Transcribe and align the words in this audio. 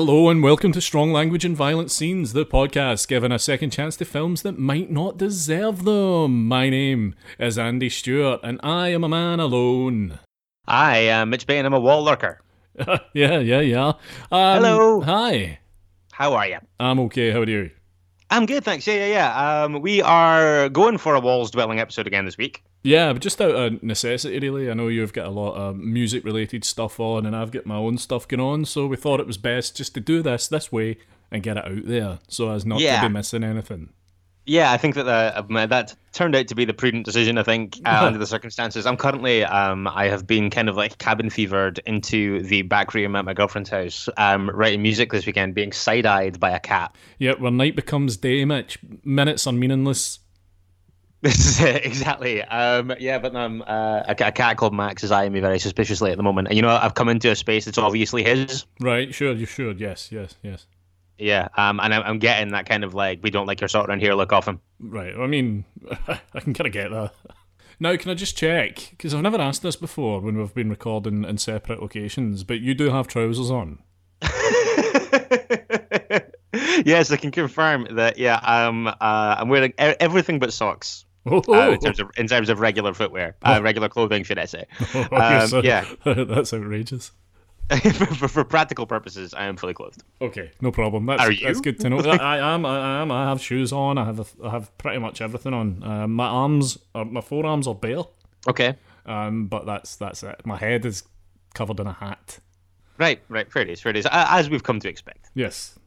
Hello 0.00 0.30
and 0.30 0.42
welcome 0.42 0.72
to 0.72 0.80
Strong 0.80 1.12
Language 1.12 1.44
and 1.44 1.54
Violent 1.54 1.90
Scenes, 1.90 2.32
the 2.32 2.46
podcast 2.46 3.06
giving 3.06 3.30
a 3.30 3.38
second 3.38 3.68
chance 3.68 3.98
to 3.98 4.06
films 4.06 4.40
that 4.40 4.58
might 4.58 4.90
not 4.90 5.18
deserve 5.18 5.84
them. 5.84 6.48
My 6.48 6.70
name 6.70 7.14
is 7.38 7.58
Andy 7.58 7.90
Stewart 7.90 8.40
and 8.42 8.58
I 8.62 8.88
am 8.88 9.04
a 9.04 9.10
man 9.10 9.40
alone. 9.40 10.18
I 10.66 10.96
am 10.96 11.28
Mitch 11.28 11.46
Bain, 11.46 11.66
I'm 11.66 11.74
a 11.74 11.78
wall 11.78 12.02
lurker. 12.02 12.40
yeah, 13.12 13.40
yeah, 13.40 13.60
yeah. 13.60 13.88
Um, 14.32 14.62
Hello. 14.62 15.00
Hi. 15.02 15.58
How 16.12 16.32
are 16.32 16.48
you? 16.48 16.60
I'm 16.80 16.98
okay, 17.00 17.30
how 17.30 17.40
are 17.40 17.50
you? 17.50 17.70
I'm 18.30 18.46
good, 18.46 18.64
thanks. 18.64 18.86
Yeah, 18.86 19.06
yeah, 19.06 19.06
yeah. 19.06 19.64
Um, 19.64 19.82
we 19.82 20.00
are 20.00 20.70
going 20.70 20.96
for 20.96 21.14
a 21.14 21.20
walls 21.20 21.50
dwelling 21.50 21.78
episode 21.78 22.06
again 22.06 22.24
this 22.24 22.38
week. 22.38 22.64
Yeah, 22.82 23.12
but 23.12 23.20
just 23.20 23.40
out 23.40 23.50
of 23.54 23.82
necessity, 23.82 24.38
really. 24.38 24.70
I 24.70 24.74
know 24.74 24.88
you've 24.88 25.12
got 25.12 25.26
a 25.26 25.30
lot 25.30 25.54
of 25.54 25.76
music 25.76 26.24
related 26.24 26.64
stuff 26.64 26.98
on, 26.98 27.26
and 27.26 27.36
I've 27.36 27.50
got 27.50 27.66
my 27.66 27.76
own 27.76 27.98
stuff 27.98 28.26
going 28.26 28.40
on, 28.40 28.64
so 28.64 28.86
we 28.86 28.96
thought 28.96 29.20
it 29.20 29.26
was 29.26 29.36
best 29.36 29.76
just 29.76 29.92
to 29.94 30.00
do 30.00 30.22
this 30.22 30.48
this 30.48 30.72
way 30.72 30.96
and 31.30 31.42
get 31.42 31.56
it 31.58 31.64
out 31.66 31.84
there 31.86 32.18
so 32.28 32.50
as 32.50 32.64
not 32.64 32.80
Yeah. 32.80 33.02
to 33.02 33.08
be 33.08 33.12
missing 33.12 33.44
anything. 33.44 33.90
Yeah, 34.46 34.72
I 34.72 34.78
think 34.78 34.94
that 34.96 35.06
uh, 35.06 35.42
um, 35.48 35.68
that 35.68 35.94
turned 36.12 36.34
out 36.34 36.48
to 36.48 36.54
be 36.54 36.64
the 36.64 36.72
prudent 36.72 37.04
decision. 37.04 37.36
I 37.38 37.42
think 37.42 37.78
uh, 37.84 38.00
under 38.06 38.18
the 38.18 38.26
circumstances, 38.26 38.86
I'm 38.86 38.96
currently 38.96 39.44
um, 39.44 39.86
I 39.86 40.06
have 40.06 40.26
been 40.26 40.48
kind 40.50 40.68
of 40.68 40.76
like 40.76 40.96
cabin 40.98 41.28
fevered 41.28 41.78
into 41.86 42.42
the 42.42 42.62
back 42.62 42.94
room 42.94 43.14
at 43.14 43.26
my 43.26 43.34
girlfriend's 43.34 43.68
house, 43.70 44.08
um, 44.16 44.48
writing 44.50 44.80
music 44.82 45.12
this 45.12 45.26
weekend, 45.26 45.54
being 45.54 45.72
side 45.72 46.06
eyed 46.06 46.40
by 46.40 46.50
a 46.50 46.58
cat. 46.58 46.96
Yeah, 47.18 47.34
when 47.38 47.58
night 47.58 47.76
becomes 47.76 48.16
day, 48.16 48.44
Mitch. 48.46 48.78
Minutes 49.04 49.46
are 49.46 49.52
meaningless. 49.52 50.18
This 51.22 51.46
is 51.46 51.60
it 51.60 51.84
exactly. 51.84 52.42
Um, 52.42 52.94
yeah, 52.98 53.18
but 53.18 53.36
um, 53.36 53.62
uh, 53.66 54.02
a, 54.06 54.16
a 54.18 54.32
cat 54.32 54.56
called 54.56 54.72
Max 54.72 55.04
is 55.04 55.12
eyeing 55.12 55.32
me 55.32 55.40
very 55.40 55.58
suspiciously 55.58 56.10
at 56.10 56.16
the 56.16 56.22
moment. 56.22 56.48
And 56.48 56.56
you 56.56 56.62
know, 56.62 56.70
I've 56.70 56.94
come 56.94 57.10
into 57.10 57.30
a 57.30 57.36
space 57.36 57.66
that's 57.66 57.76
obviously 57.76 58.24
his. 58.24 58.64
Right, 58.80 59.14
sure, 59.14 59.32
you 59.32 59.44
should. 59.44 59.80
Yes, 59.80 60.10
yes, 60.10 60.36
yes. 60.42 60.66
Yeah, 61.18 61.48
um, 61.58 61.78
and 61.80 61.92
I'm, 61.92 62.02
I'm 62.02 62.18
getting 62.18 62.52
that 62.52 62.66
kind 62.66 62.82
of 62.82 62.94
like 62.94 63.20
we 63.22 63.30
don't 63.30 63.46
like 63.46 63.60
your 63.60 63.68
sort 63.68 63.90
around 63.90 64.00
here 64.00 64.14
look 64.14 64.32
off 64.32 64.48
him. 64.48 64.60
Right, 64.78 65.14
I 65.14 65.26
mean, 65.26 65.66
I 66.08 66.40
can 66.40 66.54
kind 66.54 66.66
of 66.66 66.72
get 66.72 66.90
that. 66.90 67.12
Now, 67.78 67.96
can 67.96 68.10
I 68.10 68.14
just 68.14 68.36
check? 68.36 68.88
Because 68.90 69.12
I've 69.14 69.22
never 69.22 69.40
asked 69.40 69.62
this 69.62 69.76
before 69.76 70.20
when 70.20 70.38
we've 70.38 70.54
been 70.54 70.70
recording 70.70 71.24
in 71.24 71.36
separate 71.36 71.82
locations, 71.82 72.44
but 72.44 72.60
you 72.60 72.74
do 72.74 72.90
have 72.90 73.06
trousers 73.06 73.50
on. 73.50 73.78
yes, 76.84 77.10
I 77.10 77.16
can 77.16 77.30
confirm 77.30 77.86
that. 77.96 78.18
Yeah, 78.18 78.36
um, 78.36 78.86
uh, 78.86 78.94
I'm 79.00 79.48
wearing 79.48 79.74
everything 79.78 80.38
but 80.38 80.52
socks. 80.52 81.04
Oh, 81.26 81.42
Uh, 81.48 81.72
in 81.72 81.80
terms 81.80 82.00
of 82.00 82.10
in 82.16 82.26
terms 82.26 82.48
of 82.48 82.60
regular 82.60 82.94
footwear, 82.94 83.36
uh, 83.42 83.60
regular 83.62 83.88
clothing, 83.88 84.22
should 84.24 84.38
I 84.38 84.46
say? 84.46 84.64
Um, 85.12 85.46
so- 85.48 85.62
yeah, 85.62 85.84
that's 86.04 86.52
outrageous. 86.54 87.12
for, 87.70 88.06
for, 88.06 88.28
for 88.28 88.44
practical 88.44 88.84
purposes, 88.84 89.32
I 89.32 89.44
am 89.44 89.56
fully 89.56 89.74
clothed. 89.74 90.02
Okay, 90.20 90.50
no 90.60 90.72
problem. 90.72 91.06
That's, 91.06 91.22
Are 91.22 91.30
you? 91.30 91.46
That's 91.46 91.60
good 91.60 91.78
to 91.80 91.88
know. 91.90 91.98
I, 92.00 92.16
I 92.38 92.54
am. 92.54 92.66
I 92.66 93.00
am. 93.02 93.12
I 93.12 93.28
have 93.28 93.40
shoes 93.40 93.72
on. 93.72 93.96
I 93.96 94.04
have. 94.06 94.18
A, 94.18 94.26
I 94.44 94.50
have 94.50 94.76
pretty 94.78 94.98
much 94.98 95.20
everything 95.20 95.54
on. 95.54 95.82
Uh, 95.84 96.08
my 96.08 96.26
arms, 96.26 96.78
uh, 96.96 97.04
my 97.04 97.20
forearms 97.20 97.68
are 97.68 97.74
bare, 97.76 98.02
Okay, 98.48 98.74
um, 99.06 99.46
but 99.46 99.66
that's 99.66 99.94
that's 99.96 100.22
it. 100.24 100.40
My 100.44 100.56
head 100.56 100.84
is 100.84 101.04
covered 101.54 101.78
in 101.78 101.86
a 101.86 101.92
hat. 101.92 102.38
right, 102.98 103.20
right, 103.28 103.50
fair 103.52 103.64
days, 103.64 103.80
fair 103.80 103.92
days, 103.92 104.06
uh, 104.06 104.26
as 104.30 104.50
we've 104.50 104.64
come 104.64 104.80
to 104.80 104.88
expect. 104.88 105.30
Yes. 105.34 105.78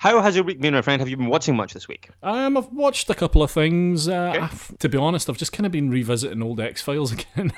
How 0.00 0.20
has 0.20 0.34
your 0.34 0.44
week 0.44 0.60
been, 0.60 0.74
my 0.74 0.82
friend? 0.82 1.00
Have 1.00 1.08
you 1.08 1.16
been 1.16 1.28
watching 1.28 1.56
much 1.56 1.74
this 1.74 1.88
week? 1.88 2.10
Um, 2.22 2.56
I've 2.56 2.68
watched 2.72 3.08
a 3.10 3.14
couple 3.14 3.42
of 3.42 3.50
things. 3.50 4.08
Uh, 4.08 4.32
Okay. 4.36 4.56
To 4.80 4.88
be 4.88 4.98
honest, 4.98 5.28
I've 5.28 5.38
just 5.38 5.52
kind 5.52 5.66
of 5.66 5.72
been 5.72 5.90
revisiting 5.90 6.42
old 6.42 6.60
X 6.60 6.82
Files 6.82 7.12
again, 7.12 7.52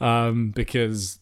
um, 0.00 0.50
because 0.50 1.18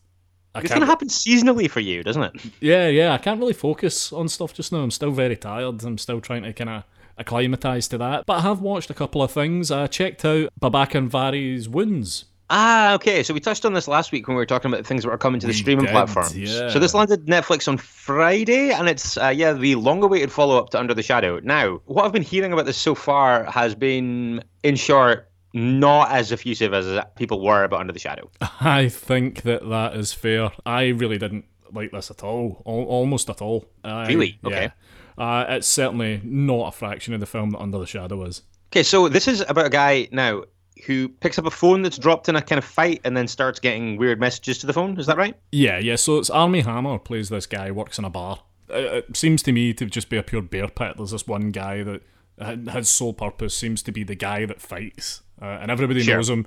I 0.54 0.60
It's 0.60 0.72
gonna 0.72 0.86
happen 0.86 1.08
seasonally 1.08 1.68
for 1.70 1.80
you, 1.80 2.02
doesn't 2.02 2.22
it? 2.22 2.32
Yeah, 2.60 2.88
yeah, 2.88 3.12
I 3.12 3.18
can't 3.18 3.40
really 3.40 3.52
focus 3.52 4.12
on 4.12 4.28
stuff 4.28 4.54
just 4.54 4.72
now. 4.72 4.78
I'm 4.78 4.90
still 4.90 5.10
very 5.10 5.36
tired. 5.36 5.82
I'm 5.82 5.98
still 5.98 6.20
trying 6.20 6.42
to 6.44 6.52
kind 6.52 6.70
of 6.70 6.84
acclimatise 7.18 7.88
to 7.88 7.98
that. 7.98 8.26
But 8.26 8.38
I 8.38 8.40
have 8.42 8.60
watched 8.60 8.90
a 8.90 8.94
couple 8.94 9.22
of 9.22 9.30
things. 9.30 9.70
I 9.70 9.86
checked 9.86 10.24
out 10.24 10.50
Babak 10.60 10.90
Anvari's 10.92 11.68
Wounds. 11.68 12.26
Ah, 12.50 12.94
okay. 12.94 13.22
So 13.22 13.32
we 13.34 13.40
touched 13.40 13.64
on 13.64 13.72
this 13.72 13.88
last 13.88 14.12
week 14.12 14.28
when 14.28 14.36
we 14.36 14.40
were 14.40 14.46
talking 14.46 14.70
about 14.70 14.78
the 14.82 14.86
things 14.88 15.02
that 15.04 15.10
are 15.10 15.18
coming 15.18 15.40
to 15.40 15.46
the 15.46 15.52
We 15.52 15.56
streaming 15.56 15.86
did, 15.86 15.92
platforms. 15.92 16.36
yeah. 16.36 16.68
So 16.68 16.78
this 16.78 16.92
landed 16.94 17.26
Netflix 17.26 17.66
on 17.68 17.78
Friday, 17.78 18.70
and 18.70 18.88
it's 18.88 19.16
uh, 19.16 19.28
yeah 19.34 19.52
the 19.54 19.74
long-awaited 19.76 20.30
follow-up 20.30 20.70
to 20.70 20.78
Under 20.78 20.92
the 20.94 21.02
Shadow. 21.02 21.40
Now, 21.42 21.80
what 21.86 22.04
I've 22.04 22.12
been 22.12 22.22
hearing 22.22 22.52
about 22.52 22.66
this 22.66 22.76
so 22.76 22.94
far 22.94 23.44
has 23.44 23.74
been, 23.74 24.44
in 24.62 24.76
short, 24.76 25.30
not 25.54 26.10
as 26.10 26.32
effusive 26.32 26.74
as 26.74 27.02
people 27.16 27.40
were 27.42 27.64
about 27.64 27.80
Under 27.80 27.92
the 27.92 27.98
Shadow. 27.98 28.30
I 28.60 28.88
think 28.88 29.42
that 29.42 29.68
that 29.68 29.96
is 29.96 30.12
fair. 30.12 30.50
I 30.66 30.88
really 30.88 31.16
didn't 31.18 31.46
like 31.72 31.92
this 31.92 32.10
at 32.10 32.22
all, 32.22 32.62
al- 32.66 32.84
almost 32.84 33.30
at 33.30 33.40
all. 33.40 33.64
I- 33.82 34.06
Really? 34.06 34.38
Okay. 34.44 34.64
Yeah. 34.64 34.70
Uh, 35.16 35.46
it's 35.48 35.68
certainly 35.68 36.20
not 36.24 36.68
a 36.68 36.72
fraction 36.72 37.14
of 37.14 37.20
the 37.20 37.26
film 37.26 37.50
that 37.50 37.58
Under 37.60 37.78
the 37.78 37.86
Shadow 37.86 38.24
is. 38.24 38.42
Okay, 38.72 38.82
so 38.82 39.08
this 39.08 39.28
is 39.28 39.40
about 39.48 39.66
a 39.66 39.70
guy 39.70 40.08
now 40.10 40.42
who 40.86 41.08
picks 41.08 41.38
up 41.38 41.46
a 41.46 41.50
phone 41.50 41.82
that's 41.82 41.98
dropped 41.98 42.28
in 42.28 42.36
a 42.36 42.42
kind 42.42 42.58
of 42.58 42.64
fight 42.64 43.00
and 43.04 43.16
then 43.16 43.28
starts 43.28 43.60
getting 43.60 43.96
weird 43.96 44.18
messages 44.20 44.58
to 44.58 44.66
the 44.66 44.72
phone. 44.72 44.98
Is 44.98 45.06
that 45.06 45.16
right? 45.16 45.36
Yeah, 45.52 45.78
yeah. 45.78 45.96
So 45.96 46.18
it's 46.18 46.30
Armie 46.30 46.62
Hammer 46.62 46.98
plays 46.98 47.28
this 47.28 47.46
guy, 47.46 47.70
works 47.70 47.98
in 47.98 48.04
a 48.04 48.10
bar. 48.10 48.40
It, 48.68 49.06
it 49.08 49.16
seems 49.16 49.42
to 49.44 49.52
me 49.52 49.72
to 49.74 49.86
just 49.86 50.08
be 50.08 50.16
a 50.16 50.22
pure 50.22 50.42
bear 50.42 50.68
pit. 50.68 50.94
There's 50.96 51.12
this 51.12 51.26
one 51.26 51.50
guy 51.52 51.82
that 51.84 52.02
uh, 52.40 52.56
his 52.72 52.88
sole 52.88 53.12
purpose 53.12 53.54
seems 53.56 53.82
to 53.84 53.92
be 53.92 54.02
the 54.04 54.16
guy 54.16 54.46
that 54.46 54.60
fights, 54.60 55.22
uh, 55.40 55.44
and 55.60 55.70
everybody 55.70 56.02
Sure. 56.02 56.16
knows 56.16 56.28
him. 56.30 56.46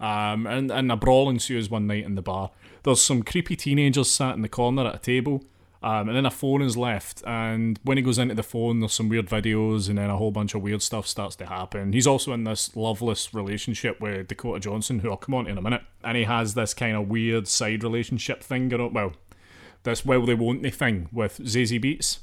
Um, 0.00 0.46
and, 0.46 0.70
and 0.70 0.90
a 0.90 0.96
brawl 0.96 1.30
ensues 1.30 1.70
one 1.70 1.86
night 1.86 2.04
in 2.04 2.16
the 2.16 2.22
bar. 2.22 2.50
There's 2.82 3.00
some 3.00 3.22
creepy 3.22 3.54
teenagers 3.54 4.10
sat 4.10 4.34
in 4.34 4.42
the 4.42 4.48
corner 4.48 4.84
at 4.86 4.96
a 4.96 4.98
table, 4.98 5.44
um, 5.82 6.08
and 6.08 6.16
then 6.16 6.26
a 6.26 6.30
phone 6.30 6.62
is 6.62 6.76
left. 6.76 7.22
And 7.26 7.78
when 7.82 7.96
he 7.96 8.02
goes 8.02 8.18
into 8.18 8.34
the 8.34 8.42
phone, 8.42 8.80
there's 8.80 8.92
some 8.92 9.08
weird 9.08 9.28
videos, 9.28 9.88
and 9.88 9.98
then 9.98 10.10
a 10.10 10.16
whole 10.16 10.30
bunch 10.30 10.54
of 10.54 10.62
weird 10.62 10.82
stuff 10.82 11.06
starts 11.06 11.36
to 11.36 11.46
happen. 11.46 11.92
He's 11.92 12.06
also 12.06 12.32
in 12.32 12.44
this 12.44 12.74
loveless 12.76 13.34
relationship 13.34 14.00
with 14.00 14.28
Dakota 14.28 14.60
Johnson, 14.60 15.00
who 15.00 15.10
I'll 15.10 15.16
come 15.16 15.34
on 15.34 15.46
to 15.46 15.50
in 15.50 15.58
a 15.58 15.62
minute. 15.62 15.82
And 16.04 16.16
he 16.16 16.24
has 16.24 16.54
this 16.54 16.74
kind 16.74 16.96
of 16.96 17.08
weird 17.08 17.48
side 17.48 17.82
relationship 17.82 18.42
thing 18.42 18.68
going 18.68 18.82
on. 18.82 18.92
Well, 18.92 19.12
this 19.82 20.04
will 20.04 20.24
they 20.24 20.34
won't 20.34 20.62
they 20.62 20.70
thing 20.70 21.08
with 21.12 21.38
Zazie 21.38 21.82
Beetz. 21.82 22.18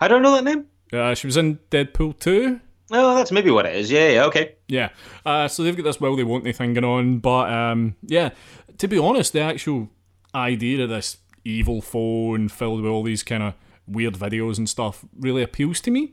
I 0.00 0.08
don't 0.08 0.22
know 0.22 0.32
that 0.32 0.44
name. 0.44 0.66
Uh, 0.92 1.14
she 1.14 1.26
was 1.26 1.36
in 1.36 1.58
Deadpool 1.70 2.18
2. 2.18 2.60
Oh, 2.90 3.14
that's 3.14 3.32
maybe 3.32 3.50
what 3.50 3.66
it 3.66 3.76
is. 3.76 3.90
Yeah, 3.90 4.08
yeah, 4.08 4.24
okay. 4.26 4.54
Yeah. 4.66 4.90
Uh, 5.24 5.48
so 5.48 5.62
they've 5.62 5.76
got 5.76 5.82
this 5.82 6.00
will 6.00 6.16
they 6.16 6.24
won't 6.24 6.44
they 6.44 6.52
thing 6.52 6.74
going 6.74 6.84
on. 6.84 7.18
But 7.18 7.52
um, 7.52 7.96
yeah, 8.02 8.30
to 8.78 8.88
be 8.88 8.98
honest, 8.98 9.32
the 9.32 9.40
actual 9.40 9.90
idea 10.34 10.84
of 10.84 10.90
this 10.90 11.18
evil 11.48 11.80
phone 11.80 12.48
filled 12.48 12.82
with 12.82 12.90
all 12.90 13.02
these 13.02 13.22
kind 13.22 13.42
of 13.42 13.54
weird 13.86 14.14
videos 14.14 14.58
and 14.58 14.68
stuff 14.68 15.04
really 15.18 15.42
appeals 15.42 15.80
to 15.80 15.90
me. 15.90 16.12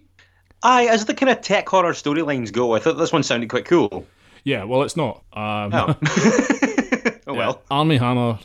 Aye, 0.63 0.85
as 0.85 1.05
the 1.05 1.13
kind 1.13 1.29
of 1.29 1.41
tech 1.41 1.67
horror 1.67 1.93
storylines 1.93 2.51
go, 2.51 2.73
I 2.73 2.79
thought 2.79 2.97
this 2.97 3.13
one 3.13 3.23
sounded 3.23 3.49
quite 3.49 3.65
cool. 3.65 4.05
Yeah, 4.43 4.63
well, 4.63 4.83
it's 4.83 4.95
not. 4.97 5.23
Um, 5.33 5.71
Oh. 5.73 5.95
oh 7.27 7.33
well. 7.33 7.61
Armie 7.69 7.97
Hammer, 7.97 8.39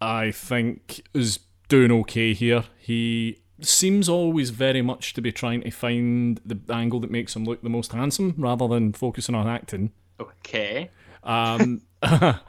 I 0.00 0.30
think, 0.30 1.02
is 1.14 1.40
doing 1.68 1.90
okay 1.92 2.32
here. 2.32 2.64
He 2.78 3.40
seems 3.60 4.08
always 4.08 4.50
very 4.50 4.82
much 4.82 5.14
to 5.14 5.20
be 5.20 5.32
trying 5.32 5.62
to 5.62 5.70
find 5.70 6.40
the 6.44 6.58
angle 6.72 7.00
that 7.00 7.10
makes 7.10 7.34
him 7.34 7.44
look 7.44 7.62
the 7.62 7.68
most 7.68 7.92
handsome 7.92 8.34
rather 8.38 8.68
than 8.68 8.92
focusing 8.92 9.34
on 9.34 9.48
acting. 9.48 9.92
Okay. 10.20 10.90
Um, 11.22 11.82
but 12.00 12.40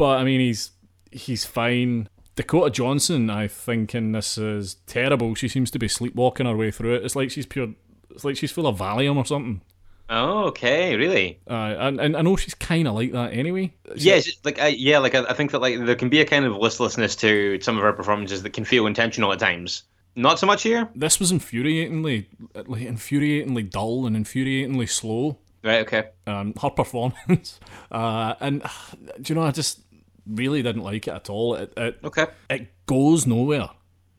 I 0.00 0.24
mean, 0.24 0.40
he's 0.40 0.70
he's 1.10 1.44
fine. 1.44 2.08
Dakota 2.36 2.70
Johnson, 2.70 3.30
I 3.30 3.48
think, 3.48 3.94
in 3.94 4.12
this 4.12 4.36
is 4.38 4.76
terrible. 4.86 5.34
She 5.34 5.48
seems 5.48 5.70
to 5.72 5.78
be 5.78 5.88
sleepwalking 5.88 6.46
her 6.46 6.56
way 6.56 6.70
through 6.70 6.94
it. 6.96 7.04
It's 7.04 7.16
like 7.16 7.30
she's 7.30 7.46
pure. 7.46 7.68
It's 8.10 8.24
like 8.24 8.36
she's 8.36 8.52
full 8.52 8.66
of 8.66 8.78
Valium 8.78 9.16
or 9.16 9.24
something. 9.24 9.62
oh, 10.10 10.44
okay. 10.44 10.96
Really? 10.96 11.40
Uh, 11.48 11.74
and, 11.78 12.00
and 12.00 12.16
I 12.16 12.22
know 12.22 12.36
she's 12.36 12.54
kind 12.54 12.86
of 12.86 12.94
like 12.94 13.12
that 13.12 13.32
anyway. 13.32 13.72
Yes. 13.94 14.30
like 14.44 14.62
uh, 14.62 14.66
yeah, 14.66 14.98
like 14.98 15.14
I, 15.14 15.24
I 15.24 15.32
think 15.32 15.50
that 15.52 15.60
like 15.60 15.84
there 15.84 15.96
can 15.96 16.10
be 16.10 16.20
a 16.20 16.26
kind 16.26 16.44
of 16.44 16.56
listlessness 16.56 17.16
to 17.16 17.58
some 17.60 17.78
of 17.78 17.82
her 17.82 17.92
performances 17.92 18.42
that 18.42 18.50
can 18.50 18.64
feel 18.64 18.86
intentional 18.86 19.32
at 19.32 19.38
times. 19.38 19.84
Not 20.14 20.38
so 20.38 20.46
much 20.46 20.62
here. 20.62 20.88
This 20.94 21.20
was 21.20 21.30
infuriatingly, 21.30 22.26
like, 22.54 22.82
infuriatingly 22.82 23.70
dull 23.70 24.06
and 24.06 24.16
infuriatingly 24.16 24.88
slow. 24.88 25.38
Right. 25.62 25.80
Okay. 25.80 26.10
Um, 26.26 26.54
her 26.62 26.70
performance, 26.70 27.60
uh, 27.90 28.34
and 28.40 28.62
do 29.20 29.32
you 29.32 29.34
know, 29.34 29.42
I 29.42 29.50
just 29.50 29.80
really 30.26 30.62
didn't 30.62 30.82
like 30.82 31.06
it 31.08 31.14
at 31.14 31.30
all. 31.30 31.54
It, 31.54 31.72
it 31.76 31.98
Okay. 32.04 32.26
it 32.50 32.68
goes 32.86 33.26
nowhere. 33.26 33.70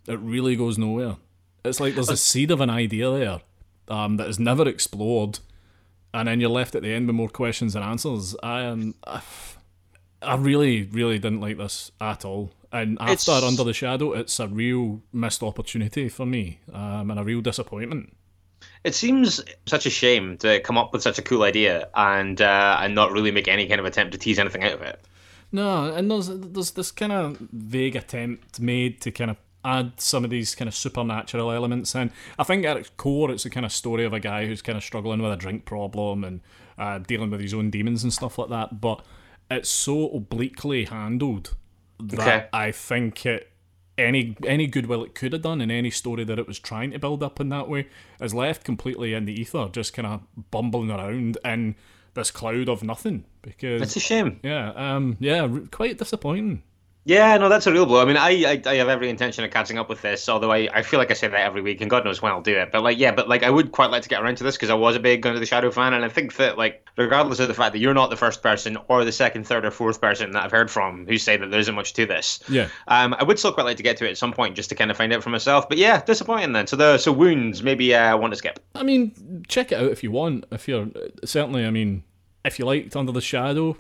It 0.07 0.19
really 0.19 0.55
goes 0.55 0.77
nowhere. 0.77 1.17
It's 1.65 1.79
like 1.79 1.95
there's 1.95 2.09
a 2.09 2.17
seed 2.17 2.51
of 2.51 2.61
an 2.61 2.69
idea 2.69 3.11
there 3.11 3.39
um, 3.89 4.17
that 4.17 4.27
is 4.27 4.39
never 4.39 4.67
explored, 4.67 5.39
and 6.13 6.27
then 6.27 6.39
you're 6.39 6.49
left 6.49 6.75
at 6.75 6.81
the 6.83 6.93
end 6.93 7.07
with 7.07 7.15
more 7.15 7.29
questions 7.29 7.73
than 7.73 7.83
answers. 7.83 8.35
I 8.41 8.61
am. 8.61 8.95
I, 9.05 9.21
I 10.21 10.35
really, 10.35 10.83
really 10.83 11.19
didn't 11.19 11.41
like 11.41 11.57
this 11.57 11.91
at 12.01 12.25
all. 12.25 12.51
And 12.71 12.97
after 12.99 13.13
It's- 13.31 13.43
Under 13.43 13.63
the 13.63 13.73
Shadow, 13.73 14.13
it's 14.13 14.39
a 14.39 14.47
real 14.47 15.01
missed 15.13 15.43
opportunity 15.43 16.09
for 16.09 16.25
me, 16.25 16.59
um, 16.73 17.11
and 17.11 17.19
a 17.19 17.23
real 17.23 17.41
disappointment. 17.41 18.13
It 18.83 18.95
seems 18.95 19.41
such 19.65 19.85
a 19.85 19.89
shame 19.89 20.37
to 20.39 20.59
come 20.61 20.77
up 20.77 20.91
with 20.93 21.01
such 21.03 21.19
a 21.19 21.21
cool 21.21 21.43
idea 21.43 21.89
and 21.95 22.41
uh, 22.41 22.77
and 22.81 22.95
not 22.95 23.11
really 23.11 23.31
make 23.31 23.47
any 23.47 23.67
kind 23.67 23.79
of 23.79 23.85
attempt 23.85 24.13
to 24.13 24.17
tease 24.17 24.39
anything 24.39 24.63
out 24.63 24.73
of 24.73 24.81
it. 24.81 24.99
No, 25.51 25.93
and 25.93 26.11
there's 26.11 26.27
there's 26.27 26.71
this 26.71 26.91
kind 26.91 27.11
of 27.11 27.37
vague 27.51 27.95
attempt 27.95 28.59
made 28.59 29.01
to 29.01 29.11
kind 29.11 29.31
of 29.31 29.37
add 29.63 29.99
some 29.99 30.23
of 30.23 30.29
these 30.29 30.55
kind 30.55 30.67
of 30.67 30.75
supernatural 30.75 31.51
elements 31.51 31.93
in. 31.95 32.11
I 32.37 32.43
think 32.43 32.65
at 32.65 32.77
its 32.77 32.91
core, 32.97 33.31
it's 33.31 33.45
a 33.45 33.49
kind 33.49 33.65
of 33.65 33.71
story 33.71 34.05
of 34.05 34.13
a 34.13 34.19
guy 34.19 34.45
who's 34.45 34.61
kind 34.61 34.77
of 34.77 34.83
struggling 34.83 35.21
with 35.21 35.31
a 35.31 35.37
drink 35.37 35.65
problem 35.65 36.23
and 36.23 36.41
uh, 36.77 36.99
dealing 36.99 37.29
with 37.29 37.41
his 37.41 37.53
own 37.53 37.69
demons 37.69 38.03
and 38.03 38.13
stuff 38.13 38.37
like 38.37 38.49
that. 38.49 38.79
But 38.79 39.03
it's 39.49 39.69
so 39.69 40.09
obliquely 40.09 40.85
handled 40.85 41.55
that 41.99 42.19
Okay. 42.19 42.47
I 42.53 42.71
think 42.71 43.25
it 43.25 43.51
any 43.97 44.37
any 44.45 44.67
goodwill 44.67 45.03
it 45.03 45.15
could 45.15 45.33
have 45.33 45.41
done 45.41 45.59
in 45.59 45.71
any 45.71 45.89
story 45.89 46.23
that 46.23 46.37
it 46.37 46.47
was 46.47 46.59
trying 46.59 46.91
to 46.91 46.99
build 46.99 47.23
up 47.23 47.39
in 47.39 47.49
that 47.49 47.67
way 47.67 47.87
is 48.21 48.33
left 48.33 48.63
completely 48.63 49.13
in 49.13 49.25
the 49.25 49.33
ether, 49.33 49.69
just 49.71 49.93
kind 49.93 50.07
of 50.07 50.21
bumbling 50.51 50.91
around 50.91 51.37
in 51.43 51.75
this 52.17 52.31
cloud 52.31 52.67
of 52.69 52.83
nothing. 52.83 53.23
Because 53.41 53.81
It's 53.81 53.95
a 53.95 53.99
shame. 54.01 54.39
yeah, 54.43 54.71
um, 54.75 55.15
yeah, 55.19 55.47
quite 55.71 55.97
disappointing. 55.97 56.63
Yeah, 57.07 57.37
no, 57.37 57.47
that's 57.47 57.65
a 57.67 57.71
real 57.71 57.85
blow. 57.85 58.01
I 58.01 58.05
mean, 58.05 58.17
I, 58.17 58.43
I 58.43 58.61
I 58.65 58.75
have 58.75 58.89
every 58.89 59.09
intention 59.09 59.45
of 59.45 59.49
catching 59.51 59.77
up 59.77 59.87
with 59.87 60.01
this, 60.01 60.27
although 60.27 60.51
I, 60.51 60.67
I 60.73 60.81
feel 60.81 60.99
like 60.99 61.09
I 61.09 61.13
say 61.13 61.29
that 61.29 61.39
every 61.39 61.61
week, 61.61 61.79
and 61.79 61.89
God 61.89 62.03
knows 62.03 62.21
when 62.21 62.33
I'll 62.33 62.41
do 62.41 62.57
it. 62.57 62.69
But 62.69 62.83
like, 62.83 62.97
yeah, 62.99 63.13
but 63.13 63.29
like, 63.29 63.43
I 63.43 63.49
would 63.49 63.71
quite 63.71 63.91
like 63.91 64.03
to 64.03 64.09
get 64.09 64.21
around 64.21 64.35
to 64.39 64.43
this 64.43 64.57
because 64.57 64.69
I 64.69 64.73
was 64.73 64.97
a 64.97 64.99
big 64.99 65.25
Under 65.25 65.39
the 65.39 65.45
Shadow 65.45 65.71
fan, 65.71 65.93
and 65.93 66.03
I 66.03 66.09
think 66.09 66.35
that 66.35 66.57
like, 66.57 66.85
regardless 66.97 67.39
of 67.39 67.47
the 67.47 67.53
fact 67.53 67.71
that 67.71 67.79
you're 67.79 67.93
not 67.93 68.09
the 68.09 68.17
first 68.17 68.43
person 68.43 68.77
or 68.89 69.05
the 69.05 69.13
second, 69.13 69.47
third, 69.47 69.63
or 69.63 69.71
fourth 69.71 70.01
person 70.01 70.31
that 70.31 70.43
I've 70.43 70.51
heard 70.51 70.69
from 70.69 71.07
who 71.07 71.17
say 71.17 71.37
that 71.37 71.49
there 71.49 71.61
isn't 71.61 71.73
much 71.75 71.93
to 71.93 72.05
this, 72.05 72.41
Yeah. 72.49 72.67
um, 72.89 73.13
I 73.17 73.23
would 73.23 73.39
still 73.39 73.53
quite 73.53 73.63
like 73.63 73.77
to 73.77 73.83
get 73.83 73.95
to 73.97 74.05
it 74.05 74.11
at 74.11 74.17
some 74.17 74.33
point 74.33 74.57
just 74.57 74.67
to 74.71 74.75
kind 74.75 74.91
of 74.91 74.97
find 74.97 75.13
out 75.13 75.23
for 75.23 75.29
myself. 75.29 75.69
But 75.69 75.77
yeah, 75.77 76.01
disappointing 76.03 76.51
then. 76.51 76.67
So 76.67 76.75
the 76.75 76.97
so 76.97 77.13
wounds 77.13 77.63
maybe 77.63 77.95
uh, 77.95 78.01
I 78.11 78.15
want 78.15 78.33
to 78.33 78.37
skip. 78.37 78.59
I 78.75 78.83
mean, 78.83 79.45
check 79.47 79.71
it 79.71 79.75
out 79.75 79.91
if 79.93 80.03
you 80.03 80.11
want. 80.11 80.43
If 80.51 80.67
you're 80.67 80.89
certainly, 81.23 81.65
I 81.65 81.69
mean, 81.71 82.03
if 82.43 82.59
you 82.59 82.65
liked 82.65 82.97
Under 82.97 83.13
the 83.13 83.21
Shadow 83.21 83.77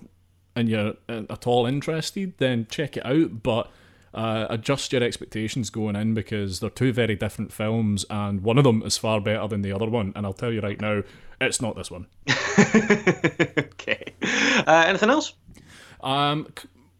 and 0.57 0.67
you're 0.67 0.95
uh, 1.07 1.23
at 1.29 1.45
all 1.45 1.65
interested, 1.65 2.33
then 2.37 2.67
check 2.69 2.97
it 2.97 3.05
out. 3.05 3.43
But 3.43 3.71
uh, 4.13 4.47
adjust 4.49 4.91
your 4.91 5.03
expectations 5.03 5.69
going 5.69 5.95
in 5.95 6.13
because 6.13 6.59
they're 6.59 6.69
two 6.69 6.91
very 6.91 7.15
different 7.15 7.53
films, 7.53 8.05
and 8.09 8.41
one 8.41 8.57
of 8.57 8.63
them 8.63 8.81
is 8.83 8.97
far 8.97 9.21
better 9.21 9.47
than 9.47 9.61
the 9.61 9.71
other 9.71 9.85
one. 9.87 10.11
And 10.15 10.25
I'll 10.25 10.33
tell 10.33 10.51
you 10.51 10.61
right 10.61 10.81
now, 10.81 11.03
it's 11.39 11.61
not 11.61 11.75
this 11.75 11.91
one. 11.91 12.07
okay. 12.29 14.13
Uh, 14.21 14.85
anything 14.87 15.11
else? 15.11 15.33
Um, 16.01 16.47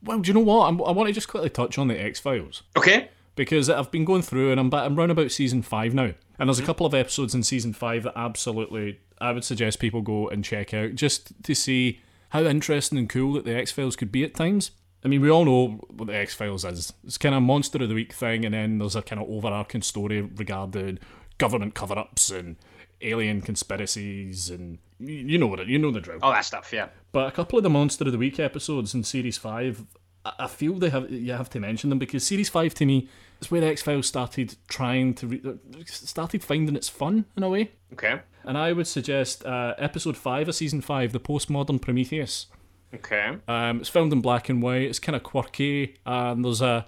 well, 0.04 0.19
do 0.19 0.27
you 0.27 0.33
know 0.36 0.42
what? 0.42 0.68
I'm, 0.68 0.81
I 0.83 0.92
want 0.92 1.07
to 1.07 1.13
just 1.13 1.27
quickly 1.27 1.50
touch 1.50 1.77
on 1.77 1.88
the 1.88 2.00
X 2.00 2.19
Files. 2.19 2.63
Okay. 2.77 3.09
because 3.36 3.69
I've 3.69 3.92
been 3.92 4.06
going 4.06 4.21
through 4.21 4.51
and 4.51 4.59
I'm 4.59 4.69
ba- 4.69 4.83
I'm 4.83 4.95
round 4.95 5.12
about 5.12 5.31
season 5.31 5.63
five 5.63 5.94
now, 5.94 6.12
and 6.38 6.48
there's 6.50 6.59
a 6.59 6.63
couple 6.63 6.86
of 6.86 6.94
episodes 6.94 7.33
in 7.33 7.42
season 7.42 7.74
five 7.74 8.04
that 8.04 8.13
absolutely 8.15 9.00
I 9.19 9.31
would 9.31 9.44
suggest 9.44 9.80
people 9.80 10.01
go 10.01 10.27
and 10.30 10.44
check 10.44 10.74
out 10.74 10.94
just 10.95 11.31
to 11.44 11.56
see 11.56 12.00
how 12.29 12.41
interesting 12.44 12.97
and 12.97 13.09
cool 13.09 13.33
that 13.33 13.45
the 13.45 13.56
X 13.56 13.71
Files 13.71 13.95
could 13.95 14.12
be 14.12 14.24
at 14.24 14.35
times. 14.35 14.71
I 15.06 15.07
mean, 15.07 15.21
we 15.21 15.29
all 15.29 15.45
know 15.45 15.79
what 15.89 16.07
the 16.07 16.15
X 16.15 16.33
Files 16.33 16.65
is. 16.65 16.91
It's 17.03 17.18
kind 17.18 17.35
of 17.35 17.38
a 17.39 17.45
monster 17.45 17.81
of 17.81 17.89
the 17.89 17.95
week 17.95 18.13
thing, 18.13 18.45
and 18.45 18.53
then 18.53 18.79
there's 18.79 18.95
a 18.95 19.01
kind 19.01 19.21
of 19.21 19.29
overarching 19.29 19.81
story 19.81 20.21
regarding 20.21 21.00
government 21.38 21.75
cover-ups 21.75 22.29
and 22.31 22.56
alien 23.01 23.41
conspiracies, 23.41 24.50
and 24.50 24.79
you 25.00 25.38
know 25.38 25.47
what 25.47 25.59
it, 25.59 25.68
you 25.68 25.77
know 25.77 25.91
the 25.91 26.01
drill. 26.01 26.19
All 26.21 26.31
that 26.31 26.45
stuff. 26.45 26.74
Yeah. 26.74 26.88
But 27.12 27.27
a 27.27 27.31
couple 27.31 27.57
of 27.57 27.63
the 27.63 27.69
Monster 27.69 28.06
of 28.06 28.12
the 28.12 28.18
Week 28.18 28.39
episodes 28.39 28.94
in 28.94 29.03
Series 29.03 29.38
5, 29.38 29.85
I- 30.25 30.47
feel 30.47 30.73
they 30.73 30.89
have 30.89 31.09
you 31.12 31.31
have 31.33 31.50
to 31.51 31.59
mention 31.59 31.89
them 31.89 32.00
because 32.00 32.25
Series 32.25 32.50
5 32.50 32.73
to 32.75 32.85
me 32.85 33.07
is 33.42 33.51
where 33.51 33.63
X 33.63 33.81
Files 33.81 34.07
started 34.07 34.56
trying 34.68 35.13
to 35.16 35.28
re- 35.28 35.57
started 35.86 36.44
finding 36.44 36.75
its 36.75 36.89
fun 36.89 37.25
in 37.36 37.44
a 37.44 37.50
way. 37.50 37.72
Okay. 37.94 38.19
And 38.44 38.57
I 38.57 38.72
would 38.74 38.88
suggest 38.88 39.45
uh, 39.45 39.74
episode 39.78 40.16
5 40.18 40.48
of 40.50 40.56
season 40.56 40.81
5, 40.81 41.12
The 41.12 41.19
Postmodern 41.19 41.81
Prometheus. 41.81 42.48
Okay. 42.94 43.38
Um, 43.48 43.81
it's 43.81 43.89
filmed 43.89 44.13
in 44.13 44.22
black 44.22 44.48
and 44.50 44.62
white, 44.62 44.84
it's 44.84 45.00
kind 45.00 45.16
of 45.16 45.24
quirky, 45.24 45.98
and 46.06 46.45
there's 46.45 46.62
a 46.62 46.88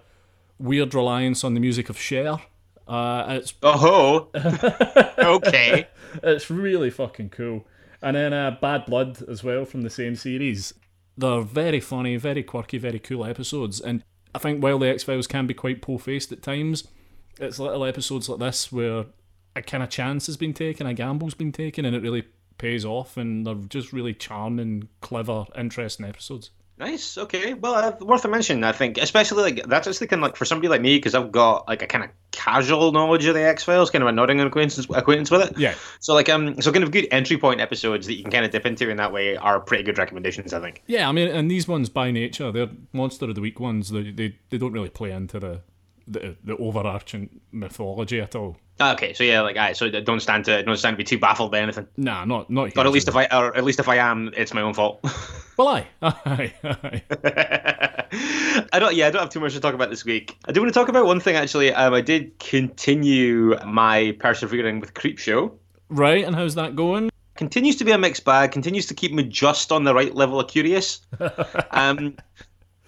weird 0.57 0.93
reliance 0.95 1.43
on 1.43 1.53
the 1.55 1.59
music 1.59 1.89
of 1.89 1.97
Cher. 1.99 2.37
Uh, 2.87 3.25
it's 3.41 3.53
Oh. 3.61 4.29
okay. 5.17 5.87
It's 6.23 6.49
really 6.49 6.89
fucking 6.89 7.29
cool. 7.29 7.67
And 8.01 8.15
then 8.15 8.33
uh, 8.33 8.57
Bad 8.61 8.85
Blood 8.85 9.21
as 9.29 9.43
well 9.43 9.65
from 9.65 9.81
the 9.81 9.89
same 9.89 10.15
series. 10.15 10.73
They're 11.17 11.41
very 11.41 11.81
funny, 11.81 12.15
very 12.15 12.43
quirky, 12.43 12.77
very 12.77 12.99
cool 12.99 13.25
episodes. 13.25 13.81
And 13.81 14.03
I 14.33 14.39
think 14.39 14.61
while 14.61 14.79
the 14.79 14.89
X 14.89 15.03
Files 15.03 15.27
can 15.27 15.47
be 15.47 15.53
quite 15.53 15.81
po 15.81 15.97
faced 15.97 16.31
at 16.31 16.41
times, 16.41 16.87
it's 17.39 17.59
little 17.59 17.85
episodes 17.85 18.29
like 18.29 18.39
this 18.39 18.71
where 18.71 19.05
a 19.55 19.61
kind 19.61 19.83
of 19.83 19.89
chance 19.89 20.27
has 20.27 20.37
been 20.37 20.53
taken, 20.53 20.85
a 20.85 20.93
gamble's 20.93 21.33
been 21.33 21.51
taken, 21.51 21.85
and 21.85 21.95
it 21.95 22.03
really 22.03 22.25
pays 22.57 22.85
off. 22.85 23.17
And 23.17 23.45
they're 23.45 23.55
just 23.55 23.91
really 23.91 24.13
charming, 24.13 24.89
clever, 25.01 25.45
interesting 25.57 26.05
episodes. 26.05 26.51
Nice. 26.79 27.17
Okay. 27.17 27.53
Well, 27.53 27.75
uh, 27.75 28.05
worth 28.05 28.23
a 28.23 28.29
mention, 28.29 28.63
I 28.63 28.71
think. 28.71 28.97
Especially 28.97 29.43
like 29.43 29.67
that's 29.67 29.85
just 29.85 29.99
thinking 29.99 30.21
like 30.21 30.37
for 30.37 30.45
somebody 30.45 30.69
like 30.69 30.79
me 30.79 30.97
because 30.97 31.13
I've 31.13 31.29
got 31.29 31.67
like 31.67 31.81
a 31.81 31.87
kind 31.87 32.05
of 32.05 32.09
casual 32.31 32.93
knowledge 32.93 33.25
of 33.25 33.35
the 33.35 33.45
X 33.45 33.65
Files, 33.65 33.89
kind 33.89 34.01
of 34.01 34.07
a 34.07 34.13
nodding 34.13 34.39
acquaintance 34.39 34.87
acquaintance 34.89 35.29
with 35.29 35.51
it. 35.51 35.57
Yeah. 35.57 35.75
So 35.99 36.13
like 36.13 36.29
um, 36.29 36.61
so 36.61 36.71
kind 36.71 36.85
of 36.85 36.91
good 36.91 37.09
entry 37.11 37.37
point 37.37 37.59
episodes 37.59 38.07
that 38.07 38.13
you 38.13 38.23
can 38.23 38.31
kind 38.31 38.45
of 38.45 38.51
dip 38.51 38.65
into 38.65 38.89
in 38.89 38.95
that 38.95 39.11
way 39.11 39.35
are 39.35 39.59
pretty 39.59 39.83
good 39.83 39.97
recommendations, 39.97 40.53
I 40.53 40.61
think. 40.61 40.81
Yeah, 40.87 41.09
I 41.09 41.11
mean, 41.11 41.27
and 41.27 41.51
these 41.51 41.67
ones 41.67 41.89
by 41.89 42.11
nature, 42.11 42.49
they're 42.49 42.69
monster 42.93 43.25
of 43.25 43.35
the 43.35 43.41
week 43.41 43.59
ones. 43.59 43.89
They 43.89 44.11
they, 44.11 44.37
they 44.49 44.57
don't 44.57 44.71
really 44.71 44.89
play 44.89 45.11
into 45.11 45.37
the, 45.37 45.61
the 46.09 46.35
the 46.43 46.57
overarching 46.57 47.39
mythology 47.51 48.19
at 48.19 48.35
all. 48.35 48.57
Okay. 48.81 49.13
So 49.13 49.23
yeah, 49.23 49.41
like 49.41 49.57
I 49.57 49.73
so 49.73 49.89
don't 49.89 50.19
stand 50.19 50.45
to 50.45 50.63
don't 50.63 50.77
stand 50.77 50.95
to 50.95 50.97
be 50.97 51.03
too 51.03 51.19
baffled 51.19 51.51
by 51.51 51.59
anything. 51.59 51.87
Nah, 51.97 52.25
not 52.25 52.49
not. 52.49 52.73
But 52.73 52.85
at 52.85 52.91
least 52.91 53.07
if 53.07 53.15
I 53.15 53.25
or 53.25 53.55
at 53.55 53.63
least 53.63 53.79
if 53.79 53.87
I 53.87 53.97
am, 53.97 54.31
it's 54.35 54.53
my 54.53 54.61
own 54.61 54.73
fault. 54.73 54.99
well, 55.57 55.67
aye, 55.69 55.87
aye, 56.01 56.53
aye. 56.63 57.03
I 58.73 58.79
don't. 58.79 58.95
Yeah, 58.95 59.07
I 59.07 59.11
don't 59.11 59.21
have 59.21 59.29
too 59.29 59.39
much 59.39 59.53
to 59.53 59.59
talk 59.59 59.73
about 59.73 59.89
this 59.89 60.05
week. 60.05 60.37
I 60.45 60.51
do 60.51 60.61
want 60.61 60.73
to 60.73 60.79
talk 60.79 60.89
about 60.89 61.05
one 61.05 61.19
thing 61.19 61.35
actually. 61.35 61.73
Um, 61.73 61.93
I 61.93 62.01
did 62.01 62.37
continue 62.39 63.55
my 63.65 64.15
persevering 64.19 64.79
with 64.79 64.93
Creepshow. 64.93 65.51
right. 65.89 66.25
And 66.25 66.35
how's 66.35 66.55
that 66.55 66.75
going? 66.75 67.09
continues 67.39 67.77
to 67.77 67.85
be 67.85 67.91
a 67.93 67.97
mixed 67.97 68.25
bag, 68.25 68.51
continues 68.51 68.85
to 68.85 68.93
keep 68.93 69.13
me 69.13 69.23
just 69.23 69.71
on 69.71 69.85
the 69.85 69.93
right 69.93 70.13
level 70.13 70.41
of 70.41 70.49
curious. 70.49 70.99
um, 71.71 72.17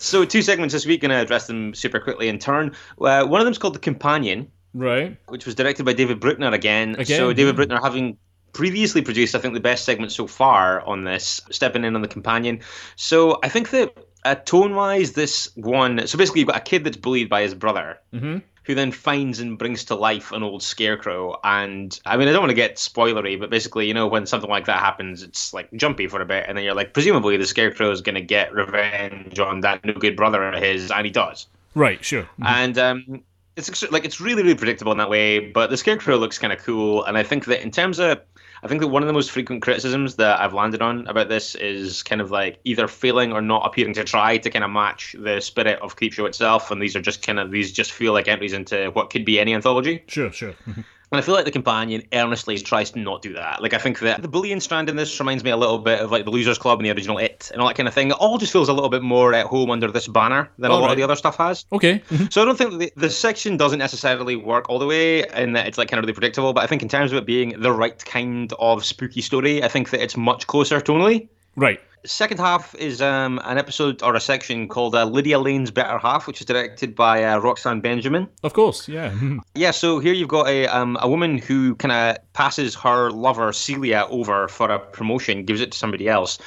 so, 0.01 0.25
two 0.25 0.41
segments 0.41 0.73
this 0.73 0.85
week, 0.85 1.01
going 1.01 1.11
to 1.11 1.17
address 1.21 1.47
them 1.47 1.73
super 1.73 1.99
quickly 1.99 2.27
in 2.27 2.39
turn. 2.39 2.75
Uh, 2.99 3.25
one 3.25 3.39
of 3.39 3.45
them 3.45 3.51
is 3.51 3.57
called 3.57 3.75
The 3.75 3.79
Companion, 3.79 4.51
Right. 4.73 5.17
which 5.27 5.45
was 5.45 5.55
directed 5.55 5.85
by 5.85 5.93
David 5.93 6.19
Bruckner 6.19 6.51
again. 6.51 6.95
Again, 6.97 7.05
so, 7.17 7.33
David. 7.33 7.55
Bruckner 7.55 7.79
having 7.81 8.17
previously 8.53 9.01
produced, 9.01 9.35
I 9.35 9.39
think, 9.39 9.53
the 9.53 9.59
best 9.59 9.85
segment 9.85 10.11
so 10.11 10.27
far 10.27 10.81
on 10.81 11.03
this, 11.03 11.39
stepping 11.51 11.83
in 11.83 11.95
on 11.95 12.01
The 12.01 12.07
Companion. 12.07 12.61
So, 12.95 13.39
I 13.43 13.49
think 13.49 13.69
that 13.69 13.95
uh, 14.25 14.35
tone 14.35 14.75
wise, 14.75 15.13
this 15.13 15.49
one. 15.55 16.07
So, 16.07 16.17
basically, 16.17 16.41
you've 16.41 16.49
got 16.49 16.57
a 16.57 16.61
kid 16.61 16.83
that's 16.83 16.97
bullied 16.97 17.29
by 17.29 17.43
his 17.43 17.53
brother 17.53 17.99
Mm-hmm. 18.13 18.39
Who 18.71 18.75
then 18.75 18.93
finds 18.93 19.41
and 19.41 19.57
brings 19.57 19.83
to 19.83 19.95
life 19.95 20.31
an 20.31 20.43
old 20.43 20.63
scarecrow. 20.63 21.37
And 21.43 21.99
I 22.05 22.15
mean, 22.15 22.29
I 22.29 22.31
don't 22.31 22.41
want 22.41 22.51
to 22.51 22.55
get 22.55 22.77
spoilery, 22.77 23.37
but 23.37 23.49
basically, 23.49 23.85
you 23.85 23.93
know, 23.93 24.07
when 24.07 24.25
something 24.25 24.49
like 24.49 24.65
that 24.67 24.79
happens, 24.79 25.23
it's 25.23 25.53
like 25.53 25.69
jumpy 25.73 26.07
for 26.07 26.21
a 26.21 26.25
bit, 26.25 26.45
and 26.47 26.57
then 26.57 26.63
you're 26.63 26.73
like, 26.73 26.93
presumably 26.93 27.35
the 27.35 27.45
scarecrow 27.45 27.91
is 27.91 27.99
going 27.99 28.15
to 28.15 28.21
get 28.21 28.53
revenge 28.53 29.39
on 29.39 29.59
that 29.61 29.83
no 29.83 29.91
good 29.91 30.15
brother 30.15 30.41
of 30.47 30.63
his, 30.63 30.89
and 30.89 31.05
he 31.05 31.11
does. 31.11 31.47
Right. 31.75 32.03
Sure. 32.03 32.29
And 32.45 32.77
um, 32.77 33.23
it's 33.55 33.91
like 33.91 34.05
it's 34.05 34.21
really, 34.21 34.43
really 34.43 34.55
predictable 34.55 34.91
in 34.91 34.97
that 34.97 35.09
way. 35.09 35.39
But 35.39 35.69
the 35.69 35.77
scarecrow 35.77 36.17
looks 36.17 36.37
kind 36.37 36.53
of 36.53 36.59
cool, 36.59 37.03
and 37.03 37.17
I 37.17 37.23
think 37.23 37.45
that 37.45 37.61
in 37.61 37.71
terms 37.71 37.99
of 37.99 38.21
I 38.63 38.67
think 38.67 38.81
that 38.81 38.87
one 38.87 39.01
of 39.01 39.07
the 39.07 39.13
most 39.13 39.31
frequent 39.31 39.61
criticisms 39.61 40.15
that 40.17 40.39
I've 40.39 40.53
landed 40.53 40.81
on 40.81 41.07
about 41.07 41.29
this 41.29 41.55
is 41.55 42.03
kind 42.03 42.21
of 42.21 42.29
like 42.29 42.59
either 42.63 42.87
failing 42.87 43.33
or 43.33 43.41
not 43.41 43.65
appearing 43.65 43.93
to 43.95 44.03
try 44.03 44.37
to 44.37 44.49
kind 44.49 44.63
of 44.63 44.69
match 44.69 45.15
the 45.17 45.39
spirit 45.41 45.79
of 45.81 45.95
Creepshow 45.95 46.27
itself, 46.27 46.71
and 46.71 46.81
these 46.81 46.95
are 46.95 47.01
just 47.01 47.25
kind 47.25 47.39
of 47.39 47.51
these 47.51 47.71
just 47.71 47.91
feel 47.91 48.13
like 48.13 48.27
entries 48.27 48.53
into 48.53 48.91
what 48.91 49.09
could 49.09 49.25
be 49.25 49.39
any 49.39 49.53
anthology. 49.53 50.03
Sure. 50.07 50.31
Sure. 50.31 50.53
And 51.11 51.19
I 51.19 51.21
feel 51.21 51.35
like 51.35 51.43
the 51.43 51.51
companion 51.51 52.03
earnestly 52.13 52.57
tries 52.57 52.91
to 52.91 52.99
not 52.99 53.21
do 53.21 53.33
that. 53.33 53.61
Like 53.61 53.73
I 53.73 53.77
think 53.79 53.99
that 53.99 54.21
the 54.21 54.29
bullying 54.29 54.61
strand 54.61 54.87
in 54.87 54.95
this 54.95 55.19
reminds 55.19 55.43
me 55.43 55.49
a 55.49 55.57
little 55.57 55.77
bit 55.77 55.99
of 55.99 56.09
like 56.09 56.23
the 56.23 56.31
Losers 56.31 56.57
Club 56.57 56.79
and 56.79 56.85
the 56.85 56.91
original 56.91 57.17
It 57.17 57.51
and 57.51 57.61
all 57.61 57.67
that 57.67 57.75
kind 57.75 57.87
of 57.87 57.93
thing. 57.93 58.11
It 58.11 58.13
all 58.13 58.37
just 58.37 58.53
feels 58.53 58.69
a 58.69 58.73
little 58.73 58.89
bit 58.89 59.01
more 59.01 59.33
at 59.33 59.45
home 59.45 59.71
under 59.71 59.91
this 59.91 60.07
banner 60.07 60.49
than 60.57 60.71
a 60.71 60.73
lot 60.73 60.83
right. 60.83 60.91
of 60.91 60.97
the 60.97 61.03
other 61.03 61.17
stuff 61.17 61.35
has. 61.35 61.65
Okay. 61.73 61.99
mhm. 62.09 62.31
So 62.31 62.41
I 62.41 62.45
don't 62.45 62.57
think 62.57 62.79
the, 62.79 62.93
the 62.95 63.09
section 63.09 63.57
doesn't 63.57 63.79
necessarily 63.79 64.37
work 64.37 64.69
all 64.69 64.79
the 64.79 64.87
way, 64.87 65.27
and 65.27 65.53
that 65.53 65.67
it's 65.67 65.77
like 65.77 65.89
kind 65.89 65.99
of 65.99 66.03
really 66.03 66.13
predictable. 66.13 66.53
But 66.53 66.63
I 66.63 66.67
think 66.67 66.81
in 66.81 66.87
terms 66.87 67.11
of 67.11 67.17
it 67.17 67.25
being 67.25 67.59
the 67.61 67.73
right 67.73 68.03
kind 68.05 68.53
of 68.53 68.85
spooky 68.85 69.19
story, 69.19 69.61
I 69.61 69.67
think 69.67 69.89
that 69.89 70.01
it's 70.01 70.15
much 70.15 70.47
closer 70.47 70.79
tonally. 70.79 71.27
Right. 71.55 71.79
Second 72.03 72.39
half 72.39 72.73
is 72.75 72.99
um, 72.99 73.39
an 73.43 73.59
episode 73.59 74.01
or 74.01 74.15
a 74.15 74.19
section 74.19 74.67
called 74.67 74.95
uh, 74.95 75.05
Lydia 75.05 75.37
Lane's 75.37 75.69
Better 75.69 75.99
Half, 75.99 76.25
which 76.25 76.41
is 76.41 76.47
directed 76.47 76.95
by 76.95 77.23
uh, 77.23 77.37
Roxanne 77.37 77.79
Benjamin. 77.79 78.27
Of 78.41 78.53
course. 78.53 78.87
Yeah. 78.87 79.11
mhm. 79.11 79.39
Yeah, 79.53 79.69
so 79.69 79.99
here 79.99 80.13
you've 80.13 80.27
got 80.27 80.47
a 80.47 80.65
um, 80.65 80.97
a 80.99 81.07
woman 81.07 81.37
who 81.37 81.75
kind 81.75 81.91
of 81.91 82.17
passes 82.33 82.73
her 82.75 83.11
lover 83.11 83.53
Celia 83.53 84.07
over 84.09 84.47
for 84.47 84.71
a 84.71 84.79
promotion, 84.79 85.45
gives 85.45 85.61
it 85.61 85.73
to 85.73 85.77
somebody 85.77 86.07
else. 86.09 86.39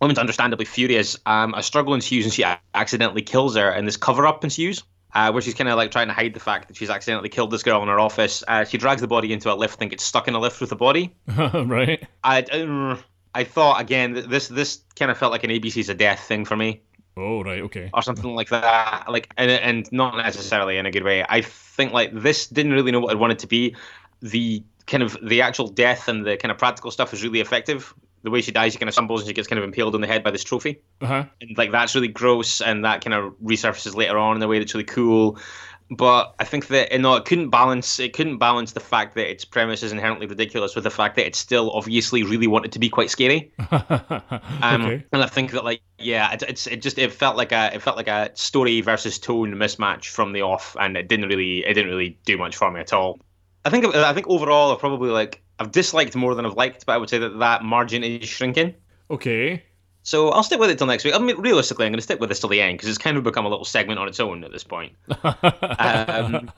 Woman's 0.00 0.18
understandably 0.18 0.64
furious. 0.64 1.16
Um, 1.26 1.54
a 1.54 1.62
struggle 1.62 1.94
ensues, 1.94 2.24
and 2.24 2.34
she 2.34 2.44
accidentally 2.74 3.22
kills 3.22 3.54
her, 3.56 3.70
and 3.70 3.86
this 3.86 3.96
cover 3.96 4.26
up 4.26 4.42
ensues. 4.42 4.82
Uh, 5.14 5.30
where 5.30 5.40
she's 5.40 5.54
kind 5.54 5.70
of 5.70 5.76
like 5.76 5.90
trying 5.90 6.06
to 6.06 6.12
hide 6.12 6.34
the 6.34 6.40
fact 6.40 6.68
that 6.68 6.76
she's 6.76 6.90
accidentally 6.90 7.30
killed 7.30 7.50
this 7.50 7.62
girl 7.62 7.80
in 7.82 7.88
her 7.88 7.98
office. 7.98 8.44
Uh, 8.46 8.62
she 8.64 8.76
drags 8.76 9.00
the 9.00 9.08
body 9.08 9.32
into 9.32 9.50
a 9.50 9.56
lift 9.56 9.80
and 9.80 9.90
gets 9.90 10.04
stuck 10.04 10.28
in 10.28 10.34
a 10.34 10.38
lift 10.38 10.60
with 10.60 10.68
the 10.68 10.76
body. 10.76 11.16
right. 11.36 12.06
I, 12.22 12.44
I, 12.52 12.98
I 13.34 13.44
thought 13.44 13.80
again 13.80 14.12
this 14.28 14.48
this 14.48 14.80
kind 14.96 15.10
of 15.10 15.18
felt 15.18 15.32
like 15.32 15.44
an 15.44 15.50
ABCs 15.50 15.88
of 15.88 15.96
Death 15.98 16.20
thing 16.20 16.44
for 16.44 16.56
me 16.56 16.80
Oh, 17.16 17.42
right. 17.42 17.62
Okay. 17.62 17.90
or 17.92 18.00
something 18.02 18.32
like 18.36 18.48
that. 18.50 19.06
Like, 19.10 19.28
and, 19.36 19.50
and 19.50 19.88
not 19.90 20.16
necessarily 20.16 20.78
in 20.78 20.86
a 20.86 20.92
good 20.92 21.02
way. 21.02 21.24
I 21.28 21.40
think 21.40 21.92
like 21.92 22.12
this 22.12 22.46
didn't 22.46 22.72
really 22.72 22.92
know 22.92 23.00
what 23.00 23.12
it 23.12 23.18
wanted 23.18 23.40
to 23.40 23.48
be. 23.48 23.74
The 24.22 24.62
kind 24.86 25.02
of 25.02 25.16
the 25.20 25.42
actual 25.42 25.66
death 25.66 26.06
and 26.06 26.24
the 26.24 26.36
kind 26.36 26.52
of 26.52 26.58
practical 26.58 26.92
stuff 26.92 27.12
is 27.12 27.24
really 27.24 27.40
effective. 27.40 27.92
The 28.22 28.30
way 28.30 28.40
she 28.40 28.52
dies, 28.52 28.72
she 28.72 28.78
kind 28.78 28.88
of 28.88 28.94
stumbles 28.94 29.22
and 29.22 29.28
she 29.28 29.34
gets 29.34 29.48
kind 29.48 29.58
of 29.58 29.64
impaled 29.64 29.96
on 29.96 30.00
the 30.00 30.06
head 30.06 30.22
by 30.22 30.30
this 30.30 30.44
trophy, 30.44 30.80
Uh 31.00 31.06
huh. 31.06 31.24
and 31.40 31.56
like 31.58 31.72
that's 31.72 31.94
really 31.96 32.08
gross, 32.08 32.60
and 32.60 32.84
that 32.84 33.04
kind 33.04 33.14
of 33.14 33.34
resurfaces 33.42 33.94
later 33.96 34.16
on 34.18 34.36
in 34.36 34.42
a 34.42 34.46
way 34.48 34.58
that's 34.60 34.74
really 34.74 34.84
cool. 34.84 35.38
But 35.90 36.34
I 36.38 36.44
think 36.44 36.66
that 36.68 36.92
you 36.92 36.98
know 36.98 37.16
it 37.16 37.24
couldn't 37.24 37.48
balance 37.48 37.98
it 37.98 38.12
couldn't 38.12 38.36
balance 38.36 38.72
the 38.72 38.80
fact 38.80 39.14
that 39.14 39.30
its 39.30 39.44
premise 39.44 39.82
is 39.82 39.90
inherently 39.90 40.26
ridiculous 40.26 40.74
with 40.74 40.84
the 40.84 40.90
fact 40.90 41.16
that 41.16 41.26
it 41.26 41.34
still 41.34 41.70
obviously 41.70 42.22
really 42.22 42.46
wanted 42.46 42.72
to 42.72 42.78
be 42.78 42.88
quite 42.88 43.10
scary. 43.10 43.52
Um, 44.60 44.82
okay. 44.82 45.04
And 45.12 45.22
I 45.22 45.26
think 45.26 45.52
that 45.52 45.64
like 45.64 45.80
yeah, 45.98 46.32
it, 46.32 46.42
it's 46.42 46.66
it 46.66 46.82
just 46.82 46.98
it 46.98 47.12
felt 47.12 47.36
like 47.36 47.52
a 47.52 47.74
it 47.74 47.82
felt 47.82 47.96
like 47.96 48.08
a 48.08 48.30
story 48.34 48.80
versus 48.80 49.18
tone 49.18 49.54
mismatch 49.54 50.06
from 50.06 50.32
the 50.32 50.42
off, 50.42 50.76
and 50.78 50.96
it 50.96 51.08
didn't 51.08 51.28
really 51.28 51.64
it 51.64 51.74
didn't 51.74 51.90
really 51.90 52.18
do 52.24 52.36
much 52.36 52.56
for 52.56 52.70
me 52.70 52.80
at 52.80 52.92
all. 52.92 53.20
I 53.64 53.70
think 53.70 53.94
I 53.94 54.12
think 54.12 54.28
overall 54.28 54.72
I've 54.72 54.78
probably 54.78 55.10
like 55.10 55.42
I've 55.58 55.70
disliked 55.70 56.16
more 56.16 56.34
than 56.34 56.44
I've 56.44 56.54
liked, 56.54 56.86
but 56.86 56.92
I 56.92 56.98
would 56.98 57.10
say 57.10 57.18
that 57.18 57.38
that 57.38 57.62
margin 57.62 58.04
is 58.04 58.28
shrinking. 58.28 58.74
Okay. 59.10 59.64
So 60.08 60.30
I'll 60.30 60.42
stick 60.42 60.58
with 60.58 60.70
it 60.70 60.78
till 60.78 60.86
next 60.86 61.04
week. 61.04 61.14
I 61.14 61.18
mean, 61.18 61.36
realistically, 61.36 61.84
I'm 61.84 61.92
going 61.92 61.98
to 61.98 62.02
stick 62.02 62.18
with 62.18 62.30
this 62.30 62.40
till 62.40 62.48
the 62.48 62.62
end 62.62 62.78
because 62.78 62.88
it's 62.88 62.96
kind 62.96 63.18
of 63.18 63.24
become 63.24 63.44
a 63.44 63.48
little 63.50 63.66
segment 63.66 63.98
on 63.98 64.08
its 64.08 64.18
own 64.18 64.42
at 64.42 64.50
this 64.50 64.64
point. 64.64 64.94
Um, 65.78 66.50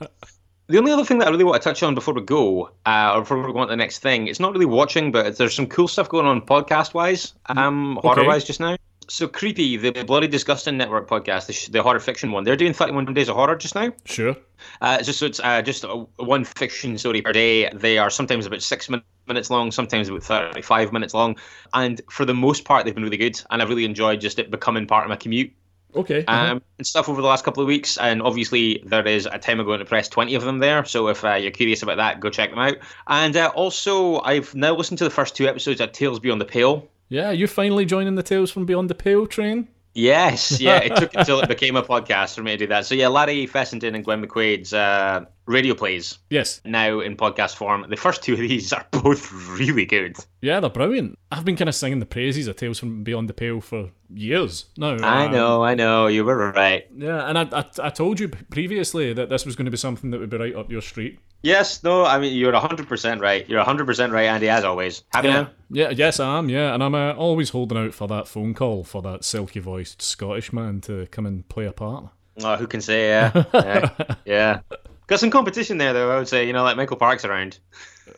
the 0.67 0.77
only 0.77 0.93
other 0.93 1.03
thing 1.03 1.17
that 1.17 1.27
I 1.27 1.31
really 1.31 1.43
want 1.43 1.61
to 1.61 1.69
touch 1.69 1.83
on 1.83 1.93
before 1.93 2.13
we 2.13 2.21
go, 2.21 2.71
uh, 2.85 3.11
or 3.13 3.21
before 3.21 3.45
we 3.45 3.51
go 3.51 3.59
on 3.59 3.67
to 3.67 3.71
the 3.71 3.75
next 3.75 3.99
thing, 3.99 4.27
it's 4.27 4.39
not 4.39 4.53
really 4.53 4.65
watching, 4.65 5.11
but 5.11 5.35
there's 5.35 5.53
some 5.53 5.67
cool 5.67 5.89
stuff 5.89 6.07
going 6.07 6.25
on 6.25 6.39
podcast 6.39 6.93
wise, 6.93 7.33
um, 7.47 7.99
horror 8.01 8.25
wise 8.25 8.45
just 8.45 8.61
now. 8.61 8.77
So 9.09 9.27
Creepy, 9.27 9.75
the 9.75 9.91
Bloody 10.05 10.29
Disgusting 10.29 10.77
Network 10.77 11.09
podcast, 11.09 11.47
the, 11.47 11.53
sh- 11.53 11.67
the 11.67 11.83
horror 11.83 11.99
fiction 11.99 12.31
one, 12.31 12.45
they're 12.45 12.55
doing 12.55 12.71
31 12.71 13.13
days 13.13 13.27
of 13.27 13.35
horror 13.35 13.57
just 13.57 13.75
now. 13.75 13.91
sure. 14.05 14.37
Uh, 14.79 15.01
just 15.01 15.19
so 15.19 15.25
it's 15.25 15.41
uh, 15.41 15.61
just 15.61 15.83
one 16.15 16.45
fiction 16.45 16.97
story 16.97 17.21
per 17.21 17.33
day. 17.33 17.69
They 17.73 17.97
are 17.97 18.09
sometimes 18.09 18.45
about 18.45 18.61
six 18.61 18.89
min- 18.89 19.01
minutes 19.31 19.49
long, 19.49 19.71
sometimes 19.71 20.09
about 20.09 20.23
thirty-five 20.23 20.91
minutes 20.91 21.13
long, 21.13 21.35
and 21.73 22.01
for 22.09 22.25
the 22.25 22.33
most 22.33 22.65
part, 22.65 22.83
they've 22.83 22.95
been 22.95 23.03
really 23.03 23.17
good. 23.17 23.41
And 23.49 23.61
I've 23.61 23.69
really 23.69 23.85
enjoyed 23.85 24.21
just 24.21 24.39
it 24.39 24.51
becoming 24.51 24.85
part 24.87 25.03
of 25.05 25.09
my 25.09 25.15
commute 25.15 25.51
Okay. 25.93 26.23
uh-huh. 26.25 26.51
um, 26.53 26.61
and 26.77 26.87
stuff 26.87 27.09
over 27.09 27.21
the 27.21 27.27
last 27.27 27.43
couple 27.43 27.61
of 27.63 27.67
weeks. 27.67 27.97
And 27.97 28.21
obviously, 28.21 28.83
there 28.85 29.05
is 29.07 29.25
a 29.25 29.37
time 29.37 29.59
ago 29.59 29.77
to 29.77 29.85
press 29.85 30.07
twenty 30.09 30.35
of 30.35 30.43
them 30.43 30.59
there. 30.59 30.85
So 30.85 31.07
if 31.07 31.23
uh, 31.23 31.35
you're 31.35 31.51
curious 31.51 31.83
about 31.83 31.97
that, 31.97 32.19
go 32.19 32.29
check 32.29 32.49
them 32.49 32.59
out. 32.59 32.77
And 33.07 33.35
uh, 33.35 33.51
also, 33.55 34.21
I've 34.21 34.53
now 34.55 34.75
listened 34.75 34.99
to 34.99 35.03
the 35.03 35.09
first 35.09 35.35
two 35.35 35.47
episodes 35.47 35.81
of 35.81 35.91
Tales 35.91 36.19
Beyond 36.19 36.41
the 36.41 36.45
Pale. 36.45 36.87
Yeah, 37.09 37.31
you're 37.31 37.47
finally 37.49 37.85
joining 37.85 38.15
the 38.15 38.23
Tales 38.23 38.51
from 38.51 38.65
Beyond 38.65 38.89
the 38.89 38.95
Pale 38.95 39.27
train? 39.27 39.67
Yes, 39.93 40.61
yeah, 40.61 40.77
it 40.77 40.95
took 40.95 41.13
until 41.15 41.39
it 41.41 41.47
became 41.55 41.75
a 41.75 41.83
podcast 41.83 42.35
for 42.35 42.43
me 42.43 42.51
to 42.51 42.57
do 42.57 42.67
that. 42.67 42.85
So 42.85 42.95
yeah, 42.95 43.07
Larry 43.09 43.45
Fessenden 43.45 43.93
and 43.95 44.05
Glenn 44.05 44.25
McQuaid's 44.25 44.73
uh, 44.73 45.25
radio 45.45 45.73
plays 45.73 46.17
Yes. 46.29 46.61
now 46.63 46.99
in 47.01 47.17
podcast 47.17 47.55
form. 47.55 47.85
The 47.89 47.97
first 47.97 48.23
two 48.23 48.33
of 48.33 48.39
these 48.39 48.71
are 48.71 48.85
both 48.91 49.31
really 49.31 49.85
good. 49.85 50.15
Yeah, 50.41 50.59
they're 50.61 50.69
brilliant. 50.69 51.17
I've 51.31 51.43
been 51.45 51.57
kind 51.57 51.67
of 51.69 51.75
singing 51.75 51.99
the 51.99 52.05
praises 52.05 52.47
of 52.47 52.55
Tales 52.55 52.79
from 52.79 53.03
Beyond 53.03 53.27
the 53.29 53.33
Pale 53.33 53.61
for 53.61 53.91
years 54.13 54.65
now. 54.77 54.95
I 55.03 55.25
Um, 55.25 55.31
know, 55.33 55.63
I 55.63 55.75
know, 55.75 56.07
you 56.07 56.23
were 56.23 56.51
right. 56.51 56.87
Yeah, 56.95 57.27
and 57.27 57.37
I, 57.37 57.43
I, 57.51 57.65
I 57.83 57.89
told 57.89 58.19
you 58.19 58.29
previously 58.29 59.13
that 59.13 59.29
this 59.29 59.45
was 59.45 59.55
going 59.55 59.65
to 59.65 59.71
be 59.71 59.77
something 59.77 60.11
that 60.11 60.19
would 60.19 60.29
be 60.29 60.37
right 60.37 60.55
up 60.55 60.71
your 60.71 60.81
street. 60.81 61.19
Yes, 61.43 61.83
no, 61.83 62.05
I 62.05 62.19
mean 62.19 62.35
you're 62.35 62.53
hundred 62.55 62.87
percent 62.87 63.19
right. 63.21 63.47
You're 63.49 63.63
hundred 63.63 63.85
percent 63.87 64.13
right, 64.13 64.25
Andy, 64.27 64.47
as 64.49 64.63
always. 64.63 65.03
Happy 65.11 65.27
Yeah, 65.27 65.33
now? 65.33 65.49
yeah, 65.71 65.89
yes, 65.89 66.19
I 66.19 66.37
am. 66.37 66.49
Yeah, 66.49 66.73
and 66.73 66.83
I'm 66.83 66.93
uh, 66.93 67.13
always 67.13 67.49
holding 67.49 67.77
out 67.77 67.93
for 67.93 68.07
that 68.09 68.27
phone 68.27 68.53
call 68.53 68.83
for 68.83 69.01
that 69.01 69.23
silky-voiced 69.23 70.01
Scottish 70.01 70.53
man 70.53 70.81
to 70.81 71.07
come 71.07 71.25
and 71.25 71.47
play 71.49 71.65
a 71.65 71.71
part. 71.71 72.09
Oh, 72.43 72.55
who 72.57 72.67
can 72.67 72.81
say? 72.81 73.07
Yeah, 73.09 73.43
yeah, 73.53 73.89
yeah. 74.25 74.59
Got 75.07 75.19
some 75.19 75.31
competition 75.31 75.77
there, 75.77 75.93
though. 75.93 76.11
I 76.11 76.17
would 76.17 76.27
say, 76.27 76.45
you 76.47 76.53
know, 76.53 76.63
like 76.63 76.77
Michael 76.77 76.97
Park's 76.97 77.25
around. 77.25 77.59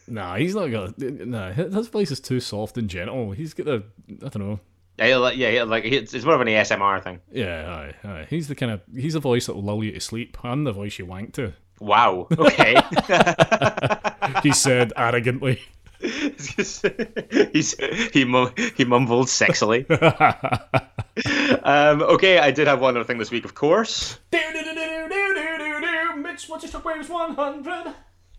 Nah, 0.07 0.35
he's 0.35 0.53
not 0.53 0.67
got. 0.67 0.99
Nah, 0.99 1.51
his 1.51 1.87
voice 1.87 2.11
is 2.11 2.19
too 2.19 2.39
soft 2.41 2.77
and 2.77 2.89
gentle. 2.89 3.31
He's 3.31 3.53
got 3.53 3.65
the. 3.65 3.83
I 4.09 4.29
don't 4.29 4.39
know. 4.39 4.59
Yeah, 4.99 5.07
he'll, 5.07 5.31
yeah, 5.33 5.49
he'll, 5.49 5.65
like 5.65 5.85
it's, 5.85 6.13
it's 6.13 6.23
more 6.25 6.35
of 6.35 6.41
an 6.41 6.47
ASMR 6.47 7.03
thing. 7.03 7.19
Yeah, 7.31 7.91
aye, 8.03 8.07
aye. 8.07 8.27
He's 8.29 8.47
the 8.47 8.55
kind 8.55 8.71
of. 8.71 8.81
He's 8.95 9.13
the 9.13 9.19
voice 9.19 9.47
that 9.47 9.55
will 9.55 9.63
lull 9.63 9.83
you 9.83 9.91
to 9.93 9.99
sleep. 9.99 10.37
I'm 10.43 10.65
the 10.65 10.71
voice 10.73 10.99
you 10.99 11.05
wank 11.05 11.33
to. 11.33 11.53
Wow. 11.79 12.27
Okay. 12.37 12.75
He 14.41 14.51
said 14.51 14.93
arrogantly. 14.95 15.61
He's 16.03 16.81
he 18.13 18.25
mum, 18.25 18.53
he 18.75 18.83
mumbled 18.83 19.27
sexily. 19.27 19.89
um, 21.65 22.01
okay, 22.01 22.39
I 22.39 22.51
did 22.51 22.67
have 22.67 22.81
one 22.81 22.97
other 22.97 23.05
thing 23.05 23.17
this 23.17 23.31
week, 23.31 23.45
of 23.45 23.55
course. 23.55 24.19
Mitch 26.17 26.49
Manchester 26.49 26.79
Wales 26.79 27.09
100. 27.09 27.93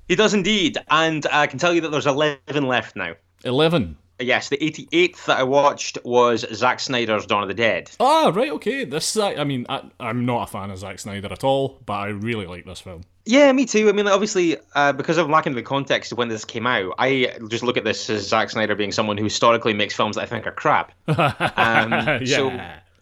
He 0.09 0.17
does 0.17 0.35
indeed, 0.35 0.77
and 0.91 1.27
I 1.33 1.47
can 1.47 1.59
tell 1.59 1.73
you 1.73 1.81
that 1.83 1.91
there's 1.91 2.07
11 2.07 2.67
left 2.67 2.97
now. 2.97 3.15
11. 3.45 3.97
Yes, 4.21 4.49
the 4.49 4.59
88th 4.59 5.25
that 5.25 5.39
I 5.39 5.43
watched 5.43 5.99
was 6.05 6.45
Zack 6.53 6.81
Snyder's 6.81 7.27
Dawn 7.27 7.43
of 7.43 7.49
the 7.49 7.55
Dead. 7.55 7.91
Ah, 7.99 8.31
right, 8.35 8.51
okay. 8.53 8.85
This, 8.85 9.17
I, 9.17 9.35
I 9.35 9.45
mean, 9.45 9.65
I, 9.69 9.83
I'm 9.99 10.27
not 10.27 10.49
a 10.49 10.53
fan 10.53 10.71
of 10.71 10.79
Zack 10.79 10.99
Snyder 10.99 11.33
at 11.33 11.43
all, 11.43 11.81
but 11.87 11.95
I 11.95 12.09
really 12.09 12.47
like 12.47 12.65
this 12.65 12.81
film. 12.81 13.03
Yeah, 13.27 13.51
me 13.53 13.65
too. 13.65 13.89
I 13.89 13.93
mean, 13.93 14.05
like, 14.05 14.15
obviously, 14.15 14.57
uh, 14.75 14.93
because 14.93 15.17
I'm 15.17 15.31
lacking 15.31 15.55
the 15.55 15.63
context 15.63 16.13
of 16.13 16.19
when 16.19 16.29
this 16.29 16.45
came 16.45 16.67
out, 16.67 16.95
I 16.99 17.35
just 17.49 17.63
look 17.65 17.77
at 17.79 17.85
this 17.85 18.11
as 18.11 18.29
Zack 18.29 18.51
Snyder 18.51 18.75
being 18.75 18.93
someone 18.93 19.17
who 19.17 19.25
historically 19.25 19.73
makes 19.73 19.95
films 19.95 20.17
that 20.17 20.23
I 20.23 20.27
think 20.27 20.47
are 20.47 20.53
crap. 20.53 20.93
Um, 21.09 21.93
yeah. 21.93 22.25
So 22.25 22.51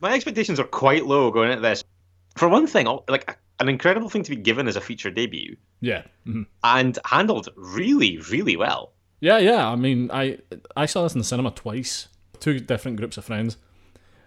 my 0.01 0.15
expectations 0.15 0.61
are 0.61 0.65
quite 0.65 1.07
low 1.07 1.31
going 1.31 1.51
into 1.51 1.63
this. 1.63 1.83
For 2.37 2.49
one 2.49 2.67
thing, 2.67 2.87
like 3.09 3.37
an 3.61 3.69
incredible 3.69 4.09
thing 4.09 4.23
to 4.23 4.31
be 4.31 4.37
given 4.37 4.69
as 4.69 4.77
a 4.77 4.81
feature 4.81 5.11
debut, 5.11 5.57
yeah. 5.81 6.03
mhm. 6.27 6.47
and 6.65 6.99
handled 7.05 7.49
really, 7.57 8.19
really 8.31 8.57
well. 8.57 8.93
Yeah, 9.21 9.39
yeah. 9.39 9.69
I 9.69 9.77
mean, 9.77 10.11
I 10.13 10.39
I 10.77 10.87
saw 10.87 11.03
this 11.05 11.15
in 11.15 11.19
the 11.19 11.25
cinema 11.25 11.51
twice. 11.51 12.09
Two 12.41 12.59
different 12.59 12.97
groups 12.97 13.17
of 13.17 13.25
friends. 13.25 13.57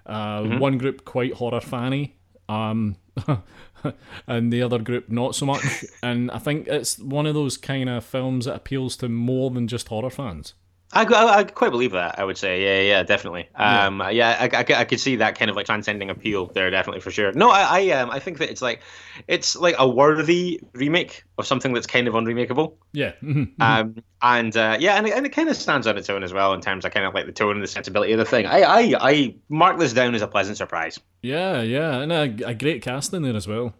Uh, 0.05 0.43
One 0.59 0.77
group 0.77 1.03
quite 1.03 1.33
horror 1.33 1.59
fanny, 1.61 2.15
um, 2.47 2.95
and 4.27 4.51
the 4.51 4.61
other 4.61 4.79
group 4.79 5.09
not 5.09 5.35
so 5.35 5.45
much. 5.45 5.63
and 6.03 6.31
I 6.31 6.39
think 6.39 6.67
it's 6.67 6.99
one 6.99 7.25
of 7.25 7.33
those 7.33 7.57
kind 7.57 7.89
of 7.89 8.03
films 8.03 8.45
that 8.45 8.55
appeals 8.55 8.97
to 8.97 9.09
more 9.09 9.49
than 9.51 9.67
just 9.67 9.87
horror 9.87 10.09
fans. 10.09 10.53
I, 10.93 11.03
I, 11.03 11.37
I 11.39 11.43
quite 11.43 11.71
believe 11.71 11.91
that. 11.91 12.19
I 12.19 12.23
would 12.23 12.37
say, 12.37 12.63
yeah, 12.63 12.89
yeah, 12.89 13.03
definitely. 13.03 13.49
Um, 13.55 14.01
yeah, 14.11 14.37
I, 14.39 14.57
I, 14.57 14.81
I 14.81 14.85
could 14.85 14.99
see 14.99 15.17
that 15.17 15.37
kind 15.37 15.49
of 15.49 15.57
like 15.57 15.65
transcending 15.65 16.09
appeal 16.09 16.45
there, 16.47 16.69
definitely 16.69 17.01
for 17.01 17.11
sure. 17.11 17.33
No, 17.33 17.49
I, 17.49 17.81
I, 17.81 17.89
um, 17.91 18.11
I 18.11 18.19
think 18.19 18.37
that 18.37 18.49
it's 18.49 18.61
like, 18.61 18.81
it's 19.27 19.55
like 19.55 19.75
a 19.77 19.87
worthy 19.89 20.61
remake 20.73 21.23
of 21.37 21.45
something 21.47 21.73
that's 21.73 21.87
kind 21.87 22.07
of 22.07 22.13
unremakeable. 22.13 22.75
Yeah. 22.93 23.13
mhm. 23.21 23.51
Um, 23.59 23.95
and 24.21 24.55
uh, 24.55 24.77
yeah, 24.79 24.95
and 24.95 25.05
it, 25.07 25.13
and 25.13 25.25
it 25.25 25.29
kind 25.29 25.49
of 25.49 25.55
stands 25.57 25.85
on 25.87 25.97
its 25.97 26.09
own 26.09 26.23
as 26.23 26.33
well 26.33 26.53
in 26.53 26.61
terms 26.61 26.85
of 26.85 26.91
kind 26.91 27.05
of 27.05 27.13
like 27.13 27.25
the 27.25 27.31
tone 27.31 27.51
and 27.55 27.63
the 27.63 27.67
sensibility 27.67 28.13
of 28.13 28.17
the 28.19 28.25
thing. 28.25 28.45
I, 28.45 28.61
I, 28.61 28.93
I 28.99 29.35
mark 29.49 29.77
this 29.79 29.93
down 29.93 30.15
as 30.15 30.21
a 30.21 30.27
pleasant 30.27 30.57
surprise. 30.57 30.99
yeah, 31.21 31.61
yeah. 31.61 31.97
And 31.99 32.11
a, 32.11 32.47
a 32.49 32.53
great 32.53 32.81
cast 32.81 33.13
in 33.13 33.23
there 33.23 33.35
as 33.35 33.47
well. 33.47 33.73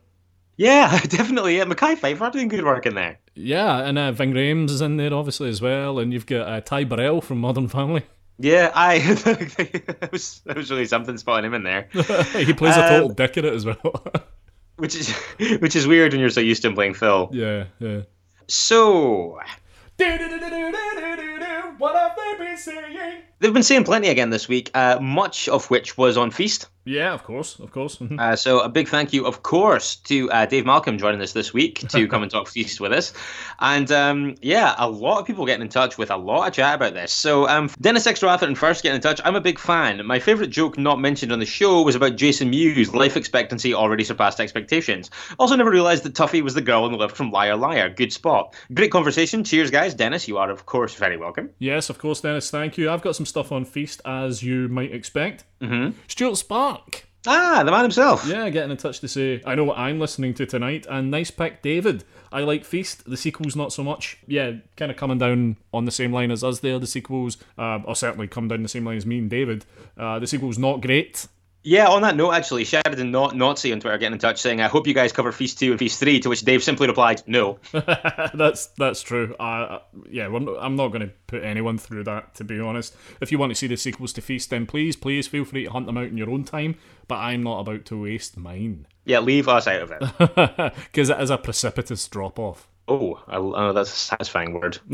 Yeah, 0.58 1.00
definitely. 1.10 1.58
Yeah, 1.58 1.66
Mekhi 1.66 1.96
Phifer 1.98 2.32
doing 2.32 2.48
good 2.48 2.64
work 2.64 2.86
in 2.86 2.96
there. 2.96 3.20
Yeah, 3.36 3.78
and 3.80 3.98
uh, 3.98 4.12
Ving 4.14 4.34
Rhames 4.34 4.70
is 4.70 4.82
in 4.82 4.98
there 4.98 5.14
obviously 5.14 5.50
as 5.50 5.62
well, 5.62 6.00
and 6.00 6.14
you've 6.14 6.26
got 6.26 6.48
uh, 6.48 6.62
Ty 6.62 6.86
Burrell 6.86 7.22
from 7.22 7.40
Modern 7.40 7.68
Family. 7.68 8.04
Yeah, 8.40 8.72
I, 8.76 9.00
that 9.00 10.10
was 10.12 10.42
that 10.46 10.56
was 10.58 10.70
really 10.72 10.86
something 10.86 11.18
spotting 11.18 11.46
him 11.46 11.54
in 11.54 11.64
there, 11.64 11.88
he 12.34 12.54
plays 12.54 12.76
a 12.78 12.82
total 12.90 13.10
Um, 13.10 13.16
dick 13.16 13.38
in 13.38 13.46
it 13.46 13.54
as 13.54 13.66
well. 13.66 14.04
which 14.78 14.96
is 14.96 15.10
which 15.60 15.76
is 15.76 15.88
weird 15.88 16.12
when 16.14 16.20
you're 16.20 16.30
so 16.30 16.42
used 16.42 16.62
to 16.64 16.68
him 16.70 16.76
playing 16.76 16.94
Phil. 16.96 17.30
yeah, 17.34 17.66
yeah. 17.80 18.02
So, 18.48 19.40
What 21.78 21.96
have 21.96 22.16
they 22.16 22.46
been 22.46 22.58
saying? 22.58 23.22
They've 23.40 23.54
been 23.54 23.64
saying 23.64 23.84
plenty 23.86 24.10
again 24.10 24.30
this 24.30 24.48
week, 24.48 24.72
uh, 24.74 25.00
much 25.02 25.50
of 25.50 25.70
which 25.70 25.98
was 25.98 26.18
on 26.18 26.32
Feast. 26.32 26.68
Yeah, 26.86 27.14
of 27.14 27.24
course, 27.24 27.60
of 27.60 27.72
course. 27.72 27.98
Mhm. 27.98 28.20
Uh, 28.20 28.36
so 28.36 28.60
a 28.60 28.70
big 28.70 28.88
thank 28.88 29.12
you, 29.12 29.26
of 29.26 29.42
course, 29.42 29.96
to 30.08 30.32
uh, 30.32 30.46
Dave 30.46 30.66
Malcolm 30.66 30.98
joining 31.00 31.20
us 31.22 31.34
this 31.34 31.52
week 31.52 31.88
to 31.90 32.08
come 32.08 32.22
and 32.22 32.32
talk 32.32 32.48
Feast 32.56 32.80
with 32.80 32.94
us. 32.94 33.12
And 33.60 33.92
um, 33.92 34.36
yeah, 34.42 34.76
a 34.78 34.88
lot 34.88 35.20
of 35.20 35.26
people 35.26 35.46
getting 35.46 35.64
in 35.64 35.70
touch 35.70 35.98
with 35.98 36.12
a 36.12 36.16
lot 36.18 36.48
of 36.48 36.54
chat 36.54 36.76
about 36.76 36.94
this. 36.94 37.12
So 37.12 37.48
um, 37.50 37.70
Dennis 37.82 38.06
Extra 38.06 38.32
Atherton 38.32 38.56
first 38.56 38.84
getting 38.84 38.98
in 38.98 39.02
touch. 39.02 39.20
I'm 39.26 39.36
a 39.36 39.42
big 39.42 39.58
fan. 39.58 40.06
My 40.06 40.20
favourite 40.20 40.52
joke 40.52 40.78
not 40.78 41.00
mentioned 41.00 41.32
on 41.32 41.40
the 41.40 41.46
show 41.46 41.82
was 41.82 41.96
about 41.96 42.16
Jason 42.18 42.52
Mewes' 42.52 42.94
life 42.94 43.18
expectancy 43.18 43.74
already 43.74 44.04
surpassed 44.04 44.40
expectations. 44.40 45.10
Also 45.40 45.56
never 45.56 45.72
realised 45.72 46.04
that 46.04 46.14
Tuffy 46.14 46.42
was 46.44 46.54
the 46.54 46.62
girl 46.62 46.84
on 46.84 46.92
the 46.92 46.98
left 46.98 47.16
from 47.18 47.32
Liar 47.32 47.56
Liar. 47.56 47.90
Good 47.90 48.14
spot. 48.14 48.54
Great 48.76 48.92
conversation. 48.92 49.44
Cheers, 49.44 49.72
guys. 49.72 49.96
Dennis, 49.96 50.28
you 50.28 50.38
are, 50.38 50.52
of 50.52 50.68
course, 50.68 50.94
very 50.94 51.18
welcome. 51.18 51.50
Yes, 51.58 51.90
of 51.90 51.98
course, 51.98 52.22
Dennis. 52.22 52.52
Thank 52.52 52.78
you. 52.78 52.92
I've 52.92 53.02
got 53.02 53.16
some 53.16 53.26
stuff 53.26 53.52
on 53.52 53.66
Feast, 53.66 54.02
as 54.06 54.44
you 54.44 54.68
might 54.68 54.94
expect. 54.94 55.46
Mm-hmm. 55.62 55.98
Stuart 56.08 56.38
Spark. 56.38 57.08
Ah, 57.28 57.64
the 57.64 57.72
man 57.72 57.82
himself. 57.82 58.26
Yeah, 58.28 58.50
getting 58.50 58.72
in 58.72 58.78
touch 58.78 59.00
to 59.00 59.08
say, 59.08 59.42
I 59.46 59.56
know 59.56 59.64
what 59.64 59.80
I'm 59.80 60.00
listening 60.00 60.36
to 60.36 60.46
tonight, 60.46 60.86
and 60.90 61.10
nice 61.10 61.32
pick, 61.32 61.62
David. 61.64 62.04
I 62.32 62.42
like 62.42 62.64
Feast. 62.64 63.10
The 63.10 63.18
sequels, 63.18 63.56
not 63.56 63.74
so 63.74 63.84
much. 63.84 64.18
Yeah, 64.28 64.54
kind 64.78 64.92
of 64.92 64.98
coming 64.98 65.18
down 65.18 65.58
on 65.74 65.86
the 65.86 65.92
same 65.92 66.12
line 66.14 66.30
as 66.30 66.44
us 66.44 66.60
there. 66.60 66.78
The 66.78 66.86
sequels, 66.86 67.38
uh, 67.58 67.80
or 67.86 67.96
certainly 67.96 68.28
come 68.28 68.48
down 68.48 68.62
the 68.62 68.70
same 68.70 68.86
line 68.86 68.98
as 68.98 69.06
me 69.06 69.18
and 69.20 69.30
David. 69.30 69.66
Uh, 69.98 70.20
the 70.20 70.28
sequels, 70.28 70.58
not 70.60 70.82
great. 70.82 71.28
Yeah, 71.66 71.88
on 71.88 72.04
that 72.04 72.16
note, 72.16 72.34
actually, 72.34 72.64
Sheridan 72.64 73.10
not 73.10 73.36
Nazi 73.36 73.74
on 73.74 73.80
Twitter 73.80 73.98
getting 73.98 74.14
in 74.14 74.20
touch 74.20 74.40
saying, 74.40 74.62
I 74.62 74.68
hope 74.68 74.86
you 74.86 74.94
guys 74.94 75.12
cover 75.12 75.32
Feast 75.32 75.58
2 75.58 75.72
and 75.72 75.80
Feast 75.80 76.00
3, 76.00 76.20
to 76.20 76.30
which 76.30 76.42
Dave 76.42 76.64
simply 76.64 76.86
replied, 76.86 77.24
no. 77.26 77.58
that's 77.72 78.68
that's 78.78 79.02
true. 79.02 79.34
Uh, 79.40 79.80
yeah, 80.08 80.28
not, 80.28 80.58
I'm 80.60 80.76
not 80.76 80.90
going 80.90 81.08
to 81.08 81.14
put 81.26 81.44
anyone 81.44 81.80
through 81.80 82.04
that, 82.04 82.36
to 82.36 82.44
be 82.44 82.60
honest. 82.60 82.96
If 83.20 83.32
you 83.32 83.40
want 83.40 83.50
to 83.50 83.56
see 83.56 83.66
the 83.66 83.78
sequels 83.78 84.14
to 84.14 84.22
Feast, 84.22 84.52
then 84.52 84.68
please, 84.68 84.96
please 84.96 85.28
feel 85.28 85.44
free 85.44 85.64
to 85.64 85.72
hunt 85.72 85.88
them 85.88 85.98
out 85.98 86.06
in 86.06 86.18
your 86.18 86.30
own 86.30 86.44
time, 86.44 86.76
but 87.08 87.16
I'm 87.16 87.42
not 87.42 87.62
about 87.62 87.86
to 87.86 88.00
waste 88.04 88.38
mine. 88.38 88.86
Yeah, 89.04 89.22
leave 89.22 89.48
us 89.48 89.68
out 89.68 89.82
of 89.82 89.92
it. 89.92 90.74
Because 90.86 91.10
it 91.10 91.20
is 91.20 91.32
a 91.32 91.38
precipitous 91.40 92.08
drop 92.08 92.38
off. 92.38 92.68
oh, 92.88 93.24
I, 93.28 93.38
oh, 93.38 93.74
that's 93.74 93.92
a 93.92 93.96
satisfying 93.96 94.54
word. 94.54 94.78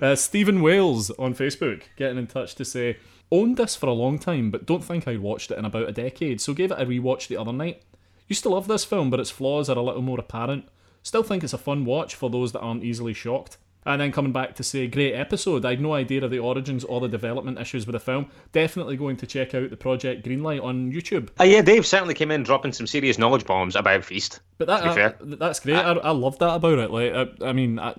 uh, 0.00 0.14
Stephen 0.14 0.62
Wales 0.62 1.10
on 1.10 1.34
Facebook 1.34 1.82
getting 1.96 2.18
in 2.18 2.28
touch 2.28 2.54
to 2.54 2.64
say, 2.64 2.98
owned 3.30 3.56
this 3.56 3.76
for 3.76 3.86
a 3.86 3.92
long 3.92 4.18
time, 4.18 4.50
but 4.50 4.66
don't 4.66 4.84
think 4.84 5.08
I 5.08 5.16
watched 5.16 5.50
it 5.50 5.58
in 5.58 5.64
about 5.64 5.88
a 5.88 5.92
decade, 5.92 6.40
so 6.40 6.54
gave 6.54 6.70
it 6.70 6.80
a 6.80 6.86
rewatch 6.86 7.28
the 7.28 7.36
other 7.36 7.52
night. 7.52 7.82
Used 8.28 8.42
to 8.44 8.48
love 8.48 8.68
this 8.68 8.84
film, 8.84 9.10
but 9.10 9.20
its 9.20 9.30
flaws 9.30 9.68
are 9.68 9.76
a 9.76 9.82
little 9.82 10.02
more 10.02 10.20
apparent. 10.20 10.68
Still 11.02 11.22
think 11.22 11.44
it's 11.44 11.52
a 11.52 11.58
fun 11.58 11.84
watch 11.84 12.14
for 12.14 12.30
those 12.30 12.52
that 12.52 12.60
aren't 12.60 12.84
easily 12.84 13.12
shocked. 13.12 13.58
And 13.86 14.00
then 14.00 14.12
coming 14.12 14.32
back 14.32 14.54
to 14.54 14.62
say, 14.62 14.86
great 14.86 15.14
episode. 15.14 15.66
I 15.66 15.70
had 15.70 15.80
no 15.80 15.92
idea 15.92 16.24
of 16.24 16.30
the 16.30 16.38
origins 16.38 16.84
or 16.84 17.00
the 17.00 17.08
development 17.08 17.58
issues 17.58 17.86
with 17.86 17.92
the 17.92 18.00
film. 18.00 18.30
Definitely 18.52 18.96
going 18.96 19.18
to 19.18 19.26
check 19.26 19.54
out 19.54 19.68
the 19.68 19.76
Project 19.76 20.24
Greenlight 20.24 20.64
on 20.64 20.90
YouTube. 20.90 21.28
Uh, 21.38 21.44
yeah, 21.44 21.60
Dave 21.60 21.86
certainly 21.86 22.14
came 22.14 22.30
in 22.30 22.44
dropping 22.44 22.72
some 22.72 22.86
serious 22.86 23.18
knowledge 23.18 23.44
bombs 23.44 23.76
about 23.76 24.04
Feast. 24.04 24.40
But 24.56 24.68
that 24.68 24.80
to 24.84 24.94
be 24.94 25.02
uh, 25.02 25.36
that's 25.36 25.60
great. 25.60 25.76
I, 25.76 25.92
I 25.92 26.10
love 26.12 26.38
that 26.38 26.54
about 26.54 26.78
it. 26.78 26.90
Like 26.90 27.12
I, 27.12 27.48
I 27.48 27.52
mean, 27.52 27.78
I, 27.78 27.94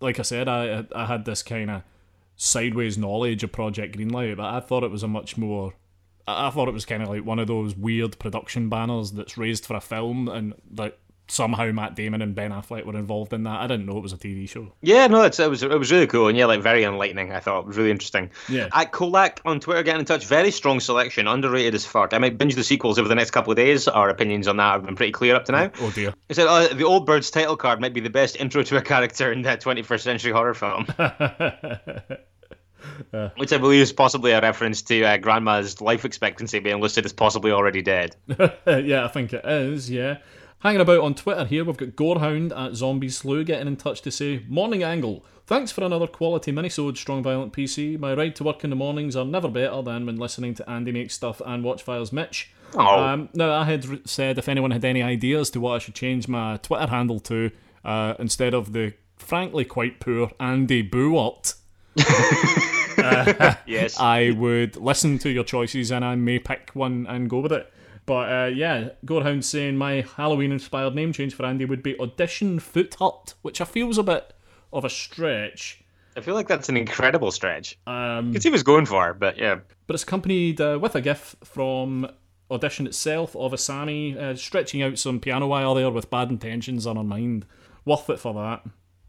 like 0.00 0.18
I 0.18 0.22
said, 0.22 0.48
I 0.48 0.86
I 0.94 1.04
had 1.04 1.26
this 1.26 1.42
kind 1.42 1.70
of 1.70 1.82
sideways 2.36 2.98
knowledge 2.98 3.42
of 3.42 3.52
Project 3.52 3.96
Greenlight, 3.96 4.36
but 4.36 4.46
I 4.46 4.60
thought 4.60 4.84
it 4.84 4.90
was 4.90 5.02
a 5.02 5.08
much 5.08 5.36
more. 5.36 5.74
I 6.28 6.50
thought 6.50 6.68
it 6.68 6.74
was 6.74 6.84
kind 6.84 7.02
of 7.02 7.08
like 7.08 7.24
one 7.24 7.38
of 7.38 7.46
those 7.46 7.76
weird 7.76 8.18
production 8.18 8.68
banners 8.68 9.12
that's 9.12 9.38
raised 9.38 9.64
for 9.64 9.76
a 9.76 9.80
film, 9.80 10.28
and 10.28 10.54
like 10.76 10.98
somehow 11.28 11.70
Matt 11.72 11.94
Damon 11.94 12.22
and 12.22 12.34
Ben 12.34 12.50
Affleck 12.50 12.84
were 12.84 12.96
involved 12.96 13.32
in 13.32 13.44
that. 13.44 13.60
I 13.60 13.66
didn't 13.66 13.86
know 13.86 13.96
it 13.96 14.02
was 14.02 14.12
a 14.12 14.16
TV 14.16 14.48
show. 14.48 14.72
Yeah, 14.80 15.06
no, 15.06 15.22
it's, 15.22 15.38
it 15.40 15.50
was 15.50 15.62
it 15.62 15.78
was 15.78 15.90
really 15.90 16.06
cool 16.06 16.28
and 16.28 16.36
yeah, 16.36 16.46
like 16.46 16.62
very 16.62 16.84
enlightening. 16.84 17.32
I 17.32 17.40
thought 17.40 17.60
it 17.60 17.66
was 17.66 17.76
really 17.76 17.90
interesting. 17.90 18.30
Yeah. 18.48 18.68
At 18.72 18.92
Kolak 18.92 19.40
on 19.44 19.60
Twitter, 19.60 19.82
getting 19.82 20.00
in 20.00 20.06
touch. 20.06 20.26
Very 20.26 20.50
strong 20.50 20.80
selection, 20.80 21.26
underrated 21.26 21.74
as 21.74 21.84
fuck. 21.84 22.14
I 22.14 22.18
might 22.18 22.38
binge 22.38 22.54
the 22.54 22.64
sequels 22.64 22.98
over 22.98 23.08
the 23.08 23.14
next 23.14 23.30
couple 23.30 23.50
of 23.50 23.56
days. 23.56 23.88
Our 23.88 24.08
opinions 24.08 24.48
on 24.48 24.56
that 24.58 24.72
have 24.72 24.86
been 24.86 24.96
pretty 24.96 25.12
clear 25.12 25.34
up 25.34 25.44
to 25.46 25.52
now. 25.52 25.70
Oh 25.80 25.90
dear. 25.90 26.14
He 26.28 26.34
said 26.34 26.46
uh, 26.46 26.74
the 26.74 26.84
Old 26.84 27.06
Bird's 27.06 27.30
title 27.30 27.56
card 27.56 27.80
might 27.80 27.94
be 27.94 28.00
the 28.00 28.10
best 28.10 28.36
intro 28.36 28.62
to 28.62 28.76
a 28.76 28.82
character 28.82 29.32
in 29.32 29.42
that 29.42 29.62
21st 29.62 30.00
century 30.00 30.32
horror 30.32 30.54
film. 30.54 30.86
Which 33.36 33.52
I 33.52 33.58
believe 33.58 33.82
is 33.82 33.92
possibly 33.92 34.32
a 34.32 34.40
reference 34.40 34.82
to 34.82 35.02
uh, 35.02 35.16
Grandma's 35.16 35.80
life 35.80 36.04
expectancy 36.04 36.58
being 36.58 36.80
listed 36.80 37.04
as 37.04 37.12
possibly 37.12 37.50
already 37.50 37.82
dead. 37.82 38.16
yeah, 38.66 39.04
I 39.04 39.08
think 39.08 39.32
it 39.32 39.44
is, 39.44 39.90
yeah. 39.90 40.18
Hanging 40.60 40.80
about 40.80 41.00
on 41.00 41.14
Twitter 41.14 41.44
here, 41.44 41.64
we've 41.64 41.76
got 41.76 41.90
Gorehound 41.90 42.56
at 42.56 42.74
Zombie 42.74 43.10
Slew 43.10 43.44
getting 43.44 43.66
in 43.66 43.76
touch 43.76 44.00
to 44.02 44.10
say, 44.10 44.42
Morning 44.48 44.82
Angle. 44.82 45.24
Thanks 45.46 45.70
for 45.70 45.84
another 45.84 46.06
quality 46.06 46.50
minisode, 46.50 46.96
Strong 46.96 47.22
Violent 47.22 47.52
PC. 47.52 47.98
My 47.98 48.14
ride 48.14 48.34
to 48.36 48.44
work 48.44 48.64
in 48.64 48.70
the 48.70 48.76
mornings 48.76 49.14
are 49.14 49.24
never 49.24 49.48
better 49.48 49.82
than 49.82 50.06
when 50.06 50.16
listening 50.16 50.54
to 50.54 50.68
Andy 50.68 50.92
Make 50.92 51.10
Stuff 51.10 51.42
and 51.44 51.62
Watch 51.62 51.82
Files 51.82 52.12
Mitch. 52.12 52.50
Oh. 52.74 53.04
Um, 53.04 53.28
now, 53.34 53.52
I 53.52 53.64
had 53.64 54.08
said 54.08 54.38
if 54.38 54.48
anyone 54.48 54.70
had 54.70 54.84
any 54.84 55.02
ideas 55.02 55.50
to 55.50 55.60
what 55.60 55.74
I 55.74 55.78
should 55.78 55.94
change 55.94 56.26
my 56.26 56.56
Twitter 56.56 56.86
handle 56.88 57.20
to, 57.20 57.50
uh, 57.84 58.14
instead 58.18 58.54
of 58.54 58.72
the 58.72 58.94
frankly 59.16 59.64
quite 59.64 60.00
poor 60.00 60.32
Andy 60.40 60.82
Boowart, 60.88 61.54
yes. 63.66 63.96
I 64.00 64.34
would 64.36 64.76
listen 64.76 65.18
to 65.18 65.30
your 65.30 65.44
choices 65.44 65.92
and 65.92 66.04
I 66.04 66.14
may 66.16 66.38
pick 66.38 66.70
one 66.74 67.06
and 67.08 67.30
go 67.30 67.40
with 67.40 67.52
it. 67.52 67.72
But 68.06 68.32
uh, 68.32 68.46
yeah, 68.46 68.90
Gorehound 69.04 69.44
saying 69.44 69.76
my 69.76 70.04
Halloween 70.16 70.52
inspired 70.52 70.94
name 70.94 71.12
change 71.12 71.34
for 71.34 71.44
Andy 71.44 71.64
would 71.64 71.82
be 71.82 71.98
Audition 71.98 72.60
Foot 72.60 72.94
Hut, 72.94 73.34
which 73.42 73.60
I 73.60 73.64
feel 73.64 73.90
is 73.90 73.98
a 73.98 74.02
bit 74.04 74.32
of 74.72 74.84
a 74.84 74.90
stretch. 74.90 75.82
I 76.16 76.20
feel 76.20 76.34
like 76.34 76.48
that's 76.48 76.68
an 76.68 76.76
incredible 76.76 77.30
stretch. 77.30 77.78
Um, 77.86 78.28
You 78.28 78.32
can 78.32 78.40
see 78.40 78.48
what 78.48 78.54
he's 78.54 78.62
going 78.62 78.86
for, 78.86 79.12
but 79.12 79.36
yeah. 79.36 79.58
but 79.86 79.94
it's 79.94 80.02
accompanied 80.04 80.60
uh, 80.60 80.78
with 80.80 80.94
a 80.94 81.00
gif 81.00 81.36
from 81.44 82.08
Audition 82.50 82.86
itself 82.86 83.34
of 83.34 83.52
Asami 83.52 84.16
uh, 84.16 84.34
stretching 84.36 84.80
out 84.82 84.98
some 84.98 85.18
piano 85.20 85.48
wire 85.48 85.74
there 85.74 85.90
with 85.90 86.08
bad 86.08 86.30
intentions 86.30 86.86
on 86.86 86.96
her 86.96 87.04
mind. 87.04 87.44
Worth 87.84 88.08
it 88.08 88.20
for 88.20 88.32
that. 88.34 88.62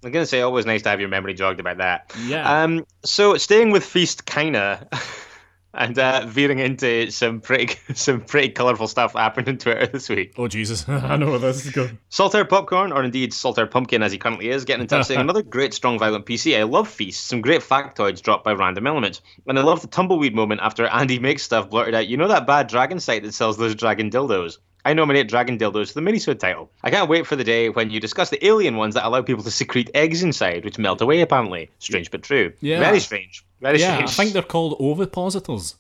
I'm 0.03 0.11
gonna 0.11 0.25
say 0.25 0.41
always 0.41 0.65
nice 0.65 0.81
to 0.83 0.89
have 0.89 0.99
your 0.99 1.09
memory 1.09 1.33
jogged 1.33 1.59
about 1.59 1.77
that. 1.77 2.13
Yeah. 2.25 2.63
Um. 2.63 2.85
So 3.03 3.37
staying 3.37 3.71
with 3.71 3.85
Feast, 3.85 4.25
kinda, 4.25 4.87
and 5.73 5.97
uh, 5.99 6.25
veering 6.25 6.59
into 6.59 7.11
some 7.11 7.41
pretty 7.41 7.75
some 7.93 8.21
pretty 8.21 8.49
colourful 8.49 8.87
stuff 8.87 9.13
happened 9.13 9.49
on 9.49 9.57
Twitter 9.57 9.87
this 9.87 10.09
week. 10.09 10.33
Oh 10.37 10.47
Jesus, 10.47 10.87
I 10.89 11.17
know 11.17 11.29
where 11.31 11.39
this 11.39 11.65
is 11.65 11.71
going. 11.71 11.97
Saltire 12.09 12.45
Popcorn, 12.45 12.91
or 12.91 13.03
indeed 13.03 13.33
Saltire 13.33 13.67
Pumpkin 13.67 14.01
as 14.01 14.11
he 14.11 14.17
currently 14.17 14.49
is, 14.49 14.65
getting 14.65 14.81
in 14.81 14.87
touch 14.87 15.05
saying 15.05 15.19
another 15.21 15.43
great 15.43 15.73
strong 15.73 15.99
violent 15.99 16.25
PC. 16.25 16.57
I 16.57 16.63
love 16.63 16.87
feasts, 16.87 17.23
Some 17.23 17.41
great 17.41 17.61
factoids 17.61 18.21
dropped 18.21 18.43
by 18.43 18.53
random 18.53 18.87
elements. 18.87 19.21
And 19.45 19.57
I 19.59 19.61
love 19.61 19.81
the 19.81 19.87
tumbleweed 19.87 20.35
moment 20.35 20.61
after 20.61 20.85
Andy 20.87 21.19
makes 21.19 21.43
stuff 21.43 21.69
blurted 21.69 21.95
out, 21.95 22.07
you 22.07 22.17
know 22.17 22.27
that 22.27 22.47
bad 22.47 22.67
dragon 22.67 22.99
site 22.99 23.23
that 23.23 23.33
sells 23.33 23.57
those 23.57 23.75
dragon 23.75 24.09
dildos? 24.09 24.57
I 24.85 24.93
nominate 24.93 25.27
Dragon 25.27 25.57
Dildos 25.57 25.91
for 25.91 25.99
the 25.99 26.09
minisode 26.09 26.39
title. 26.39 26.71
I 26.83 26.89
can't 26.91 27.09
wait 27.09 27.27
for 27.27 27.35
the 27.35 27.43
day 27.43 27.69
when 27.69 27.89
you 27.89 27.99
discuss 27.99 28.29
the 28.29 28.45
alien 28.45 28.77
ones 28.77 28.95
that 28.95 29.05
allow 29.05 29.21
people 29.21 29.43
to 29.43 29.51
secrete 29.51 29.91
eggs 29.93 30.23
inside, 30.23 30.63
which 30.63 30.77
melt 30.77 31.01
away 31.01 31.21
apparently. 31.21 31.69
Strange 31.79 32.09
but 32.09 32.23
true. 32.23 32.53
Yeah. 32.61 32.79
Very 32.79 32.99
strange. 32.99 33.43
Very 33.59 33.79
Yeah, 33.79 33.97
I 33.97 34.05
think 34.05 34.33
they're 34.33 34.41
called 34.43 34.77
ovipositors. 34.79 35.75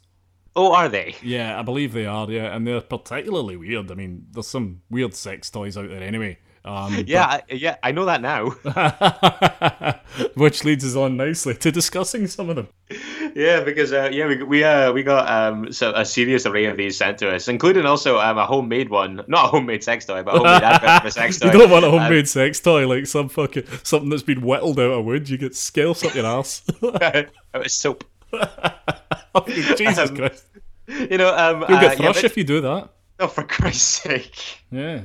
Oh, 0.55 0.73
are 0.73 0.89
they? 0.89 1.15
Yeah, 1.21 1.57
I 1.57 1.61
believe 1.61 1.93
they 1.93 2.07
are. 2.07 2.29
Yeah, 2.29 2.55
and 2.55 2.65
they're 2.65 2.81
particularly 2.81 3.57
weird. 3.57 3.91
I 3.91 3.93
mean, 3.93 4.25
there's 4.31 4.47
some 4.47 4.81
weird 4.89 5.13
sex 5.13 5.51
toys 5.51 5.77
out 5.77 5.87
there 5.89 6.01
anyway. 6.01 6.39
Um, 6.67 7.03
Yeah, 7.07 7.25
I, 7.25 7.41
yeah, 7.49 7.77
I 7.81 7.91
know 7.93 8.05
that 8.05 8.21
now. 8.21 8.49
which 10.35 10.63
leads 10.65 10.83
us 10.85 10.95
on 10.95 11.15
nicely 11.17 11.53
to 11.55 11.71
discussing 11.71 12.27
some 12.27 12.49
of 12.49 12.55
them. 12.57 12.67
Yeah, 13.35 13.61
because 13.63 13.93
uh, 13.93 14.09
yeah, 14.11 14.27
we 14.27 14.43
we 14.43 14.63
uh, 14.63 14.91
we 14.91 15.03
got 15.03 15.29
um 15.29 15.71
so 15.71 15.91
a 15.95 16.03
serious 16.03 16.45
array 16.45 16.65
of 16.65 16.77
these 16.77 16.97
sent 16.97 17.17
to 17.19 17.33
us, 17.33 17.47
including 17.47 17.85
also 17.85 18.19
um 18.19 18.37
a 18.37 18.45
homemade 18.45 18.89
one, 18.89 19.21
not 19.27 19.45
a 19.45 19.47
homemade 19.47 19.83
sex 19.83 20.05
toy, 20.05 20.23
but 20.23 20.35
a 20.35 20.37
homemade 20.39 20.63
advert 20.63 21.01
for 21.01 21.07
a 21.07 21.11
sex 21.11 21.39
toy. 21.39 21.47
You 21.47 21.53
don't 21.53 21.69
want 21.71 21.85
a 21.85 21.89
homemade 21.91 22.27
sex 22.27 22.59
toy 22.59 22.87
like 22.87 23.05
some 23.07 23.29
fucking 23.29 23.63
something 23.83 24.09
that's 24.09 24.23
been 24.23 24.41
whittled 24.41 24.79
out 24.79 24.91
of 24.91 25.05
wood. 25.05 25.29
You 25.29 25.37
get 25.37 25.55
scales 25.55 26.03
up 26.03 26.15
your 26.15 26.25
ass. 26.25 26.63
it 26.81 27.29
was 27.53 27.73
soap. 27.73 28.03
Jesus 29.77 30.09
Um, 30.09 30.15
Christ! 30.17 30.45
You 30.87 31.17
know, 31.17 31.35
um, 31.35 31.65
You'll 31.67 31.77
uh, 31.77 31.81
get 31.81 31.99
yeah, 31.99 32.11
thrush 32.11 32.23
if 32.23 32.37
you 32.37 32.43
do 32.43 32.61
that. 32.61 32.89
oh, 33.19 33.27
for 33.27 33.43
Christ's 33.43 34.03
sake. 34.03 34.59
Yeah. 34.71 35.01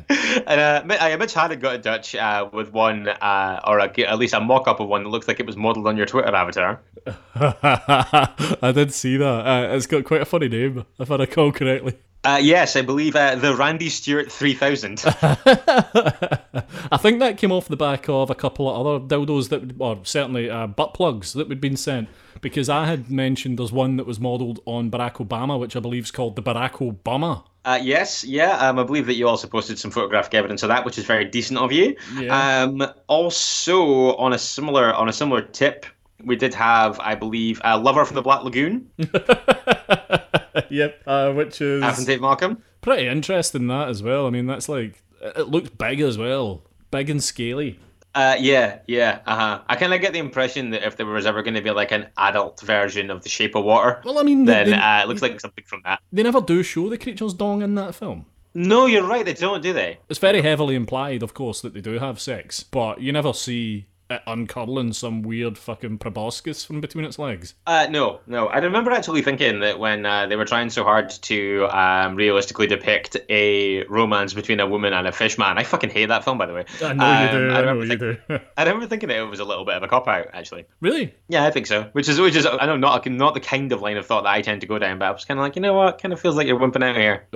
And 0.46 0.60
uh, 0.60 0.82
Mi- 0.84 1.16
Mitch 1.16 1.34
Haddad 1.34 1.60
got 1.60 1.76
in 1.76 1.82
touch 1.82 2.14
uh, 2.14 2.48
with 2.52 2.72
one, 2.72 3.08
uh, 3.08 3.60
or 3.66 3.78
a, 3.78 3.88
at 4.02 4.18
least 4.18 4.34
a 4.34 4.40
mock-up 4.40 4.80
of 4.80 4.88
one 4.88 5.04
that 5.04 5.08
looks 5.08 5.28
like 5.28 5.40
it 5.40 5.46
was 5.46 5.56
modelled 5.56 5.86
on 5.86 5.96
your 5.96 6.06
Twitter 6.06 6.34
avatar. 6.34 6.80
I 7.34 8.72
did 8.74 8.92
see 8.92 9.16
that. 9.16 9.46
Uh, 9.46 9.74
it's 9.74 9.86
got 9.86 10.04
quite 10.04 10.20
a 10.22 10.26
funny 10.26 10.48
name, 10.48 10.84
if 10.98 11.10
I 11.10 11.16
recall 11.16 11.52
correctly. 11.52 11.96
Uh, 12.24 12.38
yes, 12.40 12.76
I 12.76 12.82
believe 12.82 13.16
uh, 13.16 13.34
the 13.34 13.54
Randy 13.56 13.88
Stewart 13.88 14.30
3000. 14.30 15.02
I 15.06 16.96
think 16.98 17.18
that 17.18 17.36
came 17.36 17.50
off 17.50 17.66
the 17.66 17.76
back 17.76 18.08
of 18.08 18.30
a 18.30 18.34
couple 18.34 18.70
of 18.70 18.86
other 18.86 19.04
dildos 19.04 19.48
that, 19.48 19.74
or 19.80 19.98
certainly 20.04 20.48
uh, 20.48 20.68
butt 20.68 20.94
plugs 20.94 21.32
that 21.32 21.48
had 21.48 21.60
been 21.60 21.76
sent. 21.76 22.08
Because 22.40 22.68
I 22.68 22.86
had 22.86 23.10
mentioned 23.10 23.58
there's 23.58 23.72
one 23.72 23.96
that 23.96 24.06
was 24.06 24.18
modelled 24.18 24.60
on 24.66 24.90
Barack 24.90 25.24
Obama, 25.24 25.58
which 25.58 25.76
I 25.76 25.80
believe 25.80 26.04
is 26.04 26.10
called 26.10 26.34
the 26.34 26.42
Barack 26.42 26.72
Obama. 26.74 27.44
Uh, 27.64 27.78
yes, 27.80 28.24
yeah. 28.24 28.56
Um, 28.58 28.78
I 28.78 28.82
believe 28.82 29.06
that 29.06 29.14
you 29.14 29.28
also 29.28 29.46
posted 29.46 29.78
some 29.78 29.92
photographic 29.92 30.34
evidence 30.34 30.64
of 30.64 30.68
that, 30.68 30.84
which 30.84 30.98
is 30.98 31.04
very 31.04 31.24
decent 31.24 31.58
of 31.58 31.70
you. 31.70 31.96
Yeah. 32.16 32.62
Um, 32.62 32.84
also, 33.06 34.16
on 34.16 34.32
a 34.32 34.38
similar 34.38 34.92
on 34.92 35.08
a 35.08 35.12
similar 35.12 35.42
tip, 35.42 35.86
we 36.24 36.36
did 36.36 36.54
have, 36.54 36.98
I 37.00 37.14
believe, 37.14 37.60
a 37.64 37.78
lover 37.78 38.04
from 38.04 38.16
the 38.16 38.22
Black 38.22 38.42
Lagoon, 38.42 38.88
yep, 40.70 41.02
uh, 41.06 41.32
which 41.32 41.60
is 41.60 41.82
Afton 41.82 42.04
Tate 42.06 42.20
Malcolm. 42.20 42.62
pretty 42.80 43.06
interesting 43.06 43.66
that 43.68 43.88
as 43.88 44.02
well. 44.02 44.26
I 44.26 44.30
mean, 44.30 44.46
that's 44.46 44.68
like 44.68 45.02
it 45.20 45.48
looked 45.48 45.78
big 45.78 46.00
as 46.00 46.18
well, 46.18 46.62
big 46.90 47.10
and 47.10 47.22
scaly. 47.22 47.78
Uh, 48.14 48.36
yeah, 48.38 48.80
yeah, 48.86 49.20
uh 49.24 49.36
huh. 49.36 49.60
I 49.68 49.76
kind 49.76 49.94
of 49.94 50.00
get 50.02 50.12
the 50.12 50.18
impression 50.18 50.68
that 50.70 50.86
if 50.86 50.96
there 50.98 51.06
was 51.06 51.24
ever 51.24 51.42
going 51.42 51.54
to 51.54 51.62
be 51.62 51.70
like 51.70 51.92
an 51.92 52.08
adult 52.18 52.60
version 52.60 53.10
of 53.10 53.22
The 53.22 53.30
Shape 53.30 53.54
of 53.54 53.64
Water, 53.64 54.02
Well, 54.04 54.18
I 54.18 54.22
mean, 54.22 54.44
then 54.44 54.66
they, 54.66 54.76
uh, 54.76 55.02
it 55.02 55.08
looks 55.08 55.22
like 55.22 55.40
something 55.40 55.64
from 55.66 55.80
that. 55.84 56.00
they 56.12 56.22
never 56.22 56.42
do 56.42 56.62
show 56.62 56.90
the 56.90 56.98
creature's 56.98 57.32
dong 57.32 57.62
in 57.62 57.74
that 57.76 57.94
film. 57.94 58.26
No, 58.52 58.84
you're 58.84 59.06
right. 59.06 59.24
They 59.24 59.32
don't, 59.32 59.62
do 59.62 59.72
they? 59.72 59.96
It's 60.10 60.18
very 60.18 60.42
heavily 60.42 60.74
implied, 60.74 61.22
of 61.22 61.32
course, 61.32 61.62
that 61.62 61.72
they 61.72 61.80
do 61.80 61.98
have 62.00 62.20
sex, 62.20 62.62
but 62.62 63.00
you 63.00 63.10
never 63.12 63.32
see 63.32 63.86
it 64.12 64.22
uncurling 64.26 64.92
some 64.92 65.22
weird 65.22 65.58
fucking 65.58 65.98
proboscis 65.98 66.64
from 66.64 66.80
between 66.80 67.04
its 67.04 67.18
legs. 67.18 67.54
Uh, 67.66 67.86
no, 67.90 68.20
no. 68.26 68.46
I 68.46 68.58
remember 68.58 68.90
actually 68.92 69.22
thinking 69.22 69.60
that 69.60 69.78
when 69.78 70.06
uh, 70.06 70.26
they 70.26 70.36
were 70.36 70.44
trying 70.44 70.70
so 70.70 70.84
hard 70.84 71.10
to 71.10 71.66
um, 71.76 72.14
realistically 72.16 72.66
depict 72.66 73.16
a 73.28 73.84
romance 73.86 74.32
between 74.34 74.60
a 74.60 74.66
woman 74.66 74.92
and 74.92 75.06
a 75.06 75.12
fish 75.12 75.38
man, 75.38 75.58
I 75.58 75.64
fucking 75.64 75.90
hate 75.90 76.06
that 76.06 76.24
film, 76.24 76.38
by 76.38 76.46
the 76.46 76.54
way. 76.54 76.64
I 76.82 76.92
know 76.92 77.04
Um, 77.04 77.22
you 77.22 77.28
do. 77.30 77.50
I 77.50 77.58
I, 77.58 77.60
know 77.60 77.60
remember, 77.72 77.84
you 77.84 77.96
think- 77.98 78.20
do. 78.28 78.38
I 78.56 78.62
remember 78.64 78.86
thinking 78.86 79.08
that 79.08 79.18
it 79.18 79.24
was 79.24 79.40
a 79.40 79.44
little 79.44 79.64
bit 79.64 79.74
of 79.74 79.82
a 79.82 79.88
cop 79.88 80.06
out, 80.08 80.28
actually. 80.32 80.66
really? 80.80 81.14
Yeah, 81.28 81.44
I 81.44 81.50
think 81.50 81.66
so. 81.66 81.84
Which 81.92 82.08
is, 82.08 82.20
which 82.20 82.36
is, 82.36 82.46
I 82.46 82.66
know 82.66 82.76
not 82.76 83.06
not 83.06 83.34
the 83.34 83.40
kind 83.40 83.72
of 83.72 83.80
line 83.82 83.96
of 83.96 84.06
thought 84.06 84.24
that 84.24 84.30
I 84.32 84.42
tend 84.42 84.60
to 84.60 84.66
go 84.66 84.78
down, 84.78 84.98
but 84.98 85.06
I 85.06 85.10
was 85.10 85.24
kind 85.24 85.38
of 85.40 85.42
like, 85.44 85.56
you 85.56 85.62
know 85.62 85.74
what? 85.74 86.00
Kind 86.00 86.12
of 86.12 86.20
feels 86.20 86.36
like 86.36 86.46
you're 86.46 86.58
wimping 86.58 86.82
out 86.84 86.96
here. 86.96 87.26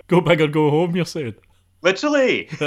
go 0.08 0.20
big 0.20 0.40
or 0.40 0.46
go 0.48 0.70
home, 0.70 0.96
you're 0.96 1.04
saying? 1.04 1.34
Literally. 1.82 2.48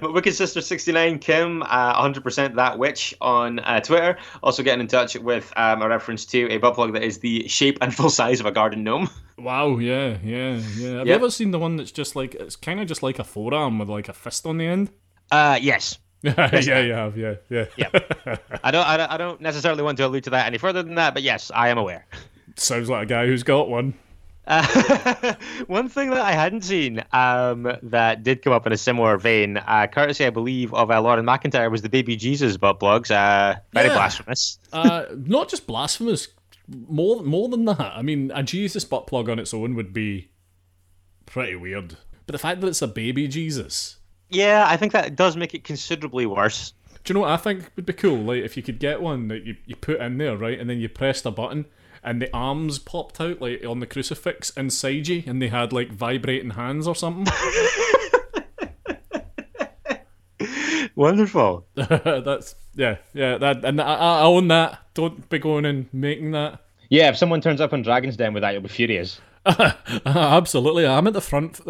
But 0.00 0.12
Wicked 0.12 0.34
Sister 0.34 0.60
69 0.60 1.18
Kim, 1.20 1.62
uh, 1.62 2.02
100% 2.02 2.56
that 2.56 2.78
witch 2.78 3.14
on 3.20 3.60
uh, 3.60 3.80
Twitter. 3.80 4.18
Also 4.42 4.62
getting 4.62 4.80
in 4.80 4.88
touch 4.88 5.16
with 5.16 5.52
um, 5.56 5.82
a 5.82 5.88
reference 5.88 6.24
to 6.26 6.50
a 6.50 6.58
butt 6.58 6.74
plug 6.74 6.92
that 6.94 7.02
is 7.02 7.18
the 7.18 7.46
shape 7.48 7.78
and 7.80 7.94
full 7.94 8.10
size 8.10 8.40
of 8.40 8.46
a 8.46 8.50
garden 8.52 8.82
gnome. 8.84 9.08
Wow, 9.38 9.78
yeah, 9.78 10.18
yeah, 10.24 10.60
yeah. 10.76 10.98
Have 10.98 11.06
you 11.06 11.12
ever 11.12 11.30
seen 11.30 11.50
the 11.50 11.58
one 11.58 11.76
that's 11.76 11.92
just 11.92 12.16
like, 12.16 12.34
it's 12.34 12.56
kind 12.56 12.80
of 12.80 12.88
just 12.88 13.02
like 13.02 13.18
a 13.18 13.24
forearm 13.24 13.78
with 13.78 13.88
like 13.88 14.08
a 14.08 14.12
fist 14.12 14.46
on 14.46 14.58
the 14.58 14.66
end? 14.66 14.90
Uh, 15.30 15.58
yes. 15.62 15.98
yeah, 16.22 16.80
you 16.80 16.92
have, 16.92 17.16
yeah, 17.16 17.34
yeah. 17.48 17.66
Yeah. 17.76 17.88
I 18.64 18.70
don't, 18.70 18.86
I 18.86 18.96
don't, 18.96 19.12
I 19.12 19.16
don't 19.16 19.40
necessarily 19.40 19.82
want 19.82 19.98
to 19.98 20.06
allude 20.06 20.24
to 20.24 20.30
that 20.30 20.46
any 20.46 20.58
further 20.58 20.82
than 20.82 20.96
that, 20.96 21.14
but 21.14 21.22
yes, 21.22 21.52
I 21.54 21.68
am 21.68 21.78
aware. 21.78 22.06
Sounds 22.56 22.88
like 22.88 23.04
a 23.04 23.06
guy 23.06 23.26
who's 23.26 23.42
got 23.42 23.68
one. 23.68 23.94
Uh, 24.46 25.34
one 25.66 25.88
thing 25.88 26.10
that 26.10 26.20
I 26.20 26.32
hadn't 26.32 26.62
seen 26.62 27.02
um, 27.12 27.70
that 27.82 28.22
did 28.22 28.42
come 28.42 28.52
up 28.52 28.66
in 28.66 28.72
a 28.72 28.76
similar 28.76 29.16
vein, 29.16 29.56
uh, 29.56 29.86
courtesy, 29.92 30.24
I 30.24 30.30
believe, 30.30 30.72
of 30.74 30.90
uh, 30.90 31.00
Lauren 31.00 31.24
McIntyre, 31.26 31.70
was 31.70 31.82
the 31.82 31.88
Baby 31.88 32.16
Jesus 32.16 32.56
butt 32.56 32.78
plugs. 32.80 33.10
Uh, 33.10 33.56
very 33.72 33.88
Yeah. 33.88 33.94
blasphemous. 33.94 34.58
Uh, 34.72 35.04
not 35.16 35.48
just 35.48 35.66
blasphemous, 35.66 36.28
more 36.88 37.22
more 37.22 37.48
than 37.48 37.64
that. 37.66 37.80
I 37.96 38.02
mean, 38.02 38.30
a 38.34 38.42
Jesus 38.42 38.84
butt 38.84 39.06
plug 39.06 39.28
on 39.28 39.38
its 39.38 39.52
own 39.54 39.74
would 39.74 39.92
be 39.92 40.30
pretty 41.26 41.56
weird. 41.56 41.96
But 42.26 42.32
the 42.32 42.38
fact 42.38 42.60
that 42.60 42.66
it's 42.68 42.82
a 42.82 42.88
baby 42.88 43.28
Jesus, 43.28 43.96
Yeah, 44.30 44.64
I 44.68 44.76
think 44.76 44.92
that 44.92 45.14
does 45.16 45.36
make 45.36 45.54
it 45.54 45.62
considerably 45.64 46.26
worse. 46.26 46.72
do 47.04 47.12
you 47.12 47.14
know 47.14 47.20
what 47.20 47.30
I 47.30 47.36
think 47.36 47.70
would 47.76 47.86
be 47.86 47.92
cool? 47.92 48.16
Like 48.18 48.42
if 48.42 48.56
you 48.56 48.62
could 48.64 48.80
get 48.80 49.00
one 49.00 49.28
that 49.28 49.44
you, 49.44 49.56
you 49.64 49.76
put 49.76 50.00
in 50.00 50.18
there, 50.18 50.36
right, 50.36 50.58
and 50.58 50.68
then 50.68 50.78
you 50.80 50.88
pressed 50.88 51.24
a 51.26 51.30
button 51.30 51.66
and 52.06 52.22
the 52.22 52.32
arms 52.32 52.78
popped 52.78 53.20
out 53.20 53.42
like 53.42 53.64
on 53.66 53.80
the 53.80 53.86
crucifix 53.86 54.50
inside 54.50 55.08
you, 55.08 55.24
and 55.26 55.42
they 55.42 55.48
had 55.48 55.72
like 55.72 55.90
vibrating 55.90 56.50
hands 56.50 56.86
or 56.86 56.94
something. 56.94 57.26
Wonderful. 60.94 61.66
That's 61.74 62.54
yeah, 62.74 62.98
yeah. 63.12 63.36
That 63.38 63.64
and 63.64 63.80
I, 63.80 63.94
I 63.96 64.22
own 64.22 64.46
that. 64.48 64.78
Don't 64.94 65.28
be 65.28 65.40
going 65.40 65.64
and 65.66 65.92
making 65.92 66.30
that. 66.30 66.60
Yeah, 66.88 67.10
if 67.10 67.16
someone 67.16 67.40
turns 67.40 67.60
up 67.60 67.72
on 67.72 67.82
Dragon's 67.82 68.16
Den 68.16 68.32
with 68.32 68.42
that, 68.42 68.52
you'll 68.52 68.62
be 68.62 68.68
furious. 68.68 69.20
Absolutely, 70.06 70.86
I'm 70.86 71.08
at 71.08 71.12
the 71.12 71.20
front. 71.20 71.60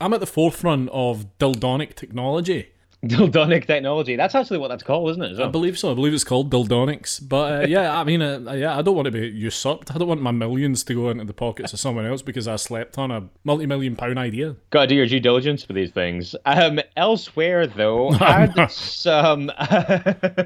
I'm 0.00 0.12
at 0.12 0.20
the 0.20 0.26
forefront 0.26 0.90
of 0.90 1.38
dildonic 1.38 1.94
technology. 1.94 2.72
Dildonic 3.04 3.66
technology. 3.66 4.16
That's 4.16 4.34
actually 4.34 4.58
what 4.58 4.68
that's 4.68 4.82
called, 4.82 5.10
isn't 5.10 5.22
it? 5.22 5.30
as 5.30 5.40
I 5.40 5.46
believe 5.46 5.78
so. 5.78 5.92
I 5.92 5.94
believe 5.94 6.12
it's 6.12 6.24
called 6.24 6.50
dildonics. 6.50 7.20
But 7.26 7.62
uh, 7.62 7.66
yeah, 7.68 7.96
I 7.96 8.02
mean, 8.02 8.20
uh, 8.20 8.52
yeah, 8.52 8.76
I 8.76 8.82
don't 8.82 8.96
want 8.96 9.06
to 9.06 9.12
be 9.12 9.28
usurped. 9.28 9.94
I 9.94 9.98
don't 9.98 10.08
want 10.08 10.20
my 10.20 10.32
millions 10.32 10.82
to 10.84 10.94
go 10.94 11.08
into 11.10 11.24
the 11.24 11.32
pockets 11.32 11.72
of 11.72 11.78
someone 11.78 12.06
else 12.06 12.22
because 12.22 12.48
I 12.48 12.56
slept 12.56 12.98
on 12.98 13.12
a 13.12 13.28
multi-million 13.44 13.94
pound 13.94 14.18
idea. 14.18 14.56
Got 14.70 14.82
to 14.82 14.86
do 14.88 14.94
your 14.96 15.06
due 15.06 15.20
diligence 15.20 15.62
for 15.62 15.74
these 15.74 15.92
things. 15.92 16.34
Um, 16.44 16.80
elsewhere, 16.96 17.68
though, 17.68 18.10
had 18.18 18.66
some 18.68 19.50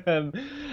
um, 0.07 0.33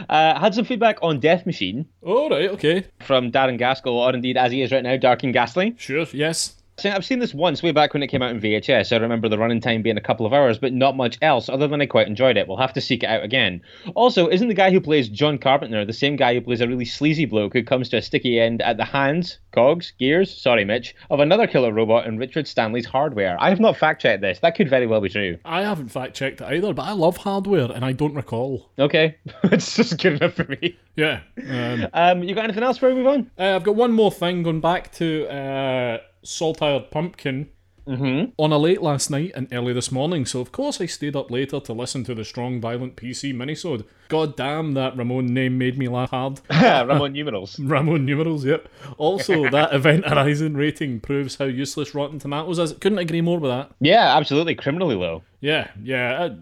uh, 0.10 0.40
had 0.40 0.54
some 0.54 0.66
feedback 0.66 0.98
on 1.02 1.22
Death 1.22 1.46
Machine 1.46 1.88
All 2.02 2.30
right, 2.30 2.50
okay, 2.50 2.88
from 3.00 3.32
Darren 3.32 3.58
Gaskell, 3.58 3.94
or 3.94 4.14
indeed 4.14 4.36
as 4.36 4.52
he 4.52 4.62
is 4.62 4.74
right 4.74 4.84
now, 4.84 4.98
Dark 4.98 5.24
and 5.24 5.32
Ghastly. 5.32 5.76
sure, 5.78 6.06
yes. 6.12 6.56
I've 6.86 7.06
seen 7.06 7.20
this 7.20 7.34
once 7.34 7.62
way 7.64 7.72
back 7.72 7.94
when 7.94 8.04
it 8.04 8.08
came 8.08 8.22
out 8.22 8.32
in 8.32 8.40
VHS. 8.42 8.92
I 8.94 8.98
remember 8.98 9.30
the 9.30 9.38
running 9.38 9.62
time 9.62 9.82
being 9.82 9.98
a 9.98 10.02
couple 10.02 10.26
of 10.26 10.34
hours, 10.34 10.58
but 10.58 10.74
not 10.74 10.96
much 10.96 11.18
else 11.22 11.50
other 11.50 11.68
than 11.68 11.82
I 11.82 11.86
quite 11.86 12.08
enjoyed 12.08 12.38
it. 12.38 12.48
We'll 12.48 12.58
have 12.58 12.74
to 12.74 12.82
seek 12.82 13.04
it 13.04 13.08
out 13.08 13.24
again. 13.24 13.62
Also, 13.96 14.28
isn't 14.30 14.48
the 14.48 14.54
guy 14.54 14.72
who 14.72 14.80
plays 14.82 15.10
John 15.10 15.38
Carpenter 15.38 15.84
the 15.86 15.94
same 15.94 16.16
guy 16.16 16.34
who 16.34 16.42
plays 16.42 16.62
a 16.62 16.68
really 16.68 16.86
sleazy 16.86 17.26
bloke 17.26 17.54
who 17.54 17.64
comes 17.64 17.90
to 17.90 17.98
a 17.98 18.02
sticky 18.02 18.40
end 18.40 18.62
at 18.62 18.78
the 18.78 18.86
hands, 18.86 19.40
cogs, 19.52 19.92
gears, 20.00 20.36
sorry, 20.36 20.66
Mitch, 20.66 20.96
of 21.10 21.20
another 21.20 21.48
killer 21.48 21.72
robot 21.74 22.06
in 22.06 22.18
Richard 22.18 22.48
Stanley's 22.48 22.86
Hardware? 22.86 23.38
I 23.40 23.50
have 23.50 23.60
not 23.60 23.78
fact 23.78 24.02
checked 24.02 24.22
this. 24.22 24.40
That 24.40 24.56
could 24.56 24.70
very 24.70 24.88
well 24.88 25.02
be 25.02 25.10
true. 25.10 25.38
I 25.46 25.62
haven't 25.64 25.90
fact 25.90 26.16
checked 26.16 26.42
it 26.42 26.46
either, 26.46 26.74
but 26.74 26.84
I 26.84 26.92
love 26.92 27.18
hardware 27.18 27.72
and 27.72 27.84
I 27.84 27.92
don't 27.92 28.14
recall. 28.14 28.70
Okay, 28.78 29.18
it's 29.44 29.76
just 29.76 29.98
good 30.02 30.14
enough 30.22 30.34
for 30.34 30.46
me. 30.46 30.78
Yeah. 30.96 31.22
Um, 31.50 31.88
Um, 31.94 32.24
you 32.24 32.36
got 32.36 32.44
anything 32.44 32.64
else 32.64 32.78
before 32.78 32.90
we 32.90 32.96
move 32.96 33.08
on? 33.08 33.32
uh, 33.40 33.56
I've 33.56 33.64
got 33.64 33.76
one 33.76 33.92
more 33.92 34.12
thing 34.12 34.44
going 34.44 34.60
back 34.62 34.92
to 34.94 35.28
uh, 35.28 35.98
Saltire 36.24 36.80
Pumpkin. 36.80 37.50
Mm-hmm. 37.88 38.32
On 38.38 38.52
a 38.52 38.58
late 38.60 38.84
last 38.84 39.10
night 39.10 39.32
and 39.34 39.52
early 39.52 39.74
this 39.74 39.92
morning, 39.92 40.24
so 40.24 40.42
of 40.42 40.52
course 40.52 40.80
I 40.80 40.86
stayed 40.86 41.16
up 41.16 41.32
later 41.32 41.60
to 41.60 41.74
listen 41.74 42.04
to 42.04 42.14
the 42.14 42.24
Strong 42.24 42.62
Violent 42.62 42.96
PC 42.96 43.34
minisode. 43.34 43.84
God 44.10 44.36
damn, 44.38 44.74
that 44.74 44.96
Ramon 44.96 45.34
name 45.34 45.58
made 45.58 45.76
me 45.76 45.88
laugh 45.88 46.12
hard. 46.12 46.40
Ramon 46.52 47.14
numerals. 47.14 47.58
Ramon 47.60 48.06
numerals, 48.06 48.46
yep. 48.46 48.70
Also, 49.00 49.50
that 49.50 49.74
Event 49.74 50.06
Horizon 50.06 50.56
rating 50.56 51.00
proves 51.00 51.38
how 51.38 51.46
useless 51.46 51.96
Rotten 51.96 52.20
Tomatoes 52.20 52.60
is. 52.60 52.74
Couldn't 52.74 53.00
agree 53.00 53.22
more 53.22 53.40
with 53.40 53.50
that. 53.50 53.72
Yeah, 53.80 54.16
absolutely, 54.16 54.54
criminally 54.54 54.96
low. 54.96 55.24
Yeah, 55.40 55.72
yeah. 55.82 56.14
Uh, 56.14 56.36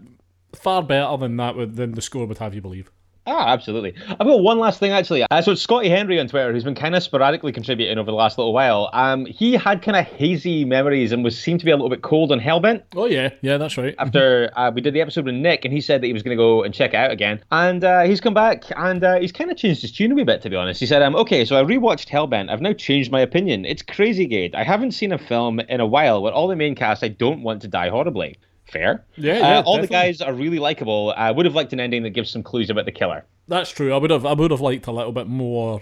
far 0.54 0.82
better 0.82 1.16
than 1.16 1.38
that 1.38 1.56
would, 1.56 1.76
than 1.76 1.92
the 1.92 2.02
score 2.02 2.26
would 2.26 2.38
have 2.38 2.54
you 2.54 2.60
believe. 2.60 2.90
Ah, 3.28 3.48
absolutely. 3.48 3.94
I've 4.08 4.26
got 4.26 4.40
one 4.40 4.58
last 4.58 4.80
thing 4.80 4.92
actually. 4.92 5.24
Uh, 5.30 5.42
so 5.42 5.54
Scotty 5.54 5.90
Henry 5.90 6.18
on 6.18 6.28
Twitter, 6.28 6.52
who's 6.52 6.64
been 6.64 6.74
kind 6.74 6.96
of 6.96 7.02
sporadically 7.02 7.52
contributing 7.52 7.98
over 7.98 8.10
the 8.10 8.16
last 8.16 8.38
little 8.38 8.52
while. 8.54 8.88
Um, 8.92 9.26
he 9.26 9.52
had 9.52 9.82
kind 9.82 9.96
of 9.96 10.06
hazy 10.06 10.64
memories 10.64 11.12
and 11.12 11.22
was 11.22 11.38
seemed 11.38 11.60
to 11.60 11.66
be 11.66 11.70
a 11.70 11.76
little 11.76 11.90
bit 11.90 12.02
cold 12.02 12.32
on 12.32 12.40
Hellbent 12.40 12.82
Oh 12.96 13.06
yeah, 13.06 13.30
yeah, 13.42 13.58
that's 13.58 13.76
right. 13.76 13.94
after 13.98 14.50
uh, 14.56 14.70
we 14.74 14.80
did 14.80 14.94
the 14.94 15.00
episode 15.00 15.26
with 15.26 15.34
Nick, 15.34 15.64
and 15.64 15.72
he 15.72 15.80
said 15.80 16.00
that 16.02 16.06
he 16.06 16.12
was 16.12 16.22
going 16.22 16.36
to 16.36 16.40
go 16.40 16.62
and 16.62 16.72
check 16.72 16.94
it 16.94 16.96
out 16.96 17.10
again. 17.10 17.40
And 17.50 17.84
uh, 17.84 18.02
he's 18.02 18.20
come 18.20 18.34
back, 18.34 18.64
and 18.76 19.04
uh, 19.04 19.18
he's 19.18 19.32
kind 19.32 19.50
of 19.50 19.56
changed 19.56 19.82
his 19.82 19.92
tune 19.92 20.12
a 20.12 20.14
wee 20.14 20.24
bit, 20.24 20.42
to 20.42 20.50
be 20.50 20.56
honest. 20.56 20.80
He 20.80 20.86
said, 20.86 21.02
um, 21.02 21.14
"Okay, 21.16 21.44
so 21.44 21.58
I 21.58 21.62
rewatched 21.62 22.08
Hellbent. 22.08 22.50
I've 22.50 22.60
now 22.60 22.72
changed 22.72 23.12
my 23.12 23.20
opinion. 23.20 23.64
It's 23.64 23.82
crazy, 23.82 24.26
Gate. 24.26 24.54
I 24.54 24.64
haven't 24.64 24.92
seen 24.92 25.12
a 25.12 25.18
film 25.18 25.60
in 25.60 25.80
a 25.80 25.86
while 25.86 26.22
where 26.22 26.32
all 26.32 26.48
the 26.48 26.56
main 26.56 26.74
cast 26.74 27.04
I 27.04 27.08
don't 27.08 27.42
want 27.42 27.62
to 27.62 27.68
die 27.68 27.90
horribly." 27.90 28.38
Fair. 28.70 29.04
Yeah, 29.16 29.34
Uh, 29.34 29.36
yeah, 29.38 29.62
all 29.64 29.80
the 29.80 29.86
guys 29.86 30.20
are 30.20 30.32
really 30.32 30.58
likable. 30.58 31.14
I 31.16 31.30
would 31.30 31.46
have 31.46 31.54
liked 31.54 31.72
an 31.72 31.80
ending 31.80 32.02
that 32.02 32.10
gives 32.10 32.30
some 32.30 32.42
clues 32.42 32.70
about 32.70 32.84
the 32.84 32.92
killer. 32.92 33.24
That's 33.48 33.70
true. 33.70 33.94
I 33.94 33.96
would 33.96 34.10
have, 34.10 34.26
I 34.26 34.34
would 34.34 34.50
have 34.50 34.60
liked 34.60 34.86
a 34.86 34.92
little 34.92 35.12
bit 35.12 35.26
more. 35.26 35.80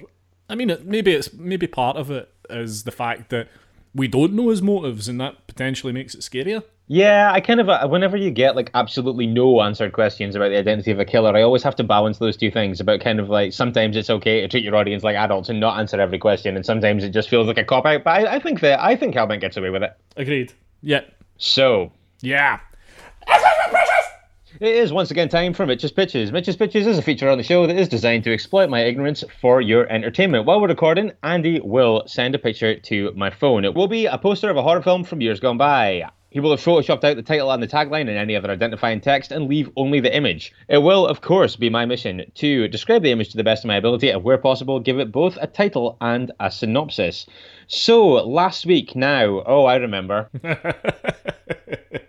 I 0.49 0.55
mean, 0.55 0.70
it, 0.70 0.87
maybe 0.87 1.12
it's 1.12 1.33
maybe 1.33 1.66
part 1.66 1.96
of 1.96 2.11
it 2.11 2.33
is 2.49 2.85
the 2.85 2.92
fact 2.92 3.31
that 3.31 3.49
we 3.94 4.07
don't 4.07 4.35
know 4.35 4.51
his 4.51 4.62
motives, 4.62 5.09
and 5.09 5.20
that 5.20 5.46
potentially 5.46 5.92
makes 5.92 6.14
it 6.14 6.20
scarier. 6.20 6.62
Yeah, 6.88 7.33
I 7.33 7.40
kind 7.40 7.59
of 7.59 7.68
uh, 7.68 7.88
whenever 7.88 8.16
you 8.16 8.31
get 8.31 8.55
like 8.55 8.70
absolutely 8.75 9.27
no 9.27 9.61
answered 9.61 9.92
questions 9.92 10.37
about 10.37 10.51
the 10.51 10.59
identity 10.59 10.92
of 10.92 11.01
a 11.01 11.05
killer, 11.05 11.37
I 11.37 11.42
always 11.42 11.64
have 11.64 11.75
to 11.77 11.83
balance 11.85 12.18
those 12.18 12.37
two 12.37 12.51
things 12.51 12.79
about 12.79 13.01
kind 13.01 13.18
of 13.18 13.29
like 13.29 13.53
sometimes 13.53 13.96
it's 13.96 14.09
okay 14.11 14.42
to 14.42 14.49
treat 14.49 14.62
your 14.62 14.77
audience 14.77 15.03
like 15.03 15.16
adults 15.16 15.49
and 15.49 15.59
not 15.59 15.81
answer 15.81 16.01
every 16.01 16.18
question, 16.18 16.55
and 16.55 16.64
sometimes 16.64 17.03
it 17.03 17.11
just 17.11 17.29
feels 17.29 17.49
like 17.49 17.59
a 17.59 17.64
cop 17.64 17.87
out. 17.87 18.05
But 18.05 18.11
I, 18.11 18.37
I 18.37 18.38
think 18.38 18.61
that 18.61 18.79
I 18.81 18.94
think 18.94 19.16
Hellbent 19.16 19.40
gets 19.40 19.57
away 19.57 19.70
with 19.70 19.83
it. 19.83 19.96
Agreed. 20.16 20.53
Yeah. 20.83 21.01
So 21.38 21.90
Yeah. 22.20 22.61
It 24.59 24.75
is 24.75 24.90
once 24.90 25.11
again 25.11 25.29
time 25.29 25.53
for 25.53 25.66
Mitch's 25.66 25.92
Pitches. 25.92 26.33
Mitch's 26.33 26.57
Pitches 26.57 26.87
is 26.87 26.97
a 26.97 27.03
feature 27.03 27.29
on 27.29 27.37
the 27.37 27.45
show 27.45 27.66
that 27.66 27.77
is 27.77 27.90
designed 27.90 28.25
to 28.25 28.33
exploit 28.33 28.71
my 28.71 28.81
ignorance 28.81 29.23
for 29.38 29.61
your 29.61 29.87
entertainment. 29.92 30.47
While 30.47 30.62
we're 30.62 30.69
recording, 30.69 31.12
Andy 31.23 31.61
will 31.61 32.05
send 32.07 32.35
a 32.35 32.38
picture 32.38 32.75
to 32.75 33.12
my 33.14 33.29
phone. 33.29 33.66
It 33.66 33.75
will 33.75 33.87
be 33.87 34.07
a 34.07 34.16
poster 34.16 34.49
of 34.49 34.57
a 34.57 34.62
horror 34.62 34.81
film 34.81 35.05
from 35.05 35.21
years 35.21 35.40
gone 35.40 35.59
by. 35.59 36.09
He 36.31 36.40
will 36.40 36.53
have 36.53 36.61
photoshopped 36.61 37.05
out 37.05 37.16
the 37.16 37.23
title 37.23 37.51
and 37.51 37.62
the 37.62 37.66
tagline 37.66 38.09
and 38.09 38.16
any 38.16 38.35
other 38.35 38.51
identifying 38.51 39.03
text 39.03 39.31
and 39.31 39.47
leave 39.47 39.69
only 39.77 40.01
the 40.01 40.16
image. 40.16 40.55
It 40.69 40.79
will, 40.79 41.07
of 41.07 41.21
course, 41.21 41.55
be 41.55 41.69
my 41.69 41.85
mission 41.85 42.23
to 42.37 42.66
describe 42.69 43.03
the 43.03 43.12
image 43.12 43.29
to 43.33 43.37
the 43.37 43.45
best 43.45 43.62
of 43.62 43.69
my 43.69 43.77
ability 43.77 44.09
and, 44.09 44.25
where 44.25 44.38
possible, 44.38 44.81
give 44.81 44.99
it 44.99 45.12
both 45.12 45.37
a 45.38 45.49
title 45.49 45.99
and 46.01 46.33
a 46.40 46.51
synopsis. 46.51 47.27
So, 47.66 48.09
last 48.09 48.64
week 48.64 48.97
now, 48.97 49.42
oh, 49.45 49.66
I 49.66 49.77
remember. 49.77 50.31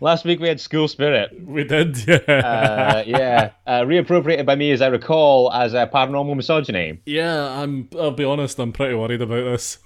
last 0.00 0.24
week 0.24 0.40
we 0.40 0.48
had 0.48 0.60
School 0.60 0.88
Spirit. 0.88 1.30
We 1.44 1.64
did, 1.64 1.96
yeah. 2.08 2.14
Uh, 2.28 3.04
yeah, 3.06 3.50
uh, 3.66 3.80
reappropriated 3.82 4.46
by 4.46 4.54
me, 4.54 4.70
as 4.72 4.82
I 4.82 4.88
recall, 4.88 5.52
as 5.52 5.74
a 5.74 5.86
paranormal 5.92 6.36
misogyny. 6.36 7.00
yeah, 7.06 7.60
I'm. 7.60 7.88
I'll 7.98 8.10
be 8.10 8.24
honest. 8.24 8.58
I'm 8.58 8.72
pretty 8.72 8.94
worried 8.94 9.22
about 9.22 9.44
this. 9.44 9.78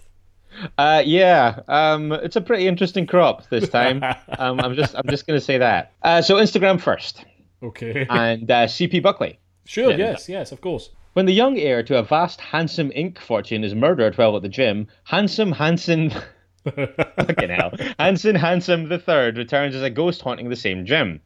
Uh, 0.76 1.02
yeah, 1.06 1.60
um, 1.68 2.10
it's 2.12 2.36
a 2.36 2.40
pretty 2.40 2.66
interesting 2.66 3.06
crop 3.06 3.48
this 3.50 3.68
time. 3.68 4.02
um, 4.38 4.58
I'm 4.60 4.74
just, 4.74 4.96
I'm 4.96 5.06
just 5.08 5.26
going 5.26 5.38
to 5.38 5.44
say 5.44 5.58
that. 5.58 5.92
Uh, 6.02 6.20
so 6.22 6.34
Instagram 6.36 6.80
first, 6.80 7.24
Okay. 7.62 8.04
and 8.10 8.50
uh, 8.50 8.66
CP 8.66 9.00
Buckley. 9.02 9.38
sure. 9.64 9.92
Yes. 9.92 10.28
Yes. 10.28 10.50
Of 10.52 10.60
course. 10.60 10.90
When 11.12 11.26
the 11.26 11.32
young 11.32 11.58
heir 11.58 11.82
to 11.84 11.98
a 11.98 12.02
vast 12.02 12.40
Handsome 12.40 12.90
ink 12.94 13.18
fortune 13.20 13.64
is 13.64 13.74
murdered 13.74 14.16
while 14.18 14.36
at 14.36 14.42
the 14.42 14.48
gym, 14.48 14.86
Handsome 15.04 15.52
Hanson. 15.52 16.12
Fucking 16.74 17.48
hell. 17.48 17.72
Hanson 17.98 18.34
Handsome 18.34 18.90
III 18.90 19.32
returns 19.32 19.74
as 19.74 19.82
a 19.82 19.90
ghost 19.90 20.20
haunting 20.20 20.50
the 20.50 20.56
same 20.56 20.84
gym. 20.84 21.20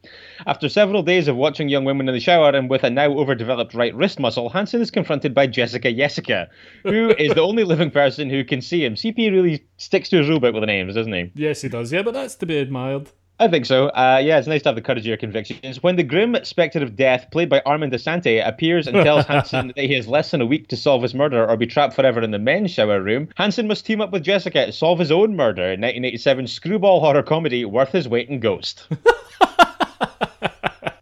After 0.47 0.69
several 0.69 1.03
days 1.03 1.27
of 1.27 1.37
watching 1.37 1.69
young 1.69 1.85
women 1.85 2.09
in 2.09 2.15
the 2.15 2.21
shower 2.21 2.51
and 2.51 2.71
with 2.71 2.85
a 2.85 2.91
now 2.91 3.13
overdeveloped 3.13 3.75
right 3.75 3.95
wrist 3.95 4.21
muscle, 4.21 4.49
Hanson 4.49 4.81
is 4.81 4.91
confronted 4.93 5.35
by 5.35 5.47
Jessica 5.47 5.93
Jessica, 5.93 6.49
who 6.85 7.11
is 7.19 7.35
the 7.35 7.43
only 7.43 7.65
living 7.65 7.91
person 7.91 8.31
who 8.31 8.45
can 8.45 8.61
see 8.61 8.85
him. 8.85 8.95
CP 8.95 9.33
really 9.33 9.67
sticks 9.77 10.09
to 10.11 10.19
his 10.19 10.29
rule 10.29 10.41
book 10.41 10.55
with 10.55 10.63
the 10.63 10.67
names, 10.67 10.95
doesn't 10.95 11.13
he? 11.13 11.33
Yes, 11.35 11.63
he 11.63 11.69
does. 11.69 11.93
Yeah, 11.93 12.03
but 12.03 12.15
that's 12.15 12.37
to 12.37 12.47
be 12.47 12.59
admired. 12.59 13.11
I 13.41 13.49
think 13.49 13.67
so. 13.67 13.89
Uh, 13.89 14.21
yeah, 14.23 14.39
it's 14.39 14.47
nice 14.47 14.63
to 14.63 14.69
have 14.69 14.77
the 14.77 14.81
courage 14.83 15.01
of 15.01 15.07
your 15.07 15.17
convictions. 15.17 15.83
When 15.83 15.97
the 15.97 16.05
grim 16.05 16.37
spectre 16.45 16.81
of 16.83 16.95
death, 16.95 17.27
played 17.33 17.49
by 17.49 17.63
Armand 17.67 17.93
Assante, 17.93 18.47
appears 18.47 18.87
and 18.87 18.97
tells 19.03 19.27
Hanson 19.29 19.73
that 19.75 19.85
he 19.85 19.93
has 19.95 20.07
less 20.07 20.31
than 20.31 20.41
a 20.41 20.47
week 20.47 20.69
to 20.69 20.77
solve 20.77 21.03
his 21.03 21.15
murder 21.15 21.45
or 21.45 21.57
be 21.57 21.67
trapped 21.67 21.95
forever 21.95 22.21
in 22.23 22.31
the 22.31 22.39
men's 22.39 22.71
shower 22.71 23.03
room, 23.03 23.29
Hanson 23.37 23.67
must 23.67 23.85
team 23.85 24.01
up 24.01 24.13
with 24.13 24.23
Jessica 24.23 24.67
to 24.67 24.73
solve 24.73 25.01
his 25.01 25.11
own 25.11 25.35
murder 25.35 25.63
in 25.63 25.81
1987 25.81 26.47
screwball 26.47 27.01
horror 27.01 27.25
comedy 27.25 27.65
Worth 27.65 27.91
His 27.91 28.09
Weight 28.09 28.29
in 28.29 28.39
Ghost. 28.39 28.87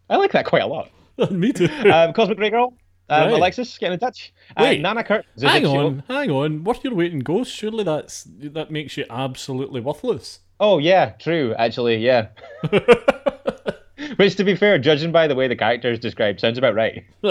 I 0.09 0.15
like 0.17 0.31
that 0.31 0.45
quite 0.45 0.63
a 0.63 0.67
lot. 0.67 0.89
Me 1.31 1.51
too. 1.53 1.67
Um, 1.91 2.13
Cosmic 2.13 2.37
Grey 2.37 2.49
Girl. 2.49 2.73
Um, 3.09 3.25
Right. 3.25 3.33
Alexis, 3.33 3.77
get 3.77 3.91
in 3.91 3.99
touch. 3.99 4.33
Uh, 4.57 4.63
Wait, 4.63 4.81
Nana 4.81 5.03
Kurt. 5.03 5.25
hang 5.39 5.65
on, 5.65 6.03
hang 6.07 6.31
on. 6.31 6.63
What 6.63 6.83
you're 6.83 6.95
waiting, 6.95 7.19
ghost? 7.19 7.51
Surely 7.53 7.83
that's 7.83 8.25
that 8.39 8.71
makes 8.71 8.95
you 8.97 9.05
absolutely 9.09 9.81
worthless. 9.81 10.39
Oh 10.65 10.77
yeah, 10.77 11.09
true. 11.19 11.53
Actually, 11.57 11.97
yeah. 11.97 12.29
Which, 14.15 14.37
to 14.37 14.45
be 14.45 14.55
fair, 14.55 14.79
judging 14.79 15.11
by 15.11 15.27
the 15.27 15.35
way 15.35 15.49
the 15.49 15.57
character 15.57 15.91
is 15.91 15.99
described, 15.99 16.39
sounds 16.39 16.57
about 16.57 16.73
right. 16.73 17.03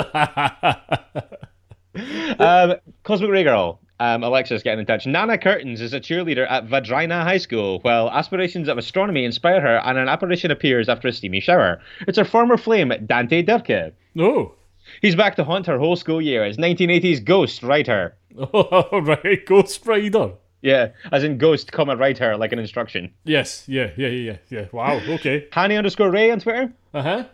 um, 2.38 2.74
Cosmic 3.04 3.30
Ray 3.30 3.44
Girl. 3.44 3.80
Um, 4.00 4.22
Alexis 4.22 4.62
getting 4.62 4.80
in 4.80 4.86
touch. 4.86 5.06
Nana 5.06 5.38
Curtains 5.38 5.80
is 5.80 5.94
a 5.94 6.00
cheerleader 6.00 6.46
at 6.50 6.66
Vadrina 6.66 7.22
High 7.22 7.38
School, 7.38 7.78
while 7.80 8.10
aspirations 8.10 8.68
of 8.68 8.76
astronomy 8.76 9.24
inspire 9.24 9.62
her, 9.62 9.76
and 9.78 9.96
an 9.96 10.10
apparition 10.10 10.50
appears 10.50 10.90
after 10.90 11.08
a 11.08 11.12
steamy 11.12 11.40
shower. 11.40 11.80
It's 12.06 12.18
her 12.18 12.26
former 12.26 12.58
flame, 12.58 12.92
Dante 13.06 13.42
Durke. 13.42 13.94
No. 14.14 14.56
He's 15.00 15.16
back 15.16 15.36
to 15.36 15.44
haunt 15.44 15.66
her 15.68 15.78
whole 15.78 15.96
school 15.96 16.20
year 16.20 16.44
as 16.44 16.58
1980s 16.58 17.24
ghost 17.24 17.62
writer. 17.62 18.14
Oh, 18.36 19.00
right, 19.24 19.46
Ghost 19.46 19.86
Rider. 19.86 20.32
Yeah, 20.62 20.90
as 21.10 21.24
in 21.24 21.38
ghost, 21.38 21.72
comma, 21.72 21.96
her 21.96 22.36
like 22.36 22.52
an 22.52 22.58
instruction. 22.60 23.12
Yes, 23.24 23.64
yeah, 23.66 23.90
yeah, 23.96 24.08
yeah, 24.08 24.36
yeah. 24.48 24.66
Wow, 24.72 25.00
okay. 25.08 25.48
Hanny 25.52 25.76
underscore 25.76 26.10
Ray 26.10 26.30
on 26.30 26.40
Twitter. 26.40 26.72
Uh 26.94 27.02
huh. 27.02 27.24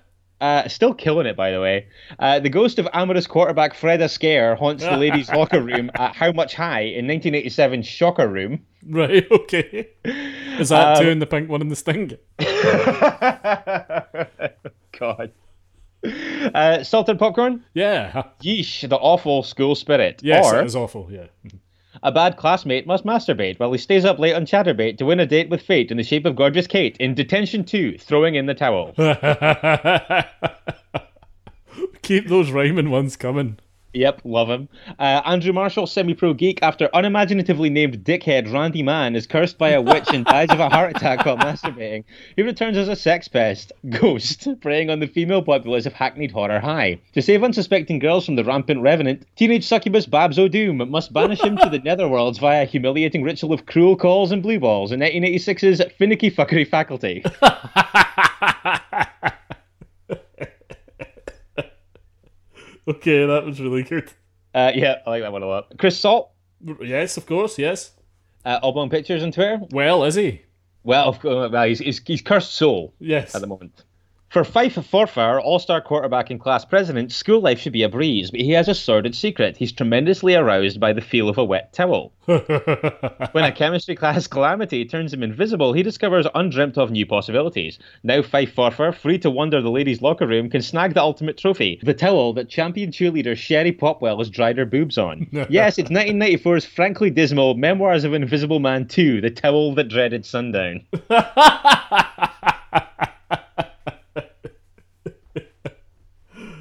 Uh, 0.41 0.69
still 0.69 0.95
killing 0.95 1.27
it, 1.27 1.37
by 1.37 1.51
the 1.51 1.61
way. 1.61 1.89
Uh, 2.19 2.39
the 2.39 2.49
ghost 2.49 2.79
of 2.79 2.89
amorous 2.93 3.27
quarterback 3.27 3.75
Fred 3.75 4.01
Askaire 4.01 4.55
haunts 4.57 4.85
the 4.85 4.97
ladies' 4.97 5.29
locker 5.31 5.61
room 5.61 5.91
at 5.95 6.15
How 6.15 6.33
Much 6.33 6.55
High 6.55 6.83
in 6.83 7.07
1987 7.09 7.83
Shocker 7.83 8.29
Room. 8.29 8.65
Right, 8.87 9.27
okay. 9.33 9.89
Is 10.59 10.69
that 10.69 11.01
two 11.01 11.09
in 11.09 11.19
the 11.19 11.27
pink, 11.27 11.51
one 11.51 11.61
in 11.61 11.69
the 11.69 11.77
sting? 11.77 12.17
God. 14.99 15.33
Uh, 16.55 16.85
salted 16.85 17.19
popcorn? 17.19 17.65
Yeah. 17.75 18.23
Yeesh, 18.41 18.89
the 18.89 18.97
awful 18.97 19.43
school 19.43 19.75
spirit. 19.75 20.21
Yes, 20.23 20.47
or 20.47 20.61
it 20.61 20.67
is 20.67 20.77
awful, 20.77 21.09
yeah. 21.11 21.27
A 22.03 22.13
bad 22.13 22.37
classmate 22.37 22.87
must 22.87 23.05
masturbate 23.05 23.59
while 23.59 23.73
he 23.73 23.79
stays 23.79 24.05
up 24.05 24.19
late 24.19 24.35
on 24.35 24.47
Chaturbate 24.47 24.99
to 24.99 25.05
win 25.05 25.21
a 25.21 25.27
date 25.27 25.51
with 25.51 25.63
fate 25.63 25.91
in 25.91 25.97
the 25.97 26.03
shape 26.03 26.27
of 26.27 26.37
gorgeous 26.37 26.67
Kate 26.67 26.97
in 26.99 27.15
Detention 27.15 27.65
2, 27.65 27.99
throwing 27.99 28.35
in 28.35 28.47
the 28.47 28.55
towel. 28.55 28.93
Keep 32.03 32.29
those 32.29 32.51
rhyming 32.51 32.91
ones 32.91 33.17
coming. 33.17 33.59
Yep, 33.95 34.21
love 34.25 34.51
him. 34.51 34.69
Uh, 34.99 35.23
Andrew 35.25 35.53
Marshall, 35.55 35.87
semi-pro 35.87 36.35
geek, 36.35 36.59
after 36.63 36.91
unimaginatively 36.93 37.71
named 37.71 38.05
dickhead 38.05 38.53
Randy 38.53 38.83
Mann 38.83 39.17
is 39.17 39.27
cursed 39.27 39.57
by 39.57 39.71
a 39.71 39.81
witch 39.81 40.09
and 40.13 40.27
dies 40.27 40.51
of 40.51 40.61
a 40.61 40.69
heart 40.69 40.95
attack 40.95 41.25
while 41.25 41.39
masturbating. 41.39 42.05
He 42.37 42.43
returns 42.43 42.77
as 42.77 42.89
a 42.89 42.97
sex 42.97 43.29
pest, 43.29 43.73
Ghost, 43.89 44.47
preying 44.61 44.91
on 44.91 45.01
the 45.01 45.07
female 45.07 45.43
populace 45.43 45.87
of 45.87 45.95
hackneyed 45.95 46.33
horror 46.33 46.61
high. 46.61 47.01
To 47.15 47.23
save 47.23 47.43
unsuspecting 47.43 47.99
girls 47.99 48.27
from 48.27 48.37
the 48.37 48.45
rampant 48.45 48.83
revenant, 48.83 49.25
teenage 49.37 49.65
succubus 49.67 50.05
Babs 50.05 50.39
O'Doom 50.39 50.91
must 50.91 51.15
banish 51.15 51.41
him 51.41 51.57
to 51.57 51.71
the 51.71 51.81
netherworlds 51.81 52.39
via 52.39 52.63
a 52.63 52.67
humiliating 52.67 53.23
ritual 53.23 53.55
of 53.55 53.65
cruel 53.65 53.97
calls 53.97 54.33
and 54.33 54.43
blue 54.43 54.61
balls 54.61 54.93
in 54.93 55.01
1986's 55.01 55.81
Finicky 55.97 56.31
Fuckery 56.31 56.69
Faculty. 56.69 57.25
Okay, 62.89 63.27
that 63.27 63.45
was 63.45 63.61
really 63.61 63.83
good. 63.83 64.11
Uh, 64.55 64.73
yeah, 64.75 64.97
I 65.07 65.11
like 65.11 65.23
that 65.23 65.31
one 65.33 65.43
a 65.43 65.47
lot. 65.47 65.77
Chris 65.79 65.99
Salt, 65.99 66.31
Yes, 66.81 67.17
of 67.19 67.27
course, 67.27 67.59
yes. 67.59 67.93
uh, 68.45 68.59
Oblong 68.63 68.89
Pictures 68.91 69.23
on 69.23 69.31
Twitter. 69.31 69.61
Well, 69.71 70.05
is 70.05 70.15
he? 70.15 70.43
Well, 70.85 71.09
of 71.09 71.21
course, 71.21 71.53
well 71.53 71.65
he's, 71.69 71.81
he's, 71.81 72.01
he's 72.05 72.23
cursed 72.23 72.55
soul. 72.55 72.95
Yes. 72.99 73.35
at 73.35 73.43
the 73.43 73.47
moment. 73.47 73.85
For 74.31 74.45
Fife 74.45 74.75
Forfar, 74.75 75.41
all-star 75.41 75.81
quarterback 75.81 76.29
and 76.29 76.39
class 76.39 76.63
president, 76.63 77.13
school 77.13 77.41
life 77.41 77.59
should 77.59 77.73
be 77.73 77.83
a 77.83 77.89
breeze, 77.89 78.31
but 78.31 78.41
he 78.41 78.51
has 78.51 78.69
a 78.69 78.75
sordid 78.75 79.15
secret. 79.15 79.57
He's 79.57 79.73
tremendously 79.73 80.35
aroused 80.35 80.79
by 80.79 80.93
the 80.93 81.01
feel 81.01 81.31
of 81.31 81.39
a 81.39 81.45
wet 81.45 81.73
towel. 81.73 82.13
when 82.27 83.45
a 83.45 83.53
chemistry 83.53 83.97
class 83.97 84.27
calamity 84.27 84.85
turns 84.85 85.15
him 85.15 85.23
invisible, 85.23 85.73
he 85.73 85.83
discovers 85.83 86.27
undreamt 86.35 86.77
of 86.77 86.91
new 86.91 87.07
possibilities. 87.07 87.79
Now 88.03 88.21
Fife 88.21 88.55
Forfar, 88.55 88.95
free 88.95 89.19
to 89.21 89.31
wander 89.31 89.63
the 89.63 89.71
ladies' 89.71 90.03
locker 90.03 90.27
room, 90.27 90.51
can 90.51 90.61
snag 90.61 90.93
the 90.93 91.01
ultimate 91.01 91.39
trophy, 91.39 91.81
the 91.83 91.95
towel 91.95 92.35
that 92.35 92.51
champion 92.51 92.93
cheerleader 92.93 93.35
Sherry 93.35 93.73
Popwell 93.73 94.19
has 94.19 94.29
dried 94.29 94.59
her 94.59 94.67
boobs 94.67 94.99
on. 94.99 95.27
yes, 95.49 95.79
it's 95.79 95.89
1994's 95.89 96.67
frankly 96.67 97.09
dismal 97.09 97.55
Memoirs 97.55 98.05
of 98.05 98.13
Invisible 98.13 98.61
Man 98.61 98.87
2, 98.89 99.23
The 99.23 99.31
Towel 99.31 99.75
That 99.75 99.89
Dreaded 99.89 100.27
Sundown. 100.27 100.85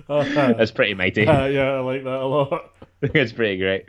That's 0.55 0.71
pretty 0.71 0.93
mighty. 0.93 1.27
Uh, 1.27 1.45
yeah, 1.47 1.73
I 1.73 1.79
like 1.79 2.03
that 2.03 2.19
a 2.19 2.25
lot. 2.25 2.73
it's 3.01 3.33
pretty 3.33 3.57
great. 3.57 3.85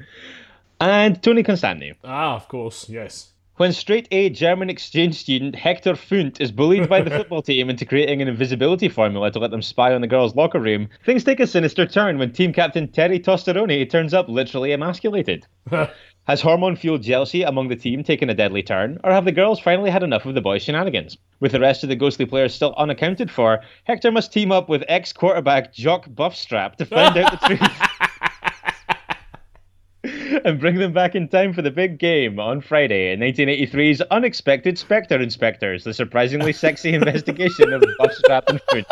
And 0.80 1.22
Tony 1.22 1.42
Constantine. 1.42 1.94
Ah, 2.04 2.34
of 2.34 2.48
course, 2.48 2.88
yes. 2.88 3.32
When 3.56 3.72
straight 3.72 4.06
A 4.12 4.30
German 4.30 4.70
exchange 4.70 5.16
student 5.16 5.56
Hector 5.56 5.94
Funt 5.94 6.40
is 6.40 6.52
bullied 6.52 6.88
by 6.88 7.02
the 7.02 7.10
football 7.10 7.42
team 7.42 7.68
into 7.68 7.84
creating 7.84 8.22
an 8.22 8.28
invisibility 8.28 8.88
formula 8.88 9.32
to 9.32 9.40
let 9.40 9.50
them 9.50 9.62
spy 9.62 9.92
on 9.92 10.00
the 10.00 10.06
girls' 10.06 10.36
locker 10.36 10.60
room, 10.60 10.88
things 11.04 11.24
take 11.24 11.40
a 11.40 11.46
sinister 11.46 11.84
turn 11.84 12.18
when 12.18 12.32
team 12.32 12.52
captain 12.52 12.86
Terry 12.86 13.18
Tosteroni 13.18 13.90
turns 13.90 14.14
up 14.14 14.28
literally 14.28 14.70
emasculated. 14.70 15.44
Has 16.28 16.42
hormone 16.42 16.76
fueled 16.76 17.00
jealousy 17.00 17.42
among 17.42 17.68
the 17.68 17.76
team 17.76 18.04
taken 18.04 18.28
a 18.28 18.34
deadly 18.34 18.62
turn, 18.62 18.98
or 19.02 19.12
have 19.12 19.24
the 19.24 19.32
girls 19.32 19.58
finally 19.58 19.88
had 19.88 20.02
enough 20.02 20.26
of 20.26 20.34
the 20.34 20.42
boys' 20.42 20.62
shenanigans? 20.62 21.16
With 21.40 21.52
the 21.52 21.60
rest 21.60 21.82
of 21.82 21.88
the 21.88 21.96
ghostly 21.96 22.26
players 22.26 22.54
still 22.54 22.74
unaccounted 22.76 23.30
for, 23.30 23.60
Hector 23.84 24.12
must 24.12 24.30
team 24.30 24.52
up 24.52 24.68
with 24.68 24.84
ex 24.88 25.10
quarterback 25.10 25.72
Jock 25.72 26.04
Buffstrap 26.14 26.76
to 26.76 26.84
find 26.84 27.16
out 27.16 27.40
the 27.40 27.46
truth. 27.46 27.62
and 30.44 30.60
bring 30.60 30.74
them 30.74 30.92
back 30.92 31.14
in 31.14 31.28
time 31.28 31.54
for 31.54 31.62
the 31.62 31.70
big 31.70 31.98
game 31.98 32.38
on 32.38 32.60
Friday 32.60 33.10
in 33.10 33.20
1983's 33.20 34.02
Unexpected 34.10 34.78
Spectre 34.78 35.18
Inspectors, 35.22 35.84
the 35.84 35.94
surprisingly 35.94 36.52
sexy 36.52 36.92
investigation 36.94 37.72
of 37.72 37.82
Buffstrap 37.98 38.50
and 38.50 38.60
Food. 38.70 38.84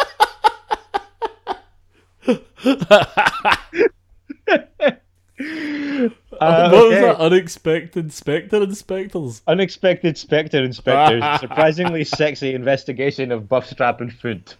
Uh, 6.40 6.70
what 6.72 6.88
was 6.88 6.98
that? 6.98 7.16
Unexpected 7.18 8.12
Spectre 8.12 8.62
Inspectors? 8.62 9.42
Unexpected 9.46 10.16
Spectre 10.18 10.62
Inspectors, 10.62 11.22
surprisingly 11.40 12.04
sexy 12.04 12.54
investigation 12.54 13.32
of 13.32 13.48
Buffstrap 13.48 14.00
and 14.00 14.12
Food. 14.12 14.54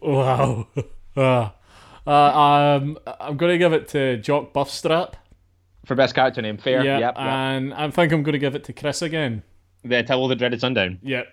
Wow. 0.00 0.66
Uh, 1.16 1.50
uh, 2.08 2.10
um, 2.80 2.98
I'm 3.20 3.36
going 3.36 3.52
to 3.52 3.58
give 3.58 3.72
it 3.72 3.86
to 3.90 4.16
Jock 4.16 4.52
Buffstrap. 4.52 5.14
For 5.86 5.94
best 5.94 6.12
character 6.14 6.42
name, 6.42 6.56
fair. 6.58 6.82
Yeah, 6.84 6.98
Yep. 6.98 7.14
yep. 7.16 7.18
and 7.18 7.72
I 7.72 7.88
think 7.90 8.12
I'm 8.12 8.24
going 8.24 8.32
to 8.32 8.38
give 8.40 8.56
it 8.56 8.64
to 8.64 8.72
Chris 8.72 9.00
again. 9.00 9.44
the 9.84 10.02
Towel 10.02 10.26
the 10.26 10.34
Dreaded 10.34 10.60
Sundown. 10.60 10.98
Yep. 11.02 11.26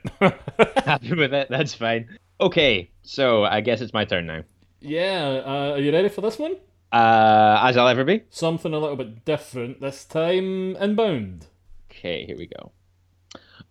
Happy 0.86 1.14
with 1.16 1.34
it. 1.34 1.48
That's 1.50 1.74
fine. 1.74 2.16
Okay, 2.40 2.92
so 3.02 3.44
I 3.44 3.62
guess 3.62 3.82
it's 3.82 3.92
my 3.94 4.06
turn 4.06 4.28
now. 4.28 4.44
yeah, 4.82 5.42
uh, 5.44 5.72
are 5.72 5.80
you 5.80 5.92
ready 5.92 6.10
for 6.10 6.22
this 6.22 6.38
one? 6.38 6.56
Uh, 6.92 7.60
as 7.64 7.78
I'll 7.78 7.88
ever 7.88 8.04
be. 8.04 8.24
Something 8.30 8.74
a 8.74 8.80
little 8.80 8.96
bit 8.98 9.24
different 9.26 9.80
this 9.82 10.04
time. 10.06 10.76
Inbound. 10.76 11.46
Okay, 11.90 12.26
here 12.26 12.38
we 12.38 12.48
go. 12.48 12.72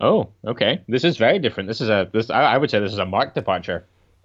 Oh, 0.01 0.31
okay. 0.47 0.81
This 0.89 1.05
is 1.05 1.17
very 1.19 1.39
different. 1.39 1.67
This 1.69 1.81
is 1.81 1.91
a 1.91 2.09
this. 2.13 2.31
I, 2.31 2.43
I 2.43 2.59
would 2.59 2.71
say 2.71 2.81
this 2.81 2.93
is 2.93 2.99
a 2.99 3.05
marked 3.05 3.35
departure 3.35 3.85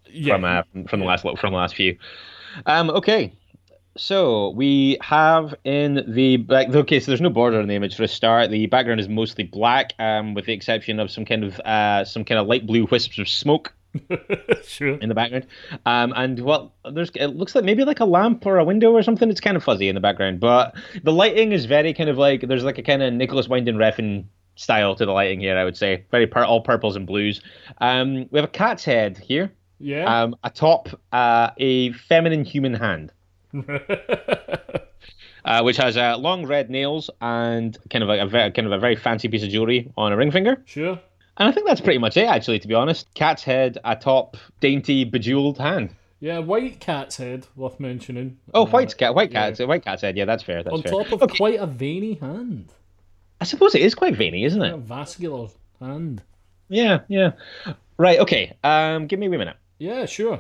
Yeah. 0.10 0.36
from 0.36 0.46
uh, 0.46 0.62
from 0.88 1.00
the 1.02 1.06
last 1.06 1.24
from 1.38 1.52
the 1.52 1.58
last 1.58 1.76
few. 1.76 1.98
Um, 2.66 2.90
okay. 2.92 3.34
So 3.98 4.50
we 4.50 4.98
have 5.02 5.56
in 5.64 6.04
the 6.08 6.38
back. 6.38 6.68
Okay, 6.70 7.00
so 7.00 7.12
there's 7.12 7.22
no 7.22 7.30
border 7.30 7.60
in 7.62 7.68
the 7.68 7.76
image 7.76 7.96
for 7.96 8.04
a 8.04 8.08
start. 8.10 8.50
The 8.52 8.66
background 8.68 9.00
is 9.00 9.08
mostly 9.08 9.46
black, 9.46 9.94
um, 10.00 10.34
with 10.34 10.46
the 10.46 10.54
exception 10.54 11.00
of 11.00 11.10
some 11.12 11.24
kind 11.26 11.44
of 11.46 11.60
uh, 11.62 12.04
some 12.06 12.26
kind 12.26 12.40
of 12.40 12.48
light 12.48 12.66
blue 12.66 12.86
wisps 12.92 13.20
of 13.20 13.28
smoke 13.30 13.74
sure. 14.64 14.98
in 14.98 15.10
the 15.10 15.16
background. 15.16 15.48
Um, 15.86 16.14
and 16.16 16.40
well, 16.40 16.74
there's 16.92 17.12
it 17.16 17.28
looks 17.28 17.56
like 17.56 17.64
maybe 17.64 17.84
like 17.84 18.00
a 18.00 18.06
lamp 18.06 18.46
or 18.46 18.58
a 18.58 18.64
window 18.64 18.92
or 18.92 19.04
something. 19.04 19.30
It's 19.30 19.42
kind 19.42 19.58
of 19.58 19.64
fuzzy 19.64 19.88
in 19.88 19.96
the 19.96 20.02
background, 20.02 20.40
but 20.40 20.76
the 21.04 21.12
lighting 21.12 21.52
is 21.52 21.66
very 21.66 21.94
kind 21.94 22.10
of 22.10 22.18
like 22.18 22.42
there's 22.42 22.64
like 22.64 22.78
a 22.78 22.84
kind 22.84 23.02
of 23.02 23.14
Nicolas 23.14 23.48
Winding 23.48 23.76
Refn 23.76 24.26
style 24.56 24.96
to 24.96 25.06
the 25.06 25.12
lighting 25.12 25.40
here. 25.40 25.58
I 25.58 25.64
would 25.64 25.78
say 25.78 26.06
very 26.12 26.28
pur- 26.28 26.46
all 26.46 26.62
purples 26.62 26.96
and 26.96 27.06
blues. 27.06 27.42
Um, 27.80 28.28
we 28.32 28.40
have 28.40 28.46
a 28.46 28.52
cat's 28.52 28.86
head 28.86 29.18
here. 29.18 29.52
Yeah. 29.80 30.24
Um, 30.24 30.36
atop 30.44 30.90
uh, 31.12 31.52
a 31.58 31.92
feminine 31.94 32.46
human 32.46 32.74
hand. 32.74 33.12
Uh, 35.46 35.62
which 35.62 35.78
has 35.78 35.96
uh, 35.96 36.18
long 36.18 36.48
red 36.48 36.72
nails 36.72 37.08
and 37.22 37.78
kind 37.92 38.04
of 38.04 38.10
a, 38.10 38.24
a 38.24 38.26
very, 38.26 38.52
kind 38.52 38.66
of 38.66 38.72
a 38.72 38.80
very 38.80 38.96
fancy 38.96 39.28
piece 39.28 39.44
of 39.44 39.50
jewelry 39.50 39.92
on 39.96 40.12
a 40.12 40.18
ring 40.18 40.32
finger. 40.32 40.60
sure. 40.66 41.00
And 41.38 41.50
I 41.50 41.52
think 41.52 41.68
that's 41.68 41.82
pretty 41.82 42.00
much 42.00 42.16
it, 42.18 42.26
actually, 42.28 42.60
to 42.60 42.68
be 42.68 42.74
honest. 42.74 43.14
Cat's 43.14 43.44
head 43.44 43.78
atop 43.84 44.38
dainty, 44.62 45.04
bejeweled 45.04 45.58
hand. 45.58 45.94
Yeah, 46.22 46.40
white 46.40 46.80
cat's 46.80 47.18
head, 47.18 47.46
worth 47.56 47.80
mentioning. 47.80 48.38
Oh, 48.54 48.66
white 48.66 48.96
cat, 48.98 49.14
white 49.14 49.32
cat, 49.32 49.60
white 49.68 49.84
cat's 49.84 50.02
head. 50.02 50.16
Yeah, 50.18 50.26
that's 50.26 50.44
fair. 50.44 50.64
That's 50.64 50.74
On 50.74 50.82
fair. 50.82 50.92
top 50.92 51.12
of 51.12 51.22
Okay, 51.24 51.36
quite 51.38 51.60
a 51.60 51.68
veiny 51.68 52.14
hand. 52.16 52.70
I 53.42 53.44
suppose 53.44 53.76
it 53.76 53.82
is 53.82 53.94
quite 53.94 54.16
veiny, 54.16 54.46
isn't 54.46 54.62
A 54.62 54.76
it? 54.76 54.80
vascular 54.80 55.50
hand. 55.82 56.24
Yeah, 56.70 57.02
yeah. 57.10 57.32
Right. 57.98 58.20
Okay. 58.20 58.56
Um, 58.64 59.08
give 59.08 59.20
me 59.20 59.28
a 59.28 59.30
wee 59.30 59.38
minute. 59.38 59.58
Yeah, 59.78 60.06
sure. 60.06 60.40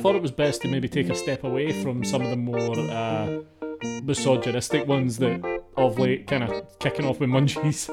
Thought 0.00 0.14
it 0.16 0.22
was 0.22 0.30
best 0.30 0.62
to 0.62 0.68
maybe 0.68 0.88
take 0.88 1.08
a 1.10 1.14
step 1.14 1.44
away 1.44 1.82
from 1.82 2.04
some 2.04 2.22
of 2.22 2.30
the 2.30 2.36
more 2.36 2.78
uh, 2.78 3.40
misogynistic 4.02 4.86
ones 4.86 5.18
that 5.18 5.62
of 5.76 5.98
late 5.98 6.26
kind 6.26 6.42
of 6.44 6.78
kicking 6.78 7.04
off 7.06 7.20
with 7.20 7.30
munchies. 7.30 7.88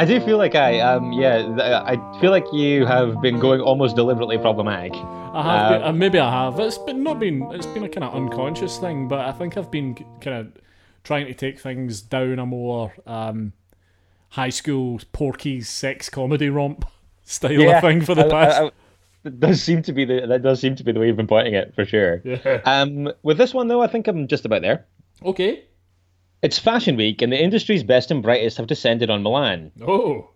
I 0.00 0.04
do 0.04 0.20
feel 0.20 0.38
like 0.38 0.54
I, 0.54 0.78
um, 0.80 1.12
yeah, 1.12 1.82
I 1.84 2.20
feel 2.20 2.30
like 2.30 2.44
you 2.52 2.86
have 2.86 3.20
been 3.20 3.40
going 3.40 3.60
almost 3.60 3.96
deliberately 3.96 4.38
problematic. 4.38 4.92
I 4.94 5.42
have, 5.42 5.70
been, 5.80 5.88
uh, 5.88 5.92
maybe 5.92 6.18
I 6.20 6.30
have. 6.30 6.58
It's 6.60 6.78
been 6.78 7.02
not 7.02 7.18
been. 7.18 7.42
It's 7.52 7.66
been 7.66 7.82
a 7.82 7.88
kind 7.88 8.04
of 8.04 8.14
unconscious 8.14 8.78
thing, 8.78 9.08
but 9.08 9.20
I 9.20 9.32
think 9.32 9.56
I've 9.56 9.70
been 9.70 9.94
kind 10.20 10.36
of 10.36 10.52
trying 11.02 11.26
to 11.26 11.34
take 11.34 11.58
things 11.58 12.00
down 12.00 12.38
a 12.38 12.46
more 12.46 12.94
um, 13.06 13.52
high 14.30 14.50
school 14.50 15.00
Porky's 15.12 15.68
sex 15.68 16.08
comedy 16.08 16.48
romp 16.48 16.84
style 17.24 17.68
of 17.70 17.80
thing 17.80 18.00
for 18.02 18.14
the 18.14 18.26
I- 18.26 18.30
past. 18.30 18.60
I- 18.60 18.66
I- 18.66 18.70
does 19.38 19.62
seem 19.62 19.82
to 19.82 19.92
be 19.92 20.04
the 20.04 20.26
that 20.26 20.42
does 20.42 20.60
seem 20.60 20.76
to 20.76 20.84
be 20.84 20.92
the 20.92 21.00
way 21.00 21.06
you've 21.06 21.16
been 21.16 21.26
pointing 21.26 21.54
it 21.54 21.74
for 21.74 21.84
sure. 21.84 22.22
Yeah. 22.24 22.60
Um, 22.64 23.12
with 23.22 23.38
this 23.38 23.54
one 23.54 23.68
though, 23.68 23.82
I 23.82 23.86
think 23.86 24.08
I'm 24.08 24.28
just 24.28 24.44
about 24.44 24.62
there. 24.62 24.86
Okay. 25.24 25.64
It's 26.40 26.58
Fashion 26.58 26.96
Week, 26.96 27.20
and 27.20 27.32
the 27.32 27.42
industry's 27.42 27.82
best 27.82 28.12
and 28.12 28.22
brightest 28.22 28.58
have 28.58 28.68
descended 28.68 29.10
on 29.10 29.24
Milan. 29.24 29.72
Oh. 29.86 30.30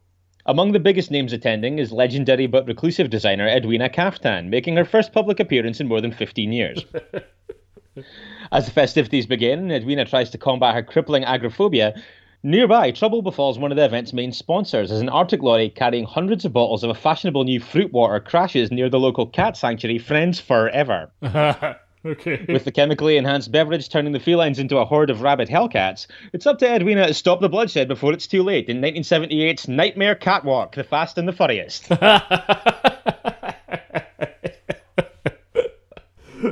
Among 0.47 0.73
the 0.73 0.81
biggest 0.81 1.13
names 1.13 1.33
attending 1.33 1.79
is 1.79 1.93
legendary 1.93 2.49
but 2.49 2.67
reclusive 2.67 3.09
designer 3.09 3.47
Edwina 3.47 3.89
Kaftan, 3.89 4.49
making 4.49 4.77
her 4.77 4.85
first 4.85 5.13
public 5.13 5.39
appearance 5.39 5.79
in 5.79 5.87
more 5.87 6.01
than 6.01 6.11
15 6.11 6.53
years. 6.53 6.85
As 8.53 8.67
the 8.67 8.73
festivities 8.73 9.27
begin, 9.27 9.71
Edwina 9.71 10.05
tries 10.05 10.31
to 10.31 10.39
combat 10.39 10.75
her 10.75 10.83
crippling 10.83 11.25
agoraphobia. 11.25 11.95
Nearby, 12.45 12.91
trouble 12.91 13.23
befalls 13.23 13.57
one 13.57 13.71
of 13.71 13.77
the 13.77 13.85
event's 13.85 14.13
main 14.13 14.33
sponsors 14.33 14.91
as 14.91 15.01
an 15.01 15.09
Arctic 15.09 15.45
lorry 15.45 15.71
carrying 15.71 16.05
hundreds 16.05 16.45
of 16.45 16.53
bottles 16.53 16.83
of 16.83 16.91
a 16.91 16.95
fashionable 16.95 17.45
new 17.45 17.61
fruit 17.61 17.93
water 17.93 18.19
crashes 18.19 18.73
near 18.73 18.89
the 18.89 18.99
local 18.99 19.27
cat 19.27 19.57
sanctuary 19.57 19.99
Friends 19.99 20.41
Forever. 20.41 21.09
okay. 22.05 22.45
With 22.49 22.65
the 22.65 22.73
chemically 22.73 23.17
enhanced 23.17 23.53
beverage 23.53 23.89
turning 23.89 24.13
the 24.13 24.19
felines 24.19 24.59
into 24.59 24.79
a 24.79 24.85
horde 24.85 25.11
of 25.11 25.23
rabid 25.23 25.49
hellcats, 25.49 26.09
it's 26.33 26.45
up 26.45 26.59
to 26.59 26.69
Edwina 26.69 27.07
to 27.07 27.15
stop 27.15 27.41
the 27.41 27.49
bloodshed 27.49 27.87
before 27.87 28.13
it's 28.13 28.27
too 28.27 28.43
late 28.43 28.69
in 28.69 28.81
1978's 28.81 29.69
Nightmare 29.69 30.17
Catwalk, 30.17 30.75
The 30.75 30.83
Fast 30.83 31.19
and 31.19 31.29
the 31.29 31.33
Furriest. 31.33 31.89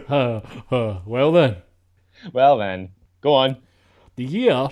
Uh, 0.09 0.40
uh, 0.72 1.00
well 1.07 1.31
then, 1.31 1.57
well 2.33 2.59
then, 2.59 2.90
go 3.20 3.33
on. 3.33 3.57
the 4.16 4.24
year 4.24 4.68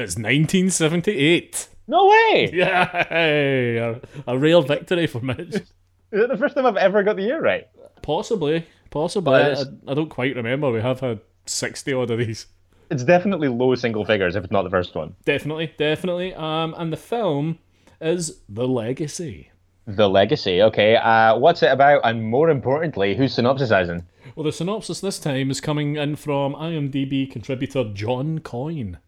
is 0.00 0.16
1978. 0.16 1.68
No 1.86 2.06
way! 2.06 2.50
Yeah, 2.52 3.06
A, 3.10 4.00
a 4.26 4.38
real 4.38 4.62
victory 4.62 5.06
for 5.06 5.20
Mitch. 5.20 5.54
Is 6.12 6.22
it 6.24 6.28
the 6.28 6.36
first 6.36 6.54
time 6.56 6.66
I've 6.66 6.76
ever 6.76 7.02
got 7.02 7.16
the 7.16 7.22
year 7.22 7.40
right? 7.40 7.68
Possibly, 8.02 8.66
possibly. 8.90 9.32
Well, 9.32 9.64
I, 9.88 9.92
I 9.92 9.94
don't 9.94 10.08
quite 10.08 10.34
remember. 10.34 10.70
We 10.70 10.80
have 10.80 11.00
had 11.00 11.20
60 11.46 11.92
odd 11.92 12.10
of 12.10 12.18
these. 12.18 12.46
It's 12.90 13.04
definitely 13.04 13.48
low 13.48 13.74
single 13.76 14.04
figures 14.04 14.34
if 14.34 14.42
it's 14.44 14.52
not 14.52 14.62
the 14.62 14.70
first 14.70 14.94
one. 14.94 15.14
Definitely, 15.24 15.72
definitely. 15.78 16.34
Um, 16.34 16.74
and 16.76 16.92
the 16.92 16.96
film 16.96 17.58
is 18.00 18.40
The 18.48 18.66
Legacy. 18.66 19.50
The 19.86 20.08
Legacy, 20.08 20.62
okay. 20.62 20.96
Uh, 20.96 21.36
what's 21.38 21.62
it 21.62 21.70
about? 21.70 22.00
And 22.04 22.24
more 22.24 22.50
importantly, 22.50 23.14
who's 23.14 23.36
synopsisizing? 23.36 24.04
Well, 24.34 24.44
the 24.44 24.52
synopsis 24.52 25.00
this 25.00 25.18
time 25.18 25.50
is 25.50 25.60
coming 25.60 25.96
in 25.96 26.16
from 26.16 26.54
IMDb 26.54 27.30
contributor 27.30 27.84
John 27.92 28.40
Coyne. 28.40 28.98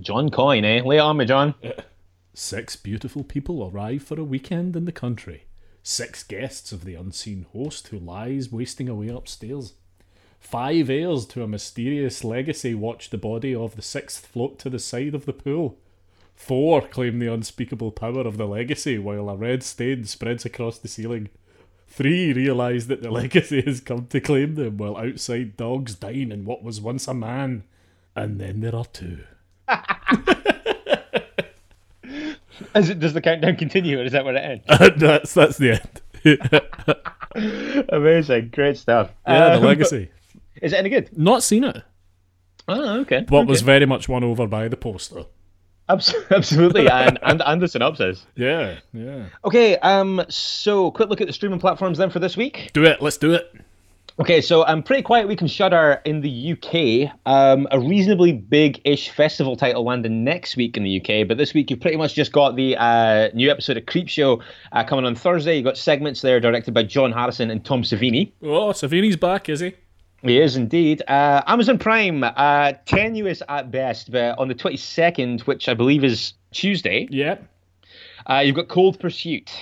John 0.00 0.30
Coyne, 0.30 0.64
eh? 0.64 0.82
Lay 0.82 0.98
on 0.98 1.16
me, 1.16 1.24
John. 1.24 1.54
Six 2.34 2.76
beautiful 2.76 3.24
people 3.24 3.70
arrive 3.70 4.02
for 4.02 4.20
a 4.20 4.24
weekend 4.24 4.76
in 4.76 4.84
the 4.84 4.92
country. 4.92 5.44
Six 5.82 6.22
guests 6.22 6.72
of 6.72 6.84
the 6.84 6.94
unseen 6.94 7.46
host 7.52 7.88
who 7.88 7.98
lies 7.98 8.52
wasting 8.52 8.88
away 8.88 9.08
upstairs. 9.08 9.74
Five 10.38 10.90
heirs 10.90 11.26
to 11.26 11.42
a 11.42 11.48
mysterious 11.48 12.24
legacy 12.24 12.74
watch 12.74 13.10
the 13.10 13.18
body 13.18 13.54
of 13.54 13.76
the 13.76 13.82
sixth 13.82 14.26
float 14.26 14.58
to 14.60 14.70
the 14.70 14.78
side 14.78 15.14
of 15.14 15.24
the 15.24 15.32
pool. 15.32 15.78
Four 16.34 16.82
claim 16.82 17.18
the 17.18 17.32
unspeakable 17.32 17.92
power 17.92 18.26
of 18.26 18.36
the 18.36 18.46
legacy 18.46 18.98
while 18.98 19.30
a 19.30 19.36
red 19.36 19.62
stain 19.62 20.04
spreads 20.04 20.44
across 20.44 20.78
the 20.78 20.88
ceiling. 20.88 21.30
Three 21.88 22.32
realise 22.32 22.86
that 22.86 23.02
the 23.02 23.10
legacy 23.22 23.62
has 23.62 23.80
come 23.80 24.06
to 24.08 24.20
claim 24.20 24.56
them 24.56 24.76
while 24.76 24.96
outside 24.96 25.56
dogs 25.56 25.94
dine 25.94 26.30
in 26.30 26.44
what 26.44 26.62
was 26.62 26.80
once 26.80 27.08
a 27.08 27.14
man. 27.14 27.64
And 28.14 28.38
then 28.38 28.60
there 28.60 28.74
are 28.74 28.84
two. 28.84 29.24
Is 32.74 32.90
it, 32.90 33.00
does 33.00 33.12
the 33.14 33.20
countdown 33.20 33.56
continue, 33.56 34.00
or 34.00 34.04
is 34.04 34.12
that 34.12 34.24
where 34.24 34.34
it 34.36 34.40
ends? 34.40 34.64
that's 34.98 35.34
that's 35.34 35.58
the 35.58 35.80
end. 35.80 36.00
Amazing, 37.90 38.50
great 38.52 38.76
stuff. 38.76 39.10
Yeah, 39.26 39.46
Um, 39.54 39.60
the 39.60 39.66
legacy. 39.66 40.10
Is 40.62 40.72
it 40.72 40.76
any 40.76 40.88
good? 40.88 41.16
Not 41.16 41.42
seen 41.42 41.64
it, 41.64 41.82
Oh, 42.68 43.00
okay. 43.00 43.24
but 43.28 43.38
okay. 43.38 43.46
was 43.46 43.60
very 43.62 43.86
much 43.86 44.08
won 44.08 44.24
over 44.24 44.46
by 44.46 44.68
the 44.68 44.76
poster. 44.76 45.24
Absolutely, 45.88 46.88
and, 46.88 47.18
and 47.22 47.42
and 47.44 47.62
the 47.62 47.68
synopsis. 47.68 48.26
Yeah, 48.34 48.78
yeah. 48.92 49.26
Okay, 49.44 49.76
um, 49.78 50.22
so 50.28 50.90
quick 50.90 51.08
look 51.08 51.20
at 51.20 51.28
the 51.28 51.32
streaming 51.32 51.60
platforms 51.60 51.98
then 51.98 52.10
for 52.10 52.18
this 52.18 52.36
week. 52.36 52.70
Do 52.72 52.84
it. 52.84 53.00
Let's 53.00 53.18
do 53.18 53.34
it. 53.34 53.52
Okay, 54.18 54.40
so 54.40 54.64
I'm 54.64 54.78
um, 54.78 54.82
pretty 54.82 55.02
quiet 55.02 55.28
week 55.28 55.42
in 55.42 55.46
Shudder 55.46 56.00
in 56.06 56.22
the 56.22 56.52
UK. 56.52 57.12
Um, 57.26 57.68
a 57.70 57.78
reasonably 57.78 58.32
big-ish 58.32 59.10
festival 59.10 59.56
title 59.56 59.84
landing 59.84 60.24
next 60.24 60.56
week 60.56 60.78
in 60.78 60.84
the 60.84 60.98
UK, 61.02 61.28
but 61.28 61.36
this 61.36 61.52
week 61.52 61.70
you've 61.70 61.80
pretty 61.80 61.98
much 61.98 62.14
just 62.14 62.32
got 62.32 62.56
the 62.56 62.76
uh, 62.78 63.28
new 63.34 63.50
episode 63.50 63.76
of 63.76 63.84
Creepshow 63.84 64.42
uh, 64.72 64.84
coming 64.84 65.04
on 65.04 65.16
Thursday. 65.16 65.58
You 65.58 65.62
got 65.62 65.76
segments 65.76 66.22
there 66.22 66.40
directed 66.40 66.72
by 66.72 66.84
John 66.84 67.12
Harrison 67.12 67.50
and 67.50 67.62
Tom 67.62 67.82
Savini. 67.82 68.32
Oh, 68.42 68.70
Savini's 68.72 69.16
back, 69.16 69.50
is 69.50 69.60
he? 69.60 69.74
He 70.22 70.40
is 70.40 70.56
indeed. 70.56 71.02
Uh, 71.06 71.42
Amazon 71.46 71.76
Prime, 71.76 72.24
uh, 72.24 72.72
tenuous 72.86 73.42
at 73.50 73.70
best, 73.70 74.10
but 74.10 74.38
on 74.38 74.48
the 74.48 74.54
22nd, 74.54 75.42
which 75.42 75.68
I 75.68 75.74
believe 75.74 76.02
is 76.04 76.32
Tuesday, 76.52 77.06
Yeah. 77.10 77.36
uh, 78.30 78.38
you've 78.38 78.56
got 78.56 78.68
Cold 78.68 78.98
Pursuit. 78.98 79.52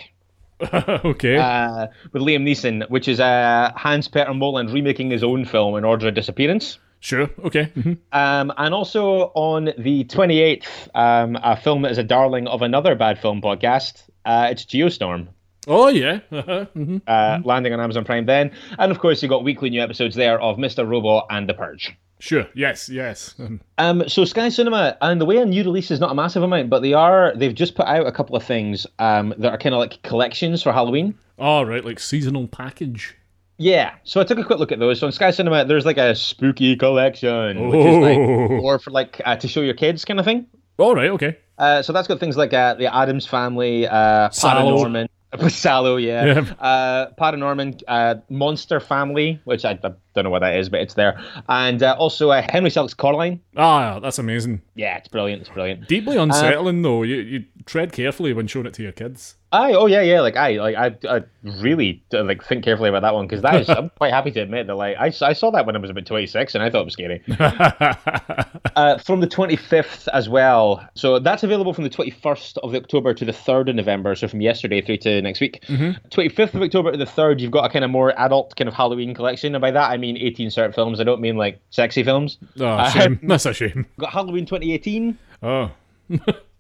okay. 0.73 1.37
uh, 1.37 1.87
with 2.13 2.23
Liam 2.23 2.43
Neeson, 2.43 2.89
which 2.91 3.09
is 3.09 3.21
uh, 3.21 3.73
Hans 3.77 4.09
Peter 4.09 4.33
Moland 4.33 4.71
remaking 4.73 5.11
his 5.11 5.23
own 5.23 5.45
film 5.45 5.77
in 5.77 5.85
Order 5.85 6.09
of 6.09 6.15
Disappearance. 6.15 6.79
Sure. 7.01 7.29
Okay. 7.45 7.71
mhm. 7.77 7.99
Um, 8.13 8.53
and 8.57 8.73
also 8.75 9.31
on 9.35 9.67
the 9.77 10.05
28th, 10.05 10.89
um, 10.95 11.37
a 11.43 11.55
film 11.57 11.83
that 11.83 11.91
is 11.93 11.99
a 11.99 12.03
darling 12.03 12.47
of 12.47 12.63
another 12.63 12.95
bad 12.95 13.19
film 13.19 13.43
podcast. 13.43 14.05
Uh, 14.25 14.49
it's 14.51 14.65
Geostorm. 14.65 15.29
Oh 15.67 15.89
yeah. 15.89 16.21
Uh-huh. 16.33 16.67
mhm. 16.75 17.03
uh, 17.07 17.41
landing 17.45 17.73
on 17.75 17.81
Amazon 17.81 18.05
Prime 18.05 18.25
then. 18.27 18.53
And 18.79 18.91
of 18.91 18.99
course, 19.01 19.23
you 19.23 19.29
got 19.29 19.45
weekly 19.45 19.69
new 19.71 19.83
episodes 19.83 20.15
there 20.15 20.41
of 20.41 20.57
Mr. 20.57 20.89
Robot 20.89 21.27
and 21.31 21.47
The 21.49 21.55
Purge. 21.55 21.95
Sure. 22.21 22.47
Yes. 22.55 22.89
Yes. 22.89 23.35
Um, 23.77 24.09
so 24.09 24.25
Sky 24.25 24.49
Cinema, 24.51 24.97
and 25.03 25.21
the 25.21 25.25
way 25.25 25.37
a 25.39 25.45
new 25.45 25.65
release 25.65 25.91
is 25.91 25.99
not 25.99 26.13
a 26.13 26.15
massive 26.15 26.45
amount, 26.45 26.71
but 26.71 26.81
they 26.81 26.93
are 26.95 27.33
they've 27.35 27.55
just 27.55 27.75
put 27.75 27.87
out 27.87 28.07
a 28.07 28.13
couple 28.13 28.37
of 28.37 28.45
things 28.45 28.87
um, 29.01 29.35
that 29.37 29.51
are 29.53 29.59
kind 29.59 29.75
of 29.75 29.81
like 29.81 30.01
collections 30.03 30.63
for 30.63 30.73
Halloween. 30.73 31.19
All 31.41 31.67
right. 31.67 31.85
Like 31.85 31.99
seasonal 31.99 32.47
package. 32.47 33.17
Yeah, 33.57 33.95
so 34.05 34.21
I 34.21 34.25
took 34.25 34.39
a 34.39 34.45
quick 34.45 34.59
look 34.61 34.73
at 34.73 34.79
those. 34.81 34.99
So 35.01 35.07
in 35.07 35.13
Sky 35.13 35.31
Cinema, 35.33 35.65
there's 35.65 35.85
like 35.85 35.97
a 35.99 36.15
spooky 36.15 36.77
collection, 36.77 37.69
which 37.69 37.85
is 37.87 37.97
like 37.99 38.19
Oh. 38.19 38.61
or 38.63 38.79
for 38.79 38.91
like 38.91 39.21
uh, 39.25 39.37
to 39.37 39.49
show 39.49 39.61
your 39.61 39.75
kids 39.75 40.05
kind 40.05 40.19
of 40.21 40.25
thing. 40.27 40.47
All 40.79 40.95
right. 40.95 41.11
Okay. 41.11 41.37
Uh, 41.59 41.83
so 41.83 41.93
that's 41.93 42.09
got 42.09 42.19
things 42.21 42.37
like 42.37 42.53
uh, 42.53 42.75
the 42.75 42.93
Addams 42.95 43.27
Family, 43.27 43.87
uh, 43.87 44.29
Paranorman, 44.31 45.09
Sallow, 45.49 45.97
yeah, 45.97 46.25
Yeah. 46.25 46.55
Uh, 46.61 47.11
Paranorman, 47.19 47.83
uh, 47.89 48.17
Monster 48.29 48.81
Family, 48.81 49.41
which 49.45 49.65
I, 49.65 49.73
I 49.83 49.93
don't 50.15 50.25
know 50.25 50.31
what 50.31 50.41
that 50.41 50.57
is, 50.57 50.69
but 50.69 50.81
it's 50.81 50.95
there, 50.95 51.21
and 51.49 51.83
uh, 51.83 51.97
also 51.99 52.31
uh, 52.31 52.43
Henry 52.49 52.71
Selick's 52.71 52.95
Coraline. 52.95 53.41
Ah, 53.57 53.99
that's 54.01 54.19
amazing. 54.19 54.63
Yeah, 54.75 54.97
it's 54.97 55.09
brilliant. 55.09 55.43
It's 55.43 55.51
brilliant. 55.51 55.89
Deeply 55.89 56.17
unsettling 56.17 56.83
though. 56.83 57.03
You 57.03 57.17
you 57.17 57.45
tread 57.67 57.93
carefully 57.93 58.33
when 58.33 58.47
showing 58.47 58.67
it 58.67 58.75
to 58.75 58.83
your 58.83 58.93
kids. 58.93 59.37
I 59.55 59.73
oh 59.75 59.87
yeah 59.87 60.01
yeah 60.01 60.21
like 60.21 60.37
I 60.37 60.57
like 60.57 60.75
I, 60.75 60.97
I 61.09 61.23
really 61.45 62.03
uh, 62.13 62.25
like 62.25 62.43
think 62.43 62.65
carefully 62.65 62.89
about 62.89 63.03
that 63.03 63.15
one 63.15 63.29
because 63.29 63.41
that 63.43 63.55
is 63.55 63.69
I'm 63.69 63.89
quite 63.99 64.13
happy 64.13 64.33
to 64.33 64.41
admit 64.41 64.67
that 64.67 64.75
like 64.75 64.97
I, 64.99 65.13
I 65.25 65.33
saw 65.33 65.53
that 65.53 65.65
when 65.65 65.77
I 65.77 65.79
was 65.79 65.91
about 65.91 66.07
26 66.07 66.57
and 66.57 66.65
I 66.65 66.71
thought 66.71 66.81
it 66.81 66.85
was 66.87 66.93
scary. 66.95 67.23
uh, 68.75 68.99
from 68.99 69.21
the 69.21 69.29
25th 69.29 70.09
as 70.09 70.29
well. 70.29 70.85
So 70.97 71.21
that's 71.21 71.45
available 71.45 71.73
from 71.73 71.85
the 71.85 71.91
21st 71.91 72.59
of 72.59 72.75
October 72.75 73.15
to 73.15 73.25
the 73.25 73.31
3rd 73.31 73.71
of 73.71 73.77
November. 73.77 74.17
So 74.17 74.27
from 74.27 74.41
yesterday 74.41 74.81
through 74.81 74.97
to 74.99 75.23
next 75.23 75.41
week. 75.41 75.63
25th 75.69 76.55
of 76.55 76.63
October 76.63 76.91
to 76.91 76.99
the 76.99 77.05
3rd, 77.05 77.39
you've 77.39 77.53
got 77.53 77.65
a 77.65 77.69
kind 77.69 77.85
of 77.85 77.93
more 77.93 78.13
adult 78.19 78.57
kind 78.57 78.67
of 78.67 78.75
Halloween 78.75 79.15
collection. 79.15 79.55
And 79.55 79.63
by 79.63 79.71
that, 79.71 79.91
I 79.91 79.97
mean 79.99 80.17
18 80.17 80.49
cert 80.49 80.75
films. 80.75 80.99
I 80.99 81.05
don't 81.05 81.21
mean 81.21 81.37
like 81.37 81.61
sexy 81.71 82.03
films. 82.03 82.39
oh, 82.59 82.91
shame. 82.91 83.21
That's 83.23 83.47
a 83.47 83.55
shame. 83.55 83.87
Got 84.01 84.11
Halloween 84.11 84.47
2018. 84.47 85.17
Oh. 85.45 85.71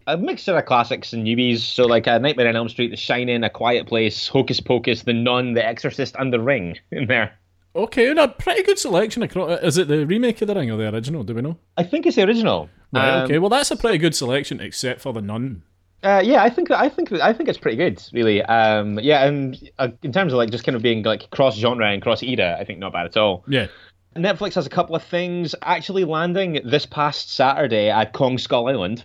A 0.06 0.16
mixture 0.16 0.56
of 0.56 0.64
classics 0.66 1.12
and 1.12 1.26
newbies. 1.26 1.58
So 1.60 1.86
like 1.86 2.06
uh, 2.06 2.18
Nightmare 2.18 2.48
on 2.48 2.56
Elm 2.56 2.68
Street, 2.68 2.90
The 2.90 2.96
Shining, 2.96 3.42
A 3.44 3.50
Quiet 3.50 3.86
Place, 3.86 4.28
Hocus 4.28 4.60
Pocus, 4.60 5.02
The 5.02 5.12
Nun, 5.14 5.54
The 5.54 5.64
Exorcist, 5.66 6.14
and 6.18 6.32
The 6.32 6.40
Ring 6.40 6.76
in 6.90 7.06
there. 7.06 7.32
Okay, 7.76 8.08
and 8.08 8.20
a 8.20 8.28
pretty 8.28 8.62
good 8.62 8.78
selection. 8.78 9.22
across- 9.22 9.60
Is 9.62 9.78
it 9.78 9.88
the 9.88 10.06
remake 10.06 10.40
of 10.42 10.48
The 10.48 10.54
Ring 10.54 10.70
or 10.70 10.76
the 10.76 10.92
original? 10.94 11.24
Do 11.24 11.34
we 11.34 11.42
know? 11.42 11.56
I 11.76 11.82
think 11.82 12.06
it's 12.06 12.16
the 12.16 12.22
original. 12.22 12.68
Right. 12.92 13.08
Um, 13.08 13.24
okay. 13.24 13.38
Well, 13.38 13.50
that's 13.50 13.70
a 13.72 13.76
pretty 13.76 13.98
good 13.98 14.14
selection, 14.14 14.60
except 14.60 15.00
for 15.00 15.12
the 15.12 15.20
Nun. 15.22 15.62
Uh, 16.04 16.20
yeah, 16.22 16.42
I 16.42 16.50
think 16.50 16.70
I 16.70 16.90
think 16.90 17.10
I 17.12 17.32
think 17.32 17.48
it's 17.48 17.56
pretty 17.58 17.78
good, 17.78 18.00
really. 18.12 18.42
Um, 18.42 18.98
yeah, 19.00 19.24
and 19.24 19.58
uh, 19.78 19.88
in 20.02 20.12
terms 20.12 20.34
of 20.34 20.36
like 20.36 20.50
just 20.50 20.62
kind 20.62 20.76
of 20.76 20.82
being 20.82 21.02
like 21.02 21.30
cross 21.30 21.56
genre 21.56 21.90
and 21.90 22.02
cross 22.02 22.22
era, 22.22 22.56
I 22.60 22.64
think 22.64 22.78
not 22.78 22.92
bad 22.92 23.06
at 23.06 23.16
all. 23.16 23.42
Yeah. 23.48 23.68
Netflix 24.14 24.54
has 24.54 24.66
a 24.66 24.70
couple 24.70 24.94
of 24.94 25.02
things 25.02 25.54
actually 25.62 26.04
landing 26.04 26.60
this 26.64 26.84
past 26.86 27.34
Saturday 27.34 27.88
at 27.90 28.12
Kong 28.12 28.36
Skull 28.38 28.68
Island. 28.68 29.04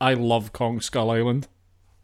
I 0.00 0.14
love 0.14 0.52
Kong 0.52 0.80
Skull 0.80 1.10
Island. 1.10 1.46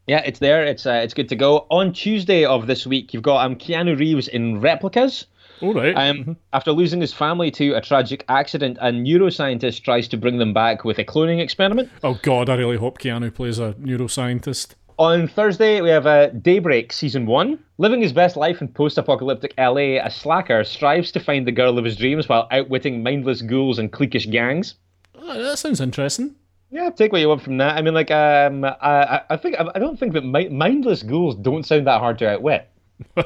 Yeah, 0.07 0.22
it's 0.24 0.38
there. 0.38 0.64
It's 0.64 0.86
uh, 0.86 1.01
it's 1.03 1.14
good 1.14 1.28
to 1.30 1.36
go. 1.36 1.66
On 1.70 1.92
Tuesday 1.92 2.44
of 2.44 2.66
this 2.66 2.86
week, 2.86 3.12
you've 3.12 3.22
got 3.22 3.44
um, 3.44 3.57
Keanu 3.57 3.99
Reeves 3.99 4.28
in 4.28 4.61
Replicas. 4.61 5.26
All 5.62 5.72
right. 5.72 5.94
Um, 5.97 6.36
after 6.53 6.70
losing 6.70 7.01
his 7.01 7.14
family 7.14 7.51
to 7.53 7.72
a 7.72 7.80
tragic 7.80 8.24
accident, 8.28 8.76
a 8.80 8.90
neuroscientist 8.90 9.82
tries 9.82 10.07
to 10.09 10.16
bring 10.16 10.38
them 10.38 10.53
back 10.53 10.84
with 10.84 10.99
a 10.99 11.05
cloning 11.05 11.40
experiment. 11.40 11.90
oh 12.05 12.18
God, 12.22 12.51
I 12.51 12.57
really 12.57 12.76
hope 12.76 12.99
Keanu 12.99 13.34
plays 13.34 13.59
a 13.59 13.72
neuroscientist. 13.74 14.74
On 14.99 15.28
Thursday, 15.28 15.80
we 15.80 15.90
have 15.90 16.07
uh, 16.07 16.28
Daybreak 16.28 16.92
Season 16.92 17.26
1. 17.26 17.59
Living 17.78 18.01
his 18.01 18.12
best 18.12 18.36
life 18.36 18.62
in 18.62 18.68
post 18.68 18.97
apocalyptic 18.97 19.53
LA, 19.59 19.99
a 20.03 20.11
slacker 20.11 20.64
strives 20.64 21.12
to 21.12 21.20
find 21.20 21.47
the 21.47 21.53
girl 21.53 21.78
of 21.78 21.84
his 21.84 21.97
dreams 21.97 22.28
while 22.28 22.49
outwitting 22.51 23.03
mindless 23.03 23.42
ghouls 23.42 23.78
and 23.78 23.92
cliquish 23.92 24.30
gangs. 24.30 24.74
Oh, 25.14 25.42
that 25.42 25.59
sounds 25.59 25.80
interesting. 25.80 26.34
Yeah, 26.77 26.91
take 26.91 27.11
what 27.12 27.20
you 27.22 27.29
want 27.29 27.43
from 27.43 27.57
that. 27.57 27.77
I 27.77 27.83
mean, 27.83 27.95
like, 27.95 28.11
um, 28.11 28.64
I, 28.64 28.70
I- 28.81 29.22
I 29.31 29.37
think 29.39 29.57
I 29.59 29.79
don't 29.79 29.99
think 29.99 30.12
that 30.12 30.24
mi- 30.24 30.49
mindless 30.51 31.03
ghouls 31.03 31.35
don't 31.35 31.64
sound 31.64 31.87
that 31.87 32.01
hard 32.01 32.18
to 32.18 32.29
outwit. 32.31 32.68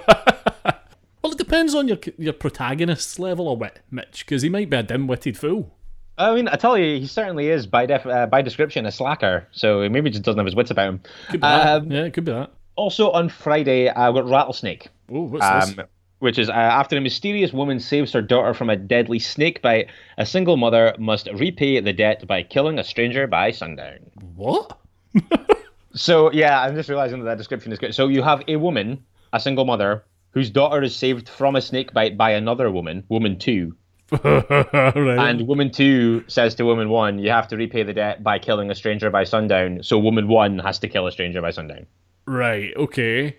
Well, 1.22 1.32
it 1.32 1.38
depends 1.38 1.74
on 1.74 1.86
your 1.86 1.98
your 2.16 2.32
protagonist's 2.32 3.18
level 3.18 3.52
of 3.52 3.58
wit, 3.58 3.80
Mitch, 3.90 4.24
because 4.24 4.40
he 4.40 4.48
might 4.48 4.70
be 4.70 4.76
a 4.78 4.82
dim-witted 4.82 5.36
fool. 5.36 5.74
I 6.16 6.34
mean, 6.34 6.48
I 6.48 6.56
tell 6.56 6.78
you, 6.78 6.98
he 6.98 7.06
certainly 7.06 7.48
is 7.50 7.66
by 7.66 7.84
def- 7.84 8.06
uh, 8.06 8.26
by 8.26 8.40
description 8.40 8.86
a 8.86 8.90
slacker. 8.92 9.46
So 9.52 9.86
maybe 9.90 10.08
he 10.08 10.12
just 10.12 10.24
doesn't 10.24 10.38
have 10.38 10.46
his 10.46 10.54
wits 10.54 10.70
about 10.70 10.88
him. 10.88 11.00
Could 11.28 11.40
be 11.42 11.46
that. 11.46 11.82
Um, 11.82 11.92
Yeah, 11.92 12.04
it 12.04 12.14
could 12.14 12.24
be 12.24 12.32
that. 12.32 12.52
Also 12.76 13.10
on 13.10 13.28
Friday, 13.28 13.84
we've 13.84 13.94
got 13.94 14.24
Rattlesnake. 14.30 14.88
Oh, 15.12 15.24
what's 15.24 15.44
this? 15.66 15.86
Which 16.20 16.38
is 16.38 16.48
uh, 16.48 16.52
after 16.52 16.96
a 16.96 17.00
mysterious 17.00 17.52
woman 17.52 17.80
saves 17.80 18.12
her 18.12 18.22
daughter 18.22 18.54
from 18.54 18.70
a 18.70 18.76
deadly 18.76 19.18
snake 19.18 19.60
bite, 19.60 19.88
a 20.16 20.24
single 20.24 20.56
mother 20.56 20.94
must 20.98 21.28
repay 21.34 21.80
the 21.80 21.92
debt 21.92 22.26
by 22.26 22.42
killing 22.42 22.78
a 22.78 22.84
stranger 22.84 23.26
by 23.26 23.50
sundown. 23.50 23.98
What? 24.34 24.78
So 25.94 26.30
yeah, 26.32 26.60
I'm 26.60 26.74
just 26.74 26.88
realizing 26.88 27.18
that 27.20 27.24
that 27.24 27.38
description 27.38 27.72
is 27.72 27.78
good. 27.78 27.94
So 27.94 28.08
you 28.08 28.22
have 28.22 28.42
a 28.46 28.56
woman, 28.56 29.04
a 29.32 29.40
single 29.40 29.64
mother, 29.64 30.04
whose 30.30 30.50
daughter 30.50 30.82
is 30.82 30.94
saved 30.94 31.28
from 31.28 31.56
a 31.56 31.60
snake 31.60 31.92
bite 31.92 32.16
by 32.16 32.30
another 32.30 32.70
woman, 32.70 33.04
woman 33.08 33.38
two, 33.38 33.74
right. 34.24 34.94
and 34.94 35.46
woman 35.46 35.70
two 35.70 36.24
says 36.28 36.54
to 36.56 36.64
woman 36.64 36.90
one, 36.90 37.18
"You 37.18 37.30
have 37.30 37.48
to 37.48 37.56
repay 37.56 37.82
the 37.82 37.92
debt 37.92 38.22
by 38.22 38.38
killing 38.38 38.70
a 38.70 38.74
stranger 38.74 39.10
by 39.10 39.24
sundown." 39.24 39.82
So 39.82 39.98
woman 39.98 40.28
one 40.28 40.60
has 40.60 40.78
to 40.80 40.88
kill 40.88 41.06
a 41.06 41.12
stranger 41.12 41.42
by 41.42 41.50
sundown. 41.50 41.86
right. 42.26 42.72
Okay. 42.76 43.36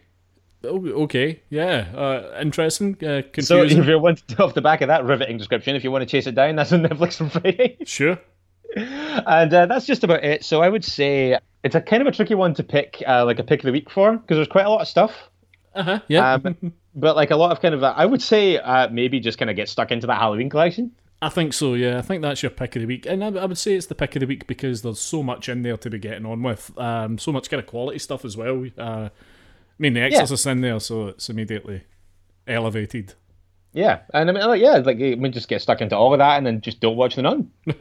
Oh, 0.64 0.86
Okay. 1.04 1.42
Yeah. 1.50 1.88
Uh, 1.96 2.40
interesting. 2.42 2.96
Uh, 3.04 3.22
So 3.42 3.64
if 3.64 3.86
you 3.88 4.00
want 4.00 4.24
off 4.40 4.54
the 4.54 4.62
back 4.62 4.82
of 4.82 4.88
that 4.90 5.06
riveting 5.06 5.38
description, 5.38 5.76
if 5.76 5.84
you 5.84 5.92
want 5.92 6.04
to 6.04 6.06
chase 6.06 6.28
it 6.28 6.36
down, 6.36 6.56
that's 6.56 6.72
on 6.72 6.84
Netflix 6.84 7.16
from 7.18 7.30
Friday. 7.30 7.78
sure. 7.86 8.20
and 8.76 9.54
uh, 9.54 9.66
that's 9.66 9.86
just 9.86 10.04
about 10.04 10.24
it. 10.24 10.46
So 10.46 10.62
I 10.62 10.70
would 10.70 10.86
say 10.86 11.38
it's 11.64 11.76
a 11.76 11.82
kind 11.82 12.02
of 12.02 12.08
a 12.08 12.12
tricky 12.12 12.36
one 12.36 12.54
to 12.56 12.64
pick, 12.64 13.02
uh, 13.08 13.26
like 13.26 13.40
a 13.40 13.44
pick 13.44 13.60
of 13.62 13.66
the 13.66 13.72
week 13.72 13.90
for, 13.90 14.14
because 14.18 14.38
there's 14.38 14.48
quite 14.48 14.66
a 14.66 14.70
lot 14.70 14.82
of 14.82 14.88
stuff. 14.88 15.14
Uh 15.74 15.84
huh. 15.84 16.00
Yeah. 16.08 16.34
Um, 16.34 16.74
but 16.96 17.16
like 17.16 17.32
a 17.32 17.36
lot 17.36 17.52
of 17.52 17.62
kind 17.62 17.74
of, 17.74 17.84
uh, 17.84 17.94
I 17.96 18.06
would 18.06 18.22
say 18.22 18.58
uh, 18.58 18.88
maybe 18.90 19.20
just 19.20 19.38
kind 19.38 19.50
of 19.50 19.56
get 19.56 19.68
stuck 19.70 19.92
into 19.92 20.08
that 20.08 20.18
Halloween 20.20 20.50
collection. 20.50 20.92
I 21.24 21.30
think 21.30 21.54
so. 21.54 21.74
Yeah. 21.76 21.98
I 21.98 22.02
think 22.02 22.22
that's 22.22 22.42
your 22.42 22.50
pick 22.50 22.76
of 22.76 22.82
the 22.82 22.88
week, 22.88 23.06
and 23.06 23.24
I, 23.24 23.28
I 23.28 23.46
would 23.46 23.58
say 23.58 23.74
it's 23.74 23.86
the 23.88 23.96
pick 23.96 24.16
of 24.16 24.22
the 24.22 24.26
week 24.26 24.48
because 24.48 24.82
there's 24.82 25.00
so 25.00 25.22
much 25.22 25.50
in 25.50 25.62
there 25.64 25.78
to 25.78 25.90
be 25.90 26.00
getting 26.00 26.26
on 26.26 26.42
with. 26.42 26.76
Um, 26.78 27.18
so 27.18 27.32
much 27.32 27.50
kind 27.50 27.60
of 27.62 27.68
quality 27.68 28.00
stuff 28.00 28.26
as 28.26 28.36
well. 28.38 28.66
Uh, 28.78 29.10
mean, 29.82 29.94
The 29.94 30.02
Exorcist 30.02 30.46
in 30.48 30.62
there, 30.62 30.80
so 30.80 31.08
it's 31.08 31.30
immediately 31.30 31.84
elevated. 32.48 33.16
Yeah, 33.74 34.02
and 34.14 34.30
I 34.30 34.34
mean, 34.34 34.46
like, 34.46 34.62
yeah, 34.62 34.78
like 34.78 34.98
we 34.98 35.30
just 35.30 35.48
get 35.48 35.62
stuck 35.62 35.80
into 35.80 35.96
all 35.96 36.14
of 36.14 36.20
that, 36.20 36.38
and 36.38 36.46
then 36.46 36.60
just 36.62 36.82
don't 36.82 36.98
watch 36.98 37.16
the 37.16 37.22
Nun. 37.22 37.52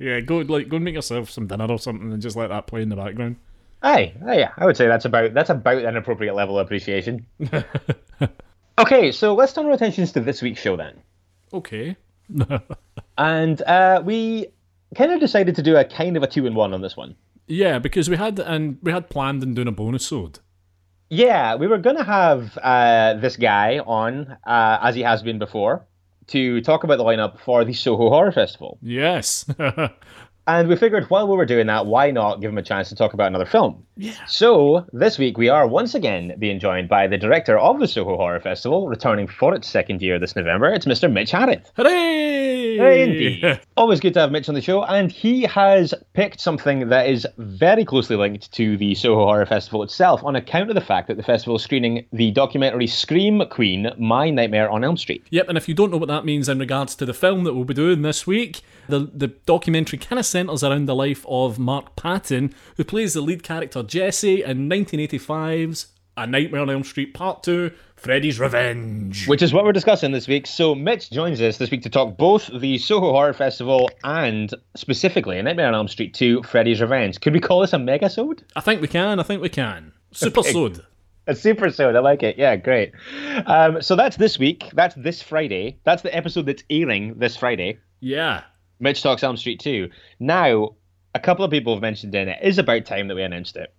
yeah, 0.00 0.20
go 0.20 0.38
like 0.38 0.68
go 0.68 0.76
and 0.76 0.84
make 0.84 0.94
yourself 0.94 1.30
some 1.30 1.46
dinner 1.46 1.66
or 1.66 1.78
something, 1.78 2.12
and 2.12 2.20
just 2.20 2.36
let 2.36 2.48
that 2.48 2.66
play 2.66 2.82
in 2.82 2.88
the 2.88 2.96
background. 2.96 3.36
Aye, 3.82 4.14
aye, 4.26 4.38
yeah, 4.38 4.50
I 4.58 4.66
would 4.66 4.76
say 4.76 4.88
that's 4.88 5.04
about 5.04 5.32
that's 5.32 5.50
about 5.50 5.84
an 5.84 5.96
appropriate 5.96 6.34
level 6.34 6.58
of 6.58 6.66
appreciation. 6.66 7.24
okay, 8.78 9.12
so 9.12 9.34
let's 9.34 9.52
turn 9.52 9.66
our 9.66 9.72
attentions 9.72 10.12
to 10.12 10.20
this 10.20 10.42
week's 10.42 10.60
show 10.60 10.76
then. 10.76 11.00
Okay. 11.52 11.96
And 13.18 13.60
uh, 13.62 14.00
we 14.02 14.46
kind 14.96 15.12
of 15.12 15.20
decided 15.20 15.54
to 15.56 15.62
do 15.62 15.76
a 15.76 15.84
kind 15.84 16.16
of 16.16 16.22
a 16.22 16.26
two 16.26 16.46
in 16.46 16.54
one 16.54 16.72
on 16.72 16.80
this 16.80 16.96
one. 16.96 17.14
Yeah, 17.46 17.78
because 17.78 18.08
we 18.08 18.16
had 18.16 18.38
and 18.38 18.78
we 18.82 18.92
had 18.92 19.10
planned 19.10 19.42
on 19.42 19.52
doing 19.52 19.68
a 19.68 19.72
bonus 19.72 20.10
ode. 20.10 20.38
Yeah, 21.10 21.56
we 21.56 21.66
were 21.66 21.78
going 21.78 21.96
to 21.96 22.04
have 22.04 22.56
uh, 22.58 23.14
this 23.14 23.36
guy 23.36 23.80
on, 23.80 24.38
uh, 24.46 24.78
as 24.80 24.94
he 24.94 25.02
has 25.02 25.22
been 25.24 25.40
before, 25.40 25.84
to 26.28 26.60
talk 26.60 26.84
about 26.84 26.98
the 26.98 27.04
lineup 27.04 27.40
for 27.40 27.64
the 27.64 27.72
Soho 27.72 28.08
Horror 28.08 28.30
Festival. 28.30 28.78
Yes. 28.80 29.44
And 30.50 30.66
we 30.66 30.74
figured 30.74 31.08
while 31.10 31.28
we 31.28 31.36
were 31.36 31.46
doing 31.46 31.68
that, 31.68 31.86
why 31.86 32.10
not 32.10 32.40
give 32.40 32.50
him 32.50 32.58
a 32.58 32.62
chance 32.62 32.88
to 32.88 32.96
talk 32.96 33.14
about 33.14 33.28
another 33.28 33.46
film? 33.46 33.86
yeah. 34.00 34.14
So 34.26 34.86
this 34.94 35.18
week 35.18 35.36
we 35.36 35.50
are 35.50 35.66
once 35.66 35.94
again 35.94 36.34
being 36.38 36.58
joined 36.58 36.88
by 36.88 37.06
the 37.06 37.18
director 37.18 37.58
of 37.58 37.78
the 37.78 37.86
Soho 37.86 38.16
Horror 38.16 38.40
Festival, 38.40 38.88
returning 38.88 39.28
for 39.28 39.54
its 39.54 39.68
second 39.68 40.00
year 40.00 40.18
this 40.18 40.34
November. 40.34 40.72
It's 40.72 40.86
Mr. 40.86 41.12
Mitch 41.12 41.30
Harrett. 41.30 41.70
Hooray! 41.76 42.78
Hey, 42.78 43.02
indeed. 43.02 43.60
Always 43.76 44.00
good 44.00 44.14
to 44.14 44.20
have 44.20 44.32
Mitch 44.32 44.48
on 44.48 44.54
the 44.54 44.62
show, 44.62 44.82
and 44.84 45.12
he 45.12 45.42
has 45.42 45.92
picked 46.14 46.40
something 46.40 46.88
that 46.88 47.08
is 47.08 47.26
very 47.36 47.84
closely 47.84 48.16
linked 48.16 48.50
to 48.52 48.78
the 48.78 48.94
Soho 48.94 49.24
Horror 49.24 49.44
Festival 49.44 49.82
itself 49.82 50.24
on 50.24 50.34
account 50.34 50.70
of 50.70 50.74
the 50.74 50.80
fact 50.80 51.08
that 51.08 51.18
the 51.18 51.22
festival 51.22 51.56
is 51.56 51.62
screening 51.62 52.06
the 52.12 52.30
documentary 52.30 52.86
Scream 52.86 53.42
Queen 53.50 53.90
My 53.98 54.30
Nightmare 54.30 54.70
on 54.70 54.82
Elm 54.82 54.96
Street. 54.96 55.26
Yep, 55.30 55.48
and 55.48 55.58
if 55.58 55.68
you 55.68 55.74
don't 55.74 55.90
know 55.90 55.98
what 55.98 56.08
that 56.08 56.24
means 56.24 56.48
in 56.48 56.58
regards 56.58 56.94
to 56.96 57.04
the 57.04 57.14
film 57.14 57.44
that 57.44 57.54
we'll 57.54 57.64
be 57.64 57.74
doing 57.74 58.00
this 58.00 58.26
week, 58.26 58.62
the 58.88 59.10
the 59.14 59.28
documentary 59.28 59.98
kind 59.98 60.18
of 60.18 60.26
centres 60.40 60.64
around 60.64 60.86
the 60.86 60.94
life 60.94 61.26
of 61.28 61.58
Mark 61.58 61.96
Patton, 61.96 62.54
who 62.78 62.84
plays 62.84 63.12
the 63.12 63.20
lead 63.20 63.42
character 63.42 63.82
Jesse 63.82 64.42
in 64.42 64.70
1985's 64.70 65.88
A 66.16 66.26
Nightmare 66.26 66.62
on 66.62 66.70
Elm 66.70 66.82
Street 66.82 67.12
Part 67.12 67.42
2 67.42 67.70
Freddy's 67.96 68.40
Revenge. 68.40 69.28
Which 69.28 69.42
is 69.42 69.52
what 69.52 69.64
we're 69.64 69.72
discussing 69.72 70.12
this 70.12 70.26
week. 70.26 70.46
So 70.46 70.74
Mitch 70.74 71.10
joins 71.10 71.42
us 71.42 71.58
this 71.58 71.70
week 71.70 71.82
to 71.82 71.90
talk 71.90 72.16
both 72.16 72.48
the 72.58 72.78
Soho 72.78 73.10
Horror 73.10 73.34
Festival 73.34 73.90
and 74.02 74.50
specifically 74.76 75.38
A 75.38 75.42
Nightmare 75.42 75.68
on 75.68 75.74
Elm 75.74 75.88
Street 75.88 76.14
2 76.14 76.44
Freddy's 76.44 76.80
Revenge. 76.80 77.20
Could 77.20 77.34
we 77.34 77.40
call 77.40 77.60
this 77.60 77.74
a 77.74 77.76
megasode? 77.76 78.42
I 78.56 78.62
think 78.62 78.80
we 78.80 78.88
can. 78.88 79.20
I 79.20 79.22
think 79.22 79.42
we 79.42 79.50
can. 79.50 79.92
Super 80.12 80.42
Sode. 80.42 80.80
A 81.26 81.34
super 81.34 81.70
sode. 81.70 81.94
I 81.96 82.00
like 82.00 82.22
it. 82.22 82.38
Yeah, 82.38 82.56
great. 82.56 82.92
Um, 83.44 83.82
so 83.82 83.94
that's 83.94 84.16
this 84.16 84.38
week. 84.38 84.64
That's 84.72 84.94
this 84.94 85.20
Friday. 85.20 85.78
That's 85.84 86.00
the 86.00 86.16
episode 86.16 86.46
that's 86.46 86.64
airing 86.70 87.18
this 87.18 87.36
Friday. 87.36 87.78
Yeah. 88.00 88.44
Mitch 88.80 89.02
Talks 89.02 89.22
Elm 89.22 89.36
Street 89.36 89.60
2. 89.60 89.90
Now, 90.18 90.74
a 91.14 91.20
couple 91.20 91.44
of 91.44 91.50
people 91.50 91.74
have 91.74 91.82
mentioned 91.82 92.14
in 92.14 92.28
it 92.28 92.38
is 92.42 92.58
about 92.58 92.86
time 92.86 93.08
that 93.08 93.14
we 93.14 93.22
announced 93.22 93.56
it. 93.56 93.72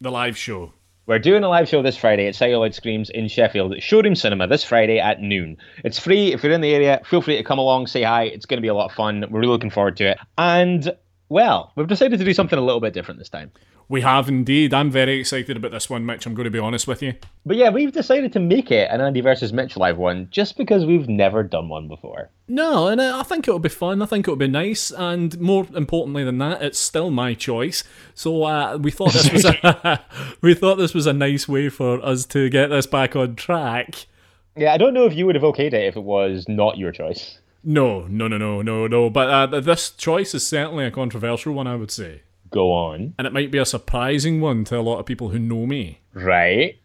The 0.00 0.10
live 0.10 0.36
show. 0.36 0.72
We're 1.06 1.18
doing 1.18 1.44
a 1.44 1.48
live 1.48 1.68
show 1.68 1.82
this 1.82 1.96
Friday 1.96 2.26
at 2.26 2.34
Celluloid 2.34 2.74
Screams 2.74 3.10
in 3.10 3.28
Sheffield 3.28 3.72
at 3.72 3.82
Showroom 3.82 4.14
Cinema 4.14 4.46
this 4.46 4.64
Friday 4.64 4.98
at 4.98 5.20
noon. 5.20 5.56
It's 5.84 5.98
free. 5.98 6.32
If 6.32 6.42
you're 6.42 6.52
in 6.52 6.60
the 6.60 6.72
area, 6.72 7.00
feel 7.04 7.20
free 7.20 7.36
to 7.36 7.42
come 7.42 7.58
along, 7.58 7.88
say 7.88 8.02
hi. 8.02 8.24
It's 8.24 8.46
going 8.46 8.58
to 8.58 8.62
be 8.62 8.68
a 8.68 8.74
lot 8.74 8.86
of 8.86 8.92
fun. 8.92 9.24
We're 9.28 9.40
really 9.40 9.52
looking 9.52 9.70
forward 9.70 9.96
to 9.98 10.12
it. 10.12 10.18
And, 10.38 10.96
well, 11.28 11.72
we've 11.76 11.88
decided 11.88 12.18
to 12.18 12.24
do 12.24 12.32
something 12.32 12.58
a 12.58 12.62
little 12.62 12.80
bit 12.80 12.94
different 12.94 13.18
this 13.18 13.28
time. 13.28 13.50
We 13.90 14.02
have 14.02 14.28
indeed. 14.28 14.72
I'm 14.72 14.88
very 14.88 15.18
excited 15.18 15.56
about 15.56 15.72
this 15.72 15.90
one, 15.90 16.06
Mitch. 16.06 16.24
I'm 16.24 16.34
going 16.34 16.44
to 16.44 16.50
be 16.50 16.60
honest 16.60 16.86
with 16.86 17.02
you. 17.02 17.14
But 17.44 17.56
yeah, 17.56 17.70
we've 17.70 17.90
decided 17.90 18.32
to 18.34 18.38
make 18.38 18.70
it 18.70 18.88
an 18.88 19.00
Andy 19.00 19.20
versus 19.20 19.52
Mitch 19.52 19.76
live 19.76 19.98
one 19.98 20.28
just 20.30 20.56
because 20.56 20.86
we've 20.86 21.08
never 21.08 21.42
done 21.42 21.68
one 21.68 21.88
before. 21.88 22.30
No, 22.46 22.86
and 22.86 23.02
I 23.02 23.24
think 23.24 23.48
it'll 23.48 23.58
be 23.58 23.68
fun. 23.68 24.00
I 24.00 24.06
think 24.06 24.28
it'll 24.28 24.36
be 24.36 24.46
nice, 24.46 24.92
and 24.92 25.36
more 25.40 25.66
importantly 25.74 26.22
than 26.22 26.38
that, 26.38 26.62
it's 26.62 26.78
still 26.78 27.10
my 27.10 27.34
choice. 27.34 27.82
So 28.14 28.44
uh, 28.44 28.76
we 28.76 28.92
thought 28.92 29.12
this 29.12 29.32
was 29.32 29.44
a, 29.44 30.04
we 30.40 30.54
thought 30.54 30.76
this 30.76 30.94
was 30.94 31.08
a 31.08 31.12
nice 31.12 31.48
way 31.48 31.68
for 31.68 32.00
us 32.00 32.26
to 32.26 32.48
get 32.48 32.68
this 32.68 32.86
back 32.86 33.16
on 33.16 33.34
track. 33.34 34.06
Yeah, 34.54 34.72
I 34.72 34.76
don't 34.76 34.94
know 34.94 35.06
if 35.06 35.14
you 35.14 35.26
would 35.26 35.34
have 35.34 35.42
okayed 35.42 35.72
it 35.72 35.74
if 35.74 35.96
it 35.96 36.04
was 36.04 36.44
not 36.46 36.78
your 36.78 36.92
choice. 36.92 37.40
No, 37.64 38.06
no, 38.06 38.28
no, 38.28 38.38
no, 38.38 38.62
no, 38.62 38.86
no. 38.86 39.10
But 39.10 39.52
uh, 39.52 39.60
this 39.60 39.90
choice 39.90 40.32
is 40.32 40.46
certainly 40.46 40.84
a 40.84 40.92
controversial 40.92 41.54
one, 41.54 41.66
I 41.66 41.74
would 41.74 41.90
say. 41.90 42.22
Go 42.50 42.72
on. 42.72 43.14
And 43.18 43.26
it 43.26 43.32
might 43.32 43.50
be 43.50 43.58
a 43.58 43.64
surprising 43.64 44.40
one 44.40 44.64
to 44.64 44.78
a 44.78 44.80
lot 44.80 44.98
of 44.98 45.06
people 45.06 45.30
who 45.30 45.38
know 45.38 45.66
me. 45.66 46.00
Right. 46.14 46.80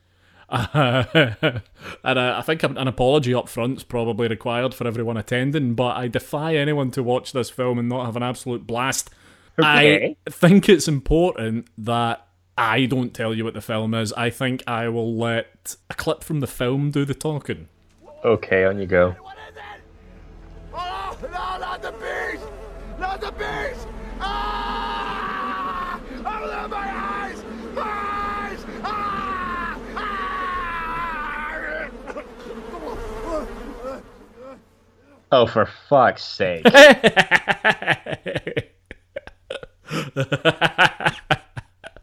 Uh, 0.48 1.04
and 2.04 2.20
uh, 2.20 2.36
I 2.38 2.42
think 2.42 2.64
an 2.64 2.88
apology 2.88 3.34
up 3.34 3.50
front 3.50 3.78
is 3.78 3.84
probably 3.84 4.28
required 4.28 4.74
for 4.74 4.88
everyone 4.88 5.18
attending, 5.18 5.74
but 5.74 5.98
I 5.98 6.08
defy 6.08 6.56
anyone 6.56 6.92
to 6.92 7.04
watch 7.04 7.32
this 7.32 7.50
film 7.50 7.80
and 7.80 7.90
not 7.90 8.06
have 8.06 8.16
an 8.16 8.24
absolute 8.24 8.68
blast. 8.68 9.10
Okay. 9.58 10.16
I 10.28 10.30
think 10.30 10.70
it's 10.70 10.88
important 10.88 11.68
that 11.78 12.28
I 12.58 12.86
don't 12.86 13.14
tell 13.14 13.34
you 13.34 13.44
what 13.44 13.54
the 13.54 13.62
film 13.62 13.94
is. 13.94 14.14
I 14.14 14.30
think 14.30 14.64
I 14.68 14.90
will 14.90 15.16
let 15.16 15.76
a 15.90 15.94
clip 15.94 16.24
from 16.24 16.42
the 16.42 16.48
film 16.48 16.92
do 16.92 17.06
the 17.06 17.14
talking. 17.14 17.68
Okay, 18.24 18.66
on 18.66 18.80
you 18.80 18.86
go. 18.86 19.12
What 19.12 19.38
is 19.50 19.56
it? 19.56 19.82
Oh, 20.74 21.18
no, 21.22 21.30
not 21.30 21.82
the 21.82 21.92
beast! 21.92 22.46
Not 23.00 23.22
the 23.22 23.32
beast! 23.32 23.88
Ah! 24.20 26.00
Open 26.18 26.70
my 26.70 26.78
eyes! 26.78 27.44
My 27.74 27.82
eyes! 27.82 28.66
Ah! 28.84 29.80
Ah! 29.96 30.26
Oh, 35.32 35.48
for 35.48 35.66
fuck's 35.90 36.24
sake. 36.24 36.66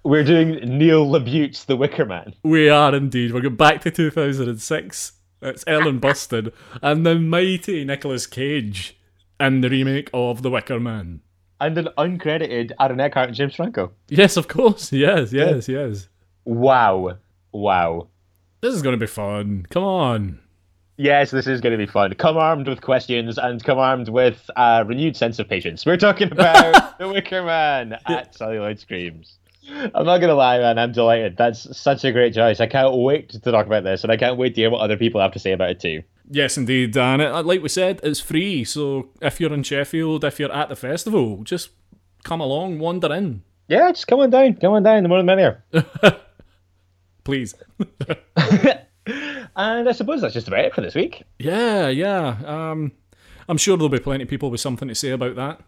We're 0.04 0.24
doing 0.24 0.56
Neil 0.78 1.06
LaBute's 1.06 1.64
The 1.64 1.76
Wicker 1.76 2.04
Man. 2.04 2.34
We 2.42 2.68
are 2.68 2.94
indeed. 2.94 3.32
We're 3.32 3.40
going 3.40 3.54
back 3.56 3.80
to 3.82 3.90
2006. 3.90 5.12
It's 5.40 5.64
Ellen 5.66 6.00
Burstyn 6.00 6.52
and 6.82 7.06
the 7.06 7.14
mighty 7.14 7.84
Nicolas 7.84 8.26
Cage 8.26 8.98
in 9.38 9.60
the 9.60 9.70
remake 9.70 10.10
of 10.12 10.42
The 10.42 10.50
Wicker 10.50 10.80
Man. 10.80 11.20
And 11.60 11.78
an 11.78 11.88
uncredited 11.96 12.72
Aaron 12.80 13.00
Eckhart 13.00 13.28
and 13.28 13.36
James 13.36 13.54
Franco. 13.54 13.92
Yes, 14.08 14.36
of 14.36 14.48
course. 14.48 14.92
Yes, 14.92 15.32
yes, 15.32 15.68
yes. 15.68 16.08
Wow. 16.44 17.18
Wow. 17.52 18.08
This 18.60 18.74
is 18.74 18.82
going 18.82 18.94
to 18.94 19.00
be 19.00 19.06
fun. 19.06 19.66
Come 19.70 19.84
on. 19.84 20.41
Yes, 20.96 21.30
this 21.30 21.46
is 21.46 21.60
going 21.60 21.72
to 21.72 21.78
be 21.78 21.90
fun. 21.90 22.14
Come 22.14 22.36
armed 22.36 22.68
with 22.68 22.82
questions 22.82 23.38
and 23.38 23.62
come 23.64 23.78
armed 23.78 24.08
with 24.08 24.50
a 24.56 24.84
renewed 24.84 25.16
sense 25.16 25.38
of 25.38 25.48
patience. 25.48 25.86
We're 25.86 25.96
talking 25.96 26.30
about 26.32 26.98
The 26.98 27.08
Wicker 27.08 27.42
Man 27.42 27.98
at 28.06 28.34
Celluloid 28.34 28.78
Screams. 28.78 29.38
I'm 29.68 30.04
not 30.04 30.18
going 30.18 30.28
to 30.28 30.34
lie, 30.34 30.58
man. 30.58 30.78
I'm 30.78 30.92
delighted. 30.92 31.36
That's 31.36 31.76
such 31.76 32.04
a 32.04 32.12
great 32.12 32.34
choice. 32.34 32.60
I 32.60 32.66
can't 32.66 32.94
wait 32.96 33.30
to 33.30 33.38
talk 33.40 33.66
about 33.66 33.84
this, 33.84 34.02
and 34.02 34.12
I 34.12 34.16
can't 34.16 34.36
wait 34.36 34.54
to 34.56 34.60
hear 34.60 34.70
what 34.70 34.80
other 34.80 34.96
people 34.96 35.20
have 35.20 35.32
to 35.32 35.38
say 35.38 35.52
about 35.52 35.70
it 35.70 35.80
too. 35.80 36.02
Yes, 36.28 36.56
indeed. 36.56 36.96
And 36.96 37.22
it, 37.22 37.32
uh, 37.32 37.42
like 37.42 37.62
we 37.62 37.68
said, 37.68 38.00
it's 38.02 38.20
free. 38.20 38.64
So 38.64 39.10
if 39.20 39.40
you're 39.40 39.52
in 39.52 39.62
Sheffield, 39.62 40.24
if 40.24 40.40
you're 40.40 40.52
at 40.52 40.68
the 40.68 40.76
festival, 40.76 41.42
just 41.44 41.70
come 42.24 42.40
along, 42.40 42.80
wander 42.80 43.12
in. 43.12 43.42
Yeah, 43.68 43.90
just 43.92 44.06
come 44.06 44.20
on 44.20 44.30
down. 44.30 44.54
Come 44.54 44.72
on 44.72 44.82
down. 44.82 45.02
The 45.02 45.08
more 45.08 45.18
the 45.18 45.24
merrier. 45.24 45.64
Please. 47.24 47.54
and 49.06 49.88
I 49.88 49.92
suppose 49.92 50.20
that's 50.20 50.34
just 50.34 50.48
about 50.48 50.64
it 50.64 50.74
for 50.74 50.80
this 50.80 50.94
week. 50.94 51.24
Yeah, 51.38 51.88
yeah. 51.88 52.36
Um, 52.44 52.92
I'm 53.48 53.58
sure 53.58 53.76
there'll 53.76 53.88
be 53.88 53.98
plenty 53.98 54.24
of 54.24 54.30
people 54.30 54.50
with 54.50 54.60
something 54.60 54.88
to 54.88 54.94
say 54.94 55.10
about 55.10 55.36
that. 55.36 55.60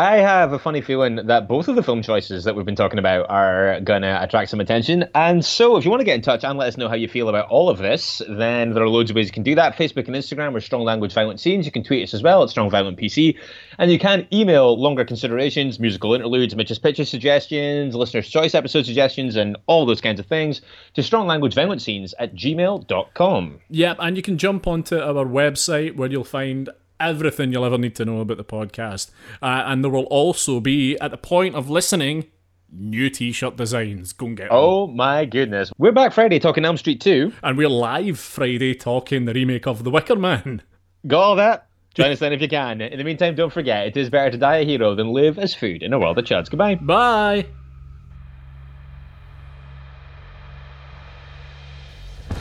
I 0.00 0.16
have 0.16 0.54
a 0.54 0.58
funny 0.58 0.80
feeling 0.80 1.16
that 1.26 1.46
both 1.46 1.68
of 1.68 1.76
the 1.76 1.82
film 1.82 2.00
choices 2.00 2.44
that 2.44 2.56
we've 2.56 2.64
been 2.64 2.74
talking 2.74 2.98
about 2.98 3.28
are 3.28 3.80
going 3.82 4.00
to 4.00 4.22
attract 4.22 4.48
some 4.48 4.58
attention. 4.58 5.04
And 5.14 5.44
so, 5.44 5.76
if 5.76 5.84
you 5.84 5.90
want 5.90 6.00
to 6.00 6.06
get 6.06 6.14
in 6.14 6.22
touch 6.22 6.42
and 6.42 6.58
let 6.58 6.68
us 6.68 6.78
know 6.78 6.88
how 6.88 6.94
you 6.94 7.06
feel 7.06 7.28
about 7.28 7.50
all 7.50 7.68
of 7.68 7.76
this, 7.76 8.22
then 8.26 8.72
there 8.72 8.82
are 8.82 8.88
loads 8.88 9.10
of 9.10 9.16
ways 9.16 9.26
you 9.26 9.32
can 9.32 9.42
do 9.42 9.54
that. 9.56 9.76
Facebook 9.76 10.06
and 10.06 10.16
Instagram 10.16 10.54
are 10.54 10.60
Strong 10.60 10.84
Language 10.84 11.12
Violent 11.12 11.38
Scenes. 11.38 11.66
You 11.66 11.72
can 11.72 11.84
tweet 11.84 12.02
us 12.02 12.14
as 12.14 12.22
well 12.22 12.42
at 12.42 12.48
Strong 12.48 12.70
Violent 12.70 12.98
PC. 12.98 13.36
And 13.76 13.92
you 13.92 13.98
can 13.98 14.26
email 14.32 14.80
longer 14.80 15.04
considerations, 15.04 15.78
musical 15.78 16.14
interludes, 16.14 16.56
Mitch's 16.56 16.78
Pitches 16.78 17.10
suggestions, 17.10 17.94
listener's 17.94 18.30
choice 18.30 18.54
episode 18.54 18.86
suggestions, 18.86 19.36
and 19.36 19.58
all 19.66 19.84
those 19.84 20.00
kinds 20.00 20.18
of 20.18 20.24
things 20.24 20.62
to 20.94 21.02
Strong 21.02 21.26
Language 21.26 21.52
Violent 21.52 21.82
Scenes 21.82 22.14
at 22.18 22.34
gmail.com. 22.34 23.60
Yep, 23.68 23.96
and 24.00 24.16
you 24.16 24.22
can 24.22 24.38
jump 24.38 24.66
onto 24.66 24.98
our 24.98 25.26
website 25.26 25.94
where 25.96 26.10
you'll 26.10 26.24
find 26.24 26.70
everything 27.00 27.52
you'll 27.52 27.64
ever 27.64 27.78
need 27.78 27.96
to 27.96 28.04
know 28.04 28.20
about 28.20 28.36
the 28.36 28.44
podcast. 28.44 29.10
Uh, 29.42 29.62
and 29.66 29.82
there 29.82 29.90
will 29.90 30.04
also 30.04 30.60
be, 30.60 30.98
at 30.98 31.10
the 31.10 31.16
point 31.16 31.54
of 31.54 31.68
listening, 31.70 32.26
new 32.72 33.10
t 33.10 33.32
shirt 33.32 33.56
designs. 33.56 34.12
Go 34.12 34.26
and 34.26 34.36
get 34.36 34.44
them. 34.44 34.58
Oh 34.58 34.86
my 34.86 35.24
goodness. 35.24 35.72
We're 35.78 35.92
back 35.92 36.12
Friday 36.12 36.38
talking 36.38 36.64
Elm 36.64 36.76
Street 36.76 37.00
2. 37.00 37.32
And 37.42 37.58
we're 37.58 37.68
live 37.68 38.18
Friday 38.18 38.74
talking 38.74 39.24
the 39.24 39.34
remake 39.34 39.66
of 39.66 39.84
The 39.84 39.90
Wicker 39.90 40.16
Man. 40.16 40.62
Got 41.06 41.22
all 41.22 41.36
that? 41.36 41.66
Join 41.94 42.12
us 42.12 42.20
then 42.20 42.32
if 42.32 42.40
you 42.40 42.48
can. 42.48 42.80
In 42.80 42.98
the 42.98 43.04
meantime, 43.04 43.34
don't 43.34 43.52
forget, 43.52 43.86
it 43.86 43.96
is 43.96 44.10
better 44.10 44.30
to 44.30 44.38
die 44.38 44.58
a 44.58 44.64
hero 44.64 44.94
than 44.94 45.08
live 45.08 45.38
as 45.38 45.54
food 45.54 45.82
in 45.82 45.92
a 45.92 45.98
world 45.98 46.18
of 46.18 46.24
chuds. 46.24 46.48
Goodbye. 46.48 46.76
Bye. 46.76 47.46